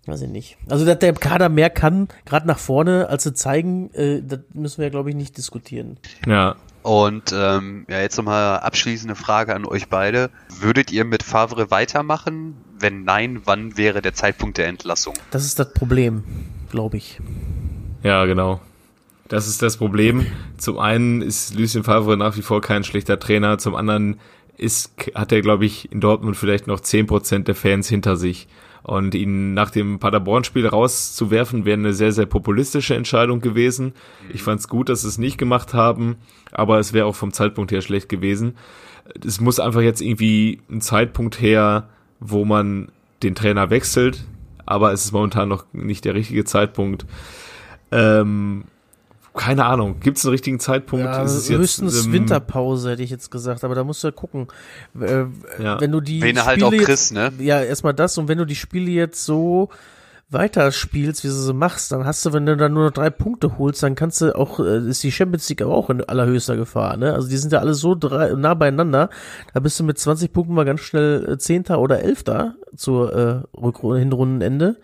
[0.07, 0.57] weiß ich nicht.
[0.71, 4.79] Also dass der Kader mehr kann, gerade nach vorne, als sie zeigen, äh, das müssen
[4.79, 5.99] wir ja glaube ich nicht diskutieren.
[6.27, 6.55] Ja.
[6.83, 10.31] Und ähm, ja, jetzt nochmal abschließende Frage an euch beide.
[10.61, 12.59] Würdet ihr mit Favre weitermachen?
[12.79, 15.15] Wenn nein, wann wäre der Zeitpunkt der Entlassung?
[15.33, 16.23] Das ist das Problem
[16.71, 17.21] glaube ich.
[18.03, 18.61] Ja, genau.
[19.29, 20.27] Das ist das Problem.
[20.57, 24.19] Zum einen ist Lucien Favre nach wie vor kein schlechter Trainer, zum anderen
[24.57, 28.49] ist, hat er, glaube ich, in Dortmund vielleicht noch zehn Prozent der Fans hinter sich.
[28.83, 33.95] Und ihn nach dem Paderborn-Spiel rauszuwerfen, wäre eine sehr, sehr populistische Entscheidung gewesen.
[34.33, 36.17] Ich fand es gut, dass sie es nicht gemacht haben,
[36.53, 38.55] aber es wäre auch vom Zeitpunkt her schlecht gewesen.
[39.25, 41.89] Es muss einfach jetzt irgendwie ein Zeitpunkt her,
[42.21, 42.89] wo man
[43.25, 44.25] den Trainer wechselt,
[44.67, 47.07] aber es ist momentan noch nicht der richtige Zeitpunkt.
[47.93, 48.65] Ähm,
[49.37, 51.05] keine Ahnung, gibt es einen richtigen Zeitpunkt?
[51.05, 54.13] Ja, ist höchstens jetzt, ähm, Winterpause, hätte ich jetzt gesagt, aber da musst du ja
[54.13, 54.49] gucken.
[54.99, 55.25] Äh,
[55.63, 55.81] ja.
[55.81, 57.33] Wenn du die Wen Spiele halt auch Chris, ne?
[57.39, 59.69] ja, erstmal das und wenn du die Spiele jetzt so
[60.29, 63.59] weiterspielst, wie du sie machst, dann hast du, wenn du dann nur noch drei Punkte
[63.59, 66.97] holst, dann kannst du auch, äh, ist die Champions League aber auch in allerhöchster Gefahr,
[66.97, 67.15] ne?
[67.15, 69.09] Also die sind ja alle so drei, nah beieinander,
[69.55, 73.57] da bist du mit 20 Punkten mal ganz schnell äh, Zehnter oder Elfter zur äh,
[73.57, 74.77] Rückrunde, Hinrundenende.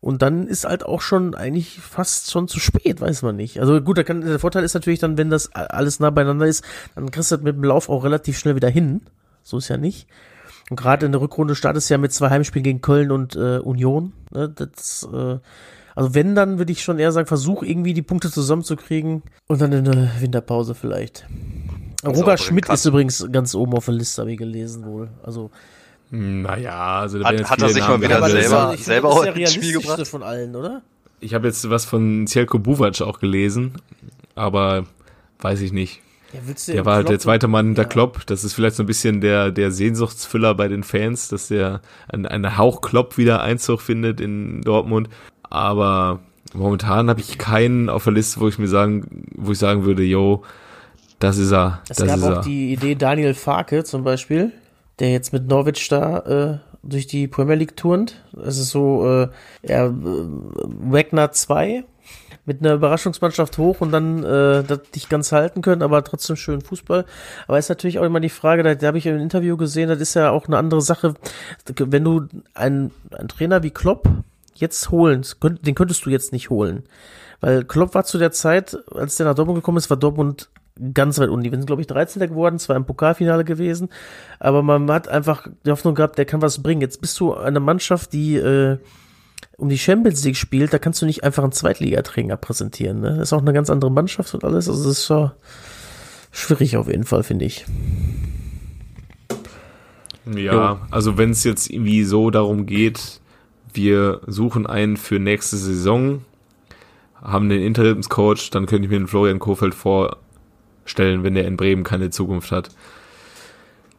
[0.00, 3.60] Und dann ist halt auch schon eigentlich fast schon zu spät, weiß man nicht.
[3.60, 6.64] Also gut, da kann, der Vorteil ist natürlich dann, wenn das alles nah beieinander ist,
[6.96, 9.02] dann kriegst du das mit dem Lauf auch relativ schnell wieder hin.
[9.44, 10.08] So ist ja nicht.
[10.70, 13.58] Und gerade in der Rückrunde startest du ja mit zwei Heimspielen gegen Köln und äh,
[13.58, 14.12] Union.
[14.30, 14.48] Ne?
[14.48, 15.38] Das, äh,
[15.94, 19.72] also wenn, dann würde ich schon eher sagen, versuch irgendwie die Punkte zusammenzukriegen und dann
[19.72, 21.26] in der Winterpause vielleicht.
[22.04, 25.08] Roger Schmidt ist übrigens ganz oben auf der Liste, habe ich gelesen wohl.
[25.22, 25.50] Also
[26.14, 30.06] naja, also hat, hat er sich mal wieder selber, ist, selber auch ins Spiel gebracht
[30.06, 30.82] von allen, oder?
[31.20, 33.76] Ich habe jetzt was von Cielko Buvac auch gelesen,
[34.34, 34.84] aber
[35.40, 36.02] weiß ich nicht.
[36.32, 37.88] Ja, der war halt der zweite Mann der ja.
[37.88, 38.26] Klopp.
[38.26, 42.26] Das ist vielleicht so ein bisschen der, der Sehnsuchtsfüller bei den Fans, dass der ein,
[42.26, 45.08] ein Hauch Klopp wieder Einzug findet in Dortmund.
[45.42, 46.20] Aber
[46.54, 50.02] momentan habe ich keinen auf der Liste, wo ich mir sagen, wo ich sagen würde,
[50.02, 50.42] yo,
[51.18, 51.82] das ist er.
[51.88, 52.40] Es das gab ist auch er.
[52.42, 54.52] die Idee Daniel Farke zum Beispiel,
[54.98, 58.24] der jetzt mit Norwich da äh, durch die Premier League turnt.
[58.32, 59.28] Das ist so äh,
[59.68, 61.84] ja, äh, Wagner 2
[62.44, 66.60] mit einer Überraschungsmannschaft hoch und dann äh, das nicht ganz halten können, aber trotzdem schön
[66.60, 67.04] Fußball.
[67.46, 70.00] Aber ist natürlich auch immer die Frage, da, da habe ich im Interview gesehen, das
[70.00, 71.14] ist ja auch eine andere Sache,
[71.76, 74.08] wenn du einen, einen Trainer wie Klopp
[74.54, 76.84] jetzt holen, den könntest du jetzt nicht holen.
[77.40, 80.48] Weil Klopp war zu der Zeit, als der nach Dortmund gekommen ist, war Dortmund
[80.94, 81.44] ganz weit unten.
[81.44, 82.28] Die sind, glaube ich, 13.
[82.28, 83.88] geworden, zwar im Pokalfinale gewesen,
[84.38, 86.80] aber man hat einfach die Hoffnung gehabt, der kann was bringen.
[86.80, 88.78] Jetzt bist du eine Mannschaft, die äh,
[89.62, 93.00] um die Champions League spielt, da kannst du nicht einfach einen Zweitligatrainer präsentieren.
[93.00, 93.10] Ne?
[93.10, 94.68] Das ist auch eine ganz andere Mannschaft und alles.
[94.68, 95.30] Also das ist schon
[96.32, 97.64] schwierig auf jeden Fall, finde ich.
[100.34, 103.20] Ja, also wenn es jetzt irgendwie so darum geht,
[103.72, 106.24] wir suchen einen für nächste Saison,
[107.22, 111.84] haben den Interimscoach, dann könnte ich mir den Florian Kofeld vorstellen, wenn der in Bremen
[111.84, 112.70] keine Zukunft hat.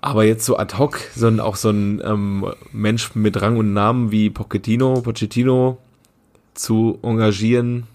[0.03, 4.11] Aber jetzt so ad hoc, sondern auch so ein ähm, Mensch mit Rang und Namen
[4.11, 5.77] wie Pochettino, Pochettino
[6.53, 7.87] zu engagieren,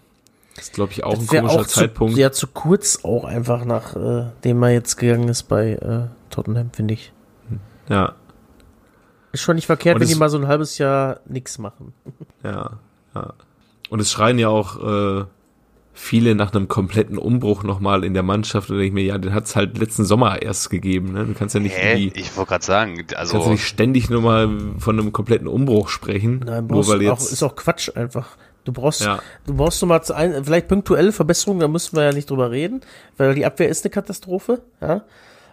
[0.57, 2.15] ist glaube ich auch Das ein komischer auch Zeitpunkt.
[2.15, 6.09] Zu, ja, zu kurz auch einfach nach äh, dem er jetzt gegangen ist bei äh,
[6.31, 7.13] Tottenham, finde ich.
[7.91, 8.15] ja.
[9.33, 11.93] Ist schon nicht verkehrt, Und wenn die mal so ein halbes Jahr nix machen.
[12.43, 12.79] Ja,
[13.15, 13.35] ja.
[13.91, 15.25] Und es schreien ja auch äh,
[15.99, 18.71] viele nach einem kompletten Umbruch nochmal in der Mannschaft.
[18.71, 21.13] Und da denke ich mir, ja, den hat es halt letzten Sommer erst gegeben.
[21.13, 21.27] Ne?
[21.27, 22.03] Du kannst ja nicht, Hä?
[22.05, 25.49] irgendwie, Ich wollte gerade sagen, kannst ja also nicht ständig nur mal von einem kompletten
[25.49, 26.41] Umbruch sprechen.
[26.47, 27.33] Nein, nur brauchst weil du auch, jetzt.
[27.33, 28.37] ist auch Quatsch einfach.
[28.65, 29.19] Du brauchst, Ja.
[29.47, 32.51] du brauchst nur mal zu ein, vielleicht punktuelle Verbesserungen, da müssen wir ja nicht drüber
[32.51, 32.83] reden,
[33.17, 35.03] weil die Abwehr ist eine Katastrophe, ja.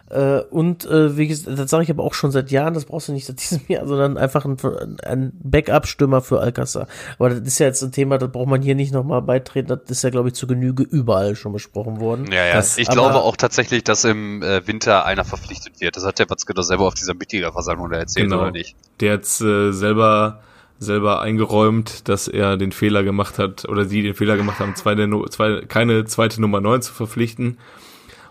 [0.08, 3.08] Äh, und äh, wie gesagt, das sage ich aber auch schon seit Jahren, das brauchst
[3.08, 4.56] du nicht seit diesem Jahr, sondern einfach ein,
[5.04, 6.86] ein Backup-Stürmer für Alcázar.
[7.18, 9.80] Aber das ist ja jetzt ein Thema, das braucht man hier nicht nochmal beitreten, das
[9.90, 12.30] ist ja, glaube ich, zu Genüge überall schon besprochen worden.
[12.30, 12.54] Ja, ja.
[12.54, 15.96] Das- ich aber- glaube auch tatsächlich, dass im äh, Winter einer verpflichtet wird.
[15.96, 18.42] Das hat der Watzke doch selber auf dieser Mitgliederversammlung da erzählt, Genau.
[18.42, 18.76] oder nicht?
[19.00, 20.40] Der jetzt äh, selber
[20.78, 25.06] selber eingeräumt, dass er den Fehler gemacht hat oder sie den Fehler gemacht haben, zweite,
[25.06, 27.56] Nu- zwei, keine zweite Nummer 9 zu verpflichten.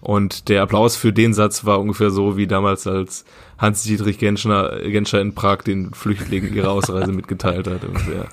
[0.05, 3.25] Und der Applaus für den Satz war ungefähr so wie damals, als
[3.57, 7.83] Hans-Dietrich Genscher, Genscher in Prag den Flüchtlingen ihre Ausreise mitgeteilt hat.
[7.83, 8.27] Ungefähr.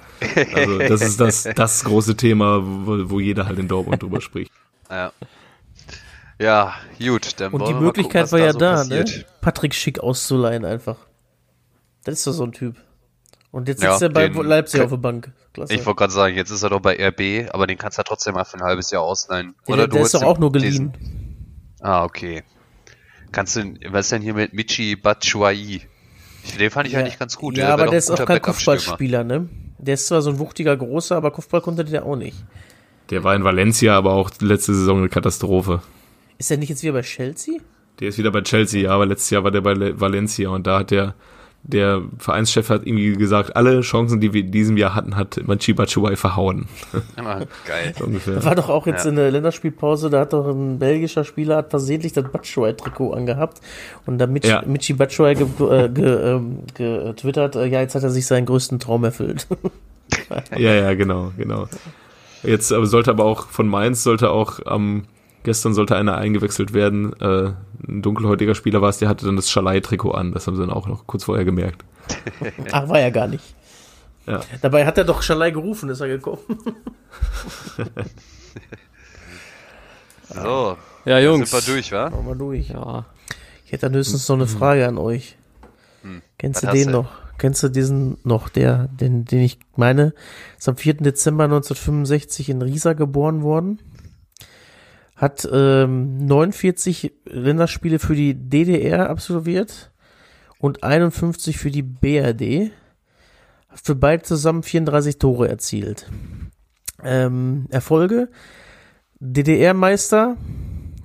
[0.54, 4.52] Also das ist das, das große Thema, wo, wo jeder halt in Dortmund drüber spricht.
[4.90, 5.12] Ja.
[6.38, 7.40] Ja, gut.
[7.40, 9.04] Dann Und die Möglichkeit gucken, war ja so da, ne?
[9.40, 10.96] Patrick Schick auszuleihen einfach.
[12.04, 12.76] Das ist doch so ein Typ.
[13.50, 15.32] Und jetzt Ja, sitzt er bei Leipzig auf der Bank.
[15.54, 15.72] Klasse.
[15.72, 18.04] Ich wollte gerade sagen, jetzt ist er doch bei RB, aber den kannst du ja
[18.04, 19.54] trotzdem mal für ein halbes Jahr ausleihen.
[19.68, 21.18] der, Oder der ist holst doch auch nur diesen- geliehen.
[21.82, 22.42] Ah, okay.
[23.32, 25.82] Kannst du, was ist denn hier mit Michi Batshuayi?
[26.58, 27.56] Den fand ich eigentlich ganz gut.
[27.56, 28.40] Ja, wär aber der ist auch kein.
[28.42, 29.48] Kopfballspieler, ne?
[29.78, 32.36] Der ist zwar so ein wuchtiger Großer, aber Kopfball konnte der auch nicht.
[33.10, 35.82] Der war in Valencia, aber auch letzte Saison eine Katastrophe.
[36.38, 37.54] Ist er nicht jetzt wieder bei Chelsea?
[38.00, 40.66] Der ist wieder bei Chelsea, ja, aber letztes Jahr war der bei Le- Valencia und
[40.66, 41.14] da hat der,
[41.64, 45.72] der Vereinschef hat irgendwie gesagt, alle Chancen, die wir in diesem Jahr hatten, hat Manchi
[45.72, 46.66] Batshuayi verhauen.
[47.16, 47.94] Ah, geil.
[47.96, 48.34] So ungefähr.
[48.34, 49.10] Das war doch auch jetzt Ja.
[49.10, 53.60] in der Länderspielpause, da hat doch ein belgischer Spieler hat versehentlich das Batshuayi-Trikot angehabt
[54.06, 54.62] und da Mich Ja.
[54.66, 59.04] Michi Batshuayi getwittert, ge, ähm, getwittert, äh, ja, jetzt hat er sich seinen größten Traum
[59.04, 59.46] erfüllt.
[60.58, 61.68] Ja, ja, genau, genau.
[62.42, 65.04] Jetzt sollte aber auch von Mainz sollte auch am
[65.42, 67.12] gestern sollte einer eingewechselt werden.
[67.20, 67.52] Äh,
[67.88, 70.32] ein dunkelhäutiger Spieler war es, der hatte dann das Schalai-Trikot an.
[70.32, 71.84] Das haben sie dann auch noch kurz vorher gemerkt.
[72.72, 73.54] Ach, war er gar nicht.
[74.26, 74.40] Ja.
[74.60, 76.38] Dabei hat er doch Schalai gerufen, ist er gekommen.
[80.34, 81.50] So, Ja, Jungs.
[81.50, 82.08] sind wir durch, wa?
[82.10, 82.68] Machen wir durch.
[82.70, 83.04] Ja.
[83.66, 85.36] Ich hätte dann höchstens noch eine Frage an euch.
[86.38, 86.92] Kennst Was du den du?
[86.92, 87.10] noch?
[87.38, 90.14] Kennst du diesen noch, der, den, den ich meine?
[90.58, 90.94] Ist am 4.
[90.94, 93.80] Dezember 1965 in Riesa geboren worden.
[95.22, 99.92] Hat ähm, 49 Länderspiele für die DDR absolviert
[100.58, 102.72] und 51 für die BRD.
[103.68, 106.10] Hat für beide zusammen 34 Tore erzielt.
[107.04, 108.30] Ähm, Erfolge:
[109.20, 110.36] DDR-Meister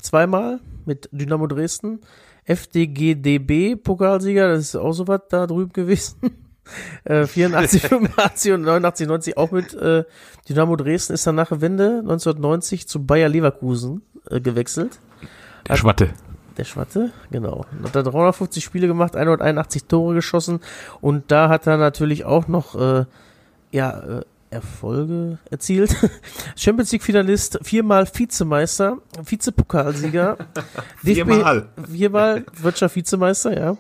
[0.02, 2.00] zweimal mit Dynamo Dresden.
[2.44, 6.18] FDGDB Pokalsieger, das ist auch so was da drüben gewesen.
[7.04, 10.06] äh, 84, 85 und 89, 90 auch mit äh,
[10.50, 15.00] Dynamo Dresden ist dann nach der Wende 1990 zu Bayer Leverkusen äh, gewechselt.
[15.68, 16.10] Der Schwatte.
[16.58, 17.66] Der Schwatte, genau.
[17.84, 20.60] Hat da 350 Spiele gemacht, 181 Tore geschossen
[21.02, 23.06] und da hat er natürlich auch noch äh,
[23.72, 25.96] ja, äh, Erfolge erzielt.
[26.56, 30.38] Champions League Finalist, viermal Vizemeister, Vizepokalsieger.
[31.04, 31.70] Viermal.
[31.90, 33.78] Viermal Wirtschaft Vizemeister, ja.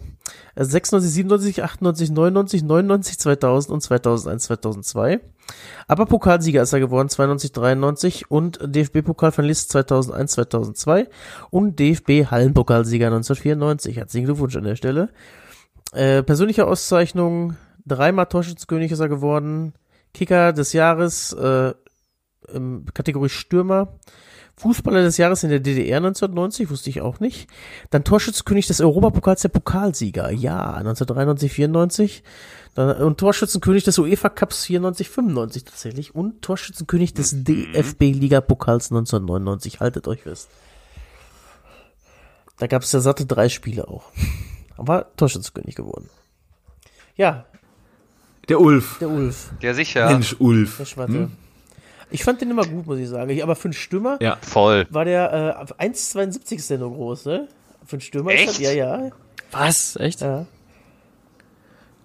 [0.56, 5.20] Also 96, 97, 98, 99, 99, 2000 und 2001, 2002.
[5.88, 11.08] Aber Pokalsieger ist er geworden, 92, 93 und DFB-Pokalfinalist 2001, 2002
[11.50, 13.98] und DFB-Hallenpokalsieger 1994.
[13.98, 15.10] Herzlichen Glückwunsch an der Stelle.
[15.94, 19.74] Äh, persönliche Auszeichnung, dreimal Torschützenkönig ist er geworden,
[20.18, 21.74] Kicker des Jahres, äh,
[22.52, 24.00] im Kategorie Stürmer,
[24.56, 27.48] Fußballer des Jahres in der DDR 1990, wusste ich auch nicht.
[27.92, 32.24] Dann Torschützenkönig des Europapokals der Pokalsieger, ja, 1993, 94.
[32.74, 36.16] Dann, und Torschützenkönig des UEFA Cups 94, 95 tatsächlich.
[36.16, 39.80] Und Torschützenkönig des DFB-Liga-Pokals 1999.
[39.80, 40.50] Haltet euch fest.
[42.58, 44.12] Da gab es ja satte drei Spiele auch.
[44.76, 46.10] Aber Torschützenkönig geworden.
[47.16, 47.46] Ja,
[48.50, 48.98] Der Ulf.
[49.00, 50.10] der Ulf, Ja, sicher.
[50.10, 50.78] Mensch, Ulf.
[50.78, 51.30] der Schwatte.
[52.10, 53.30] Ich fand den immer gut, muss ich sagen.
[53.32, 54.38] Ich, aber für einen Stürmer Ja.
[54.42, 54.88] Voll.
[54.90, 57.48] war der äh, 1,72 ist der nur groß, ne?
[57.86, 58.50] Für einen Stürmer ist Echt?
[58.50, 59.10] das, ja, ja.
[59.52, 59.96] Was?
[59.98, 60.22] Echt?
[60.22, 60.46] ja.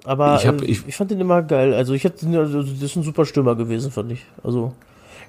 [0.04, 1.72] Aber Ich hab- äh, ich- ich fand den immer geil.
[1.74, 4.24] Also ich hätte, also das ist ein super Stürmer gewesen, fand ich.
[4.42, 4.74] Also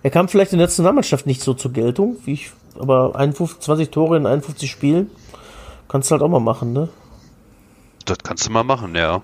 [0.02, 3.90] Er kam vielleicht in der Nationalmannschaft nicht so zur Geltung, wie ich, aber 51, 20
[3.92, 5.10] Tore in 51 Spielen
[5.88, 6.90] kannst du halt auch mal machen, ne?
[8.06, 9.22] Das kannst du mal machen, ja.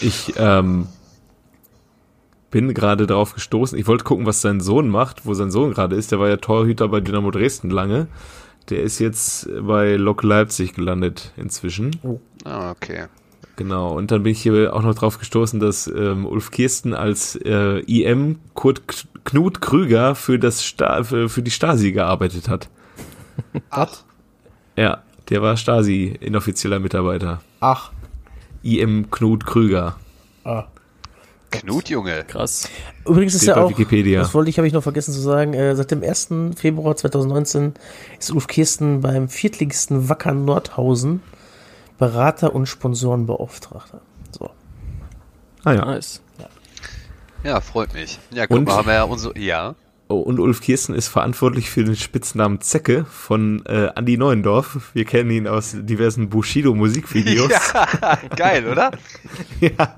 [0.00, 0.88] Ich ähm,
[2.50, 3.78] bin gerade darauf gestoßen.
[3.78, 6.12] Ich wollte gucken, was sein Sohn macht, wo sein Sohn gerade ist.
[6.12, 8.06] Der war ja Torhüter bei Dynamo Dresden lange.
[8.70, 11.96] Der ist jetzt bei Lok Leipzig gelandet inzwischen.
[12.44, 13.06] Ah, okay.
[13.56, 17.36] Genau, und dann bin ich hier auch noch drauf gestoßen, dass ähm, Ulf Kirsten als
[17.36, 22.68] äh, IM Kurt K Knut Krüger für, das Sta für, für die Stasi gearbeitet hat.
[23.70, 24.02] Ach,
[24.76, 27.40] Ja, der war Stasi inoffizieller Mitarbeiter.
[27.60, 27.90] Ach.
[28.64, 29.96] IM Knut Krüger.
[30.44, 30.64] Ah.
[31.50, 32.24] Knut, Junge.
[32.24, 32.68] Krass.
[33.06, 34.20] Übrigens ist ja auch, Wikipedia.
[34.20, 36.56] das wollte ich, habe ich noch vergessen zu sagen, äh, seit dem 1.
[36.56, 37.74] Februar 2019
[38.18, 41.22] ist Ulf Kirsten beim Viertligisten Wacker Nordhausen
[41.98, 44.00] Berater und Sponsorenbeauftragter.
[44.32, 44.50] So.
[45.62, 45.84] Ah ja.
[45.84, 46.20] Nice.
[47.44, 48.18] Ja, freut mich.
[48.32, 48.64] Ja, guck Und?
[48.64, 49.74] mal, haben wir ja unsere, ja.
[50.08, 54.90] Oh, und Ulf Kirsten ist verantwortlich für den Spitznamen Zecke von äh, Andy Neuendorf.
[54.92, 57.50] Wir kennen ihn aus diversen Bushido-Musikvideos.
[57.50, 58.90] Ja, geil, oder?
[59.60, 59.96] ja.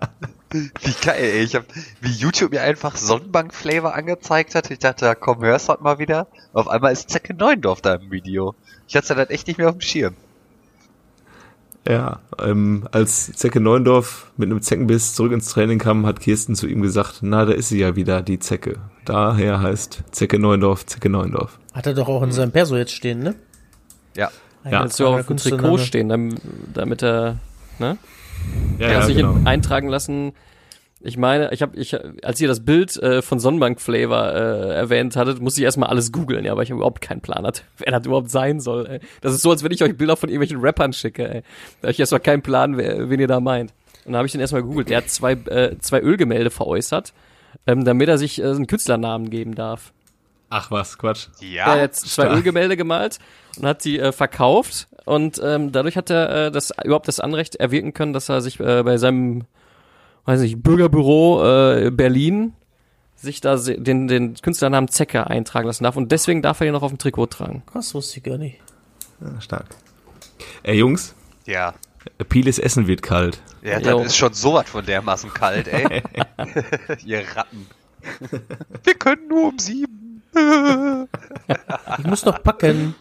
[0.51, 1.43] Wie geil, ey.
[1.43, 1.65] Ich hab,
[2.01, 4.71] wie YouTube mir einfach Sonnenbank-Flavor angezeigt hat.
[4.71, 6.29] Ich dachte, da komm, hörst halt mal wieder.
[6.53, 8.55] Auf einmal ist Zecke Neuendorf da im Video.
[8.87, 10.15] Ich hatte das echt nicht mehr auf dem Schirm.
[11.89, 16.67] Ja, ähm, als Zecke Neuendorf mit einem Zeckenbiss zurück ins Training kam, hat Kirsten zu
[16.67, 18.79] ihm gesagt, na, da ist sie ja wieder, die Zecke.
[19.05, 21.59] Daher heißt Zecke Neuendorf, Zecke Neuendorf.
[21.73, 23.35] Hat er doch auch in seinem Perso jetzt stehen, ne?
[24.17, 24.31] Ja.
[24.65, 24.81] Ja.
[24.81, 25.37] Kannst du auch auf dem.
[25.37, 26.41] Trikot stehen, damit,
[26.75, 27.37] damit er,
[27.79, 27.99] ne?
[28.79, 30.33] Ja, Er hat sich eintragen lassen.
[31.01, 31.95] Ich meine, ich habe, ich,
[32.25, 36.11] als ihr das Bild äh, von Sonnenbank Flavor äh, erwähnt hattet, musste ich erstmal alles
[36.11, 38.87] googeln, ja, weil ich überhaupt keinen Plan hatte, wer das überhaupt sein soll.
[38.87, 39.01] Ey.
[39.21, 41.29] Das ist so, als wenn ich euch Bilder von irgendwelchen Rappern schicke.
[41.29, 41.43] Ey.
[41.81, 43.73] Da hab ich erstmal keinen Plan, wer, wen ihr da meint.
[44.05, 44.89] Und dann habe ich den erstmal gegoogelt.
[44.89, 47.13] Der hat zwei, äh, zwei Ölgemälde veräußert,
[47.67, 49.93] ähm, damit er sich äh, einen Künstlernamen geben darf.
[50.49, 51.27] Ach was, Quatsch.
[51.41, 51.75] Ja.
[51.75, 52.37] er hat zwei stark.
[52.37, 53.19] Ölgemälde gemalt
[53.59, 57.57] und hat die äh, verkauft und ähm, dadurch hat er äh, das überhaupt das Anrecht
[57.57, 59.45] erwirken können, dass er sich äh, bei seinem
[60.27, 62.53] weiß nicht Bürgerbüro äh, Berlin
[63.17, 66.83] sich da den den Künstlernamen Zecke eintragen lassen darf und deswegen darf er ihn noch
[66.83, 67.63] auf dem Trikot tragen.
[67.73, 68.59] Krass, wusste ich gar nicht.
[69.21, 69.67] Ja, stark.
[70.63, 71.15] Ey, Jungs,
[71.47, 71.75] Ja.
[72.29, 73.41] Piles Essen wird kalt.
[73.63, 73.99] Ja, Jo.
[73.99, 76.03] das ist schon sowas von dermaßen kalt, ey.
[77.05, 77.67] Ihr Ratten.
[78.85, 80.23] Wir können nur um sieben.
[81.99, 82.95] Ich muss noch packen.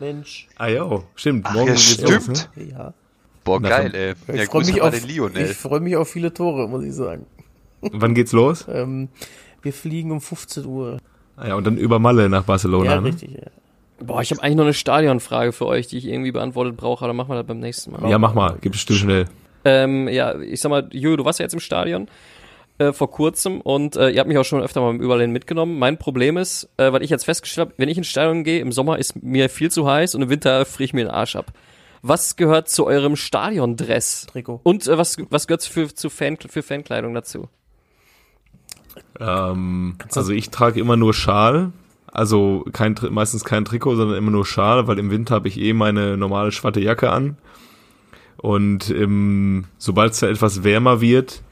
[0.00, 0.48] Mensch.
[0.56, 1.46] Ah jo, stimmt.
[1.46, 2.26] Ach, Morgen ja, geht's stimmt.
[2.28, 2.64] los, ne?
[2.70, 2.94] Ja.
[3.44, 4.12] Boah, Na, geil, ey.
[4.34, 7.26] Ich Ja, freue grüß mich, auf, ich freu mich auf viele Tore, muss ich sagen.
[7.80, 8.66] Wann geht's los?
[8.68, 9.08] Ähm,
[9.62, 10.98] wir fliegen um 15 Uhr.
[11.36, 13.08] Ah ja, und dann über Malle nach Barcelona, ja, ne?
[13.08, 13.32] richtig.
[13.32, 13.50] Ja.
[14.04, 17.14] Boah, ich habe eigentlich noch eine Stadionfrage für euch, die ich irgendwie beantwortet brauche, aber
[17.14, 18.08] machen wir das beim nächsten Mal.
[18.10, 19.24] Ja, mach mal, gib bestimmt schnell.
[19.64, 22.08] Ähm, ja, ich sag mal, Jojo, du warst ja jetzt im Stadion
[22.78, 25.78] äh, vor kurzem und äh, ihr habt mich auch schon öfter mal überall hin mitgenommen.
[25.78, 28.72] Mein Problem ist, äh, weil ich jetzt festgestellt habe, wenn ich ins Stadion gehe, im
[28.72, 31.52] Sommer ist mir viel zu heiß und im Winter friere ich mir den Arsch ab.
[32.02, 34.26] Was gehört zu eurem Stadiondress?
[34.26, 34.60] Trikot.
[34.64, 37.48] Und äh, was, was gehört für, zu Fan, für Fankleidung dazu?
[39.20, 41.72] Ähm, also ich trage immer nur Schal.
[42.06, 45.72] Also kein, meistens kein Trikot, sondern immer nur Schal, weil im Winter habe ich eh
[45.72, 47.38] meine normale schwarze Jacke an.
[48.36, 51.42] Und im, sobald es dann etwas wärmer wird,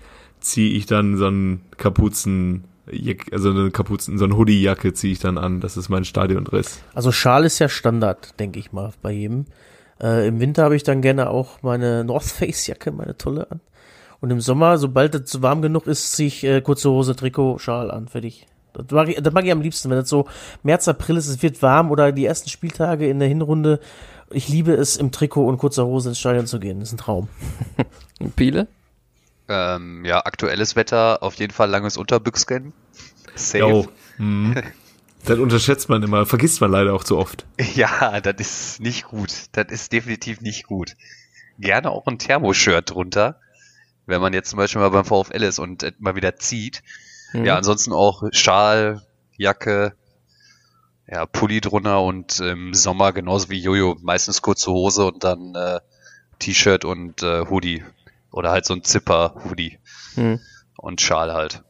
[0.40, 2.64] ziehe ich dann so einen Kapuzen,
[3.30, 5.60] also eine Kapuzen, so eine Hoodie-Jacke ziehe ich dann an.
[5.60, 6.82] Das ist mein Stadiondress.
[6.92, 9.46] Also Schal ist ja Standard, denke ich mal, bei jedem.
[10.02, 13.60] Äh, Im Winter habe ich dann gerne auch meine North Face Jacke, meine tolle an.
[14.20, 17.90] Und im Sommer, sobald es warm genug ist, ziehe ich äh, kurze Hose, Trikot, Schal
[17.90, 18.46] an, fertig.
[18.72, 20.28] Das mag, ich, das mag ich am liebsten, wenn es so
[20.62, 23.80] März, April ist, es wird warm oder die ersten Spieltage in der Hinrunde.
[24.30, 26.78] Ich liebe es, im Trikot und kurzer Hose ins Stadion zu gehen.
[26.78, 27.28] Das ist ein Traum.
[28.20, 28.68] Und Piele?
[29.48, 32.72] Ähm, ja, aktuelles Wetter, auf jeden Fall langes Unterbüchsken.
[33.34, 33.88] Safe.
[34.18, 34.54] Mhm.
[35.24, 37.46] Das unterschätzt man immer, vergisst man leider auch zu oft.
[37.74, 39.32] Ja, das ist nicht gut.
[39.52, 40.96] Das ist definitiv nicht gut.
[41.58, 43.38] Gerne auch ein Thermoshirt drunter,
[44.06, 46.82] wenn man jetzt zum Beispiel mal beim VfL ist und mal wieder zieht.
[47.34, 47.44] Mhm.
[47.44, 49.02] Ja, ansonsten auch Schal,
[49.36, 49.94] Jacke,
[51.06, 55.80] ja, Pulli drunter und im Sommer genauso wie Jojo, meistens kurze Hose und dann äh,
[56.38, 57.84] T-Shirt und äh, Hoodie.
[58.32, 59.78] Oder halt so ein Zipper-Hoodie
[60.14, 60.40] Hm.
[60.76, 61.62] und Schal halt.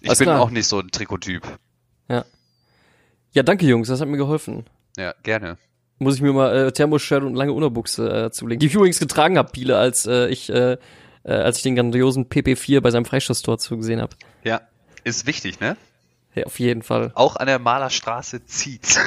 [0.00, 0.40] Ich Alles bin klar.
[0.40, 1.42] auch nicht so ein Trikottyp.
[2.08, 2.24] Ja,
[3.42, 4.64] danke Jungs, das hat mir geholfen.
[4.96, 5.58] Ja, gerne.
[5.98, 8.60] Muss ich mir mal äh, Thermoshirt und lange Unterbuchse äh, zulegen.
[8.60, 10.76] Die ich übrigens getragen habe, Piele, als äh, ich äh,
[11.26, 14.16] äh, als ich den grandiosen PP4 bei seinem Freistoßtor zugesehen habe.
[14.44, 14.60] Ja,
[15.04, 15.76] ist wichtig, ne?
[16.34, 17.12] Ja, auf jeden Fall.
[17.14, 19.00] Auch an der Malerstraße zieht's.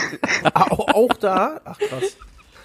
[0.54, 1.60] auch, auch da?
[1.64, 2.16] Ach krass.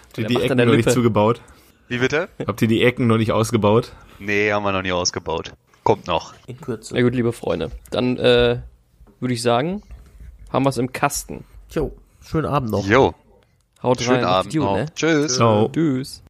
[0.07, 1.41] Habt ihr die an Ecken noch nicht zugebaut?
[1.88, 2.30] Wie bitte?
[2.48, 3.91] Habt ihr die Ecken noch nicht ausgebaut?
[4.19, 5.53] Nee, haben wir noch nie ausgebaut.
[5.84, 6.34] Kommt noch.
[6.48, 6.93] In Kürze.
[6.93, 7.72] Na gut, liebe Freunde.
[7.89, 8.60] Dann äh,
[9.19, 9.81] würde ich sagen,
[10.51, 11.45] haben wir es im Kasten.
[11.71, 11.91] Jo,
[12.21, 12.85] schönen Abend noch.
[12.85, 13.13] Jo,
[13.83, 14.25] Haut schönen rein.
[14.25, 14.75] Abend You, noch.
[14.75, 14.85] Ne?
[14.93, 15.35] Tschüss.
[15.35, 15.69] Ciao.
[15.69, 16.23] Tschüss.